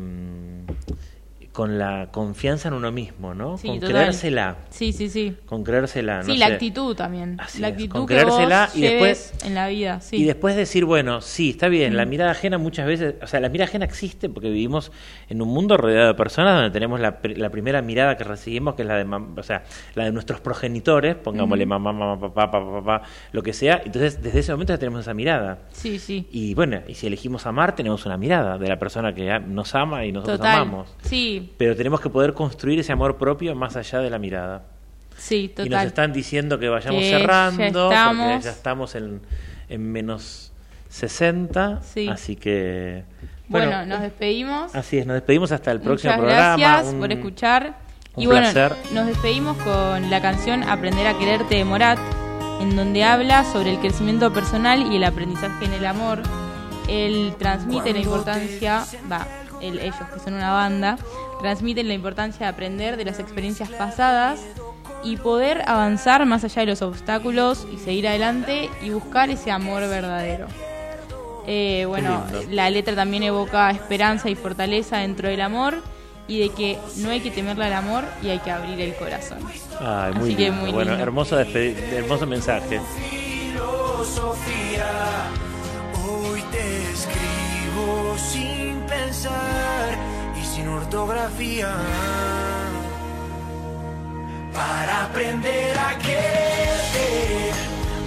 con 1.55 1.79
la 1.79 2.09
confianza 2.11 2.67
en 2.67 2.75
uno 2.75 2.91
mismo, 2.91 3.33
¿no? 3.33 3.57
Sí, 3.59 3.69
con 3.69 3.79
total. 3.79 3.93
creérsela, 3.95 4.57
Sí, 4.71 4.93
sí, 4.93 5.09
sí. 5.09 5.37
con 5.47 5.63
creérsela. 5.63 6.19
no 6.19 6.25
sí, 6.25 6.37
la 6.37 6.47
actitud 6.47 6.97
también. 6.97 7.37
Así 7.41 7.61
la 7.61 7.69
es, 7.69 7.75
actitud 7.75 7.93
con 7.93 8.07
que 8.09 8.25
vos 8.25 8.41
y 8.75 8.81
después- 8.81 9.33
en 9.45 9.55
la 9.55 9.69
vida. 9.69 10.01
Sí. 10.01 10.17
Y 10.17 10.25
después 10.25 10.57
decir, 10.57 10.85
bueno, 10.85 11.21
sí, 11.21 11.51
está 11.51 11.69
bien, 11.69 11.97
la 11.97 12.07
mirada 12.07 12.33
ajena 12.33 12.59
muchas 12.59 12.87
veces, 12.87 13.15
o 13.23 13.29
sea, 13.29 13.39
la 13.39 13.49
mirada 13.51 13.69
ajena 13.69 13.85
existe 13.85 14.29
porque 14.29 14.49
vivimos 14.49 14.91
en 15.29 15.41
un 15.43 15.49
mundo 15.49 15.77
rodeado 15.77 16.09
de 16.09 16.15
personas 16.15 16.57
donde 16.57 16.73
tenemos 16.73 16.99
la, 16.99 17.21
la 17.23 17.51
primera 17.51 17.83
mirada 17.83 18.17
que 18.17 18.25
recibimos, 18.25 18.75
que 18.75 18.83
es 18.83 18.89
la 18.89 18.97
de, 18.97 19.05
o 19.05 19.43
sea, 19.45 19.63
la 19.95 20.07
de 20.07 20.11
nuestros 20.11 20.41
progenitores, 20.41 21.15
pongámosle 21.15 21.67
mamá, 21.67 21.93
mamá, 21.93 22.19
papá, 22.19 22.51
papá, 22.51 22.73
papá, 22.83 23.03
lo 23.31 23.45
que 23.45 23.53
sea. 23.53 23.81
Entonces, 23.85 24.21
desde 24.21 24.41
ese 24.41 24.51
momento 24.51 24.73
ya 24.73 24.79
tenemos 24.79 25.03
esa 25.03 25.15
mirada. 25.15 25.61
Sí, 25.71 26.01
sí. 26.01 26.27
Y 26.33 26.55
bueno, 26.55 26.81
y 26.89 26.95
si 26.95 27.07
elegimos 27.07 27.47
amar, 27.47 27.77
tenemos 27.77 28.05
una 28.07 28.17
mirada 28.17 28.59
de 28.59 28.67
la 28.67 28.77
persona 28.81 29.15
que 29.15 29.39
nos 29.47 29.73
ama 29.77 30.05
y 30.05 30.11
nosotros 30.11 30.39
Total. 30.39 30.63
amamos. 30.63 30.93
Sí, 31.03 31.44
Pero 31.57 31.77
tenemos 31.77 32.01
que 32.01 32.09
poder 32.11 32.35
construir 32.35 32.79
ese 32.81 32.93
amor 32.93 33.17
propio 33.17 33.55
más 33.55 33.77
allá 33.77 33.99
de 34.01 34.11
la 34.11 34.19
mirada. 34.19 34.63
sí, 35.17 35.49
total. 35.49 35.67
Y 35.67 35.71
nos 35.71 35.85
están 35.85 36.13
diciendo 36.13 36.59
que 36.59 36.69
vayamos 36.69 37.01
Que 37.03 37.11
ya 37.11 37.19
cerrando, 37.19 37.57
porque 37.57 37.67
estamos. 37.95 38.45
ya 38.45 38.51
estamos 38.51 38.95
en, 38.95 39.21
en 39.69 39.93
menos 39.93 40.53
60. 40.91 41.81
Sí. 41.83 42.09
Así 42.09 42.37
que. 42.37 43.05
Bueno, 43.49 43.85
nos 43.87 44.01
despedimos. 44.01 44.75
Así 44.75 44.99
es, 44.99 45.07
nos 45.07 45.15
despedimos 45.15 45.53
hasta 45.53 45.71
el 45.71 45.81
próximo 45.81 46.15
Muchas 46.15 46.27
programa. 46.27 46.57
gracias 46.57 46.93
Un- 46.95 47.01
por 47.01 47.13
escuchar. 47.13 47.77
un 48.17 48.23
y 48.23 48.27
bueno, 48.27 48.41
placer. 48.51 48.75
nos 48.93 49.07
despedimos 49.07 49.57
con 49.59 50.09
la 50.11 50.23
canción 50.23 50.63
Aprender 50.65 51.07
a 51.07 51.19
quererte 51.19 51.57
de 51.57 51.65
Morat, 51.65 51.99
en 52.61 52.75
donde 52.77 53.05
habla 53.05 53.45
sobre 53.45 53.73
el 53.73 53.79
crecimiento 53.81 54.33
personal 54.33 54.91
y 54.93 54.97
el 54.97 55.05
aprendizaje 55.05 55.65
en 55.67 55.73
el 55.75 55.85
amor. 55.87 56.23
Él 56.89 57.35
transmite 57.39 57.93
la 57.93 57.99
importancia, 57.99 58.85
va, 59.11 59.27
él- 59.61 59.79
ellos 59.81 59.97
que 60.13 60.21
son 60.21 60.35
una 60.35 60.53
banda, 60.53 60.97
transmiten 61.45 61.89
la 61.89 61.95
importancia 61.95 62.47
de 62.47 62.53
aprender 62.53 62.97
de 62.97 63.05
las 63.05 63.19
experiencias 63.19 63.69
pasadas 63.69 64.41
y 65.03 65.19
poder 65.19 65.61
avanzar 65.67 66.25
más 66.25 66.43
allá 66.43 66.61
de 66.63 66.67
los 66.69 66.81
obstáculos 66.81 67.67
y 67.71 67.77
seguir 67.77 68.09
adelante 68.09 68.71
y 68.83 68.89
buscar 68.89 69.29
ese 69.29 69.51
amor 69.51 69.83
verdadero. 69.83 70.47
Eh, 71.47 71.85
bueno, 71.87 72.25
la 72.51 72.71
letra 72.71 72.95
también 72.95 73.25
evoca 73.25 73.71
esperanza 73.71 74.31
y 74.31 74.35
fortaleza 74.37 74.97
dentro 75.01 75.29
del 75.29 75.43
amor 75.43 75.75
y 76.27 76.39
de 76.41 76.49
que 76.49 76.79
no 76.97 77.11
hay 77.11 77.21
que 77.21 77.31
temerle 77.31 77.67
al 77.67 77.75
amor 77.75 78.05
y 78.23 78.31
hay 78.31 78.39
que 78.39 78.51
abrir 78.51 78.81
el 78.81 78.95
corazón. 78.95 79.41
Ay, 79.79 80.15
muy 80.15 80.29
Así 80.31 80.37
que 80.37 80.45
lindo. 80.45 80.63
muy 80.63 80.73
bueno, 80.73 80.93
lindo. 80.93 81.03
hermoso, 81.05 81.39
hermoso 81.39 82.27
mensaje. 82.27 82.81
filosofía. 83.11 84.87
Hoy 86.09 86.41
te 86.51 86.91
escribo 86.91 87.64
sin 88.17 88.81
pensar 88.87 89.99
y 90.41 90.45
sin 90.45 90.69
ortografía. 90.69 91.73
Para 94.53 95.05
aprender 95.07 95.77
a 95.79 95.99
quererte, 95.99 97.09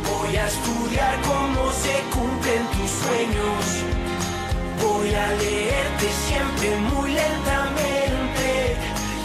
voy 0.10 0.36
a 0.36 0.48
estudiar 0.48 1.16
cómo 1.22 1.72
se 1.84 1.96
cumplen 2.16 2.64
tus 2.76 2.92
sueños. 3.02 3.64
Voy 4.82 5.14
a 5.14 5.28
leerte 5.44 6.08
siempre 6.28 6.70
muy 6.92 7.12
lentamente, 7.12 8.78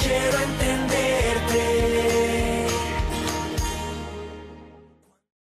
quiero 0.03 0.39
entenderte. 0.49 1.92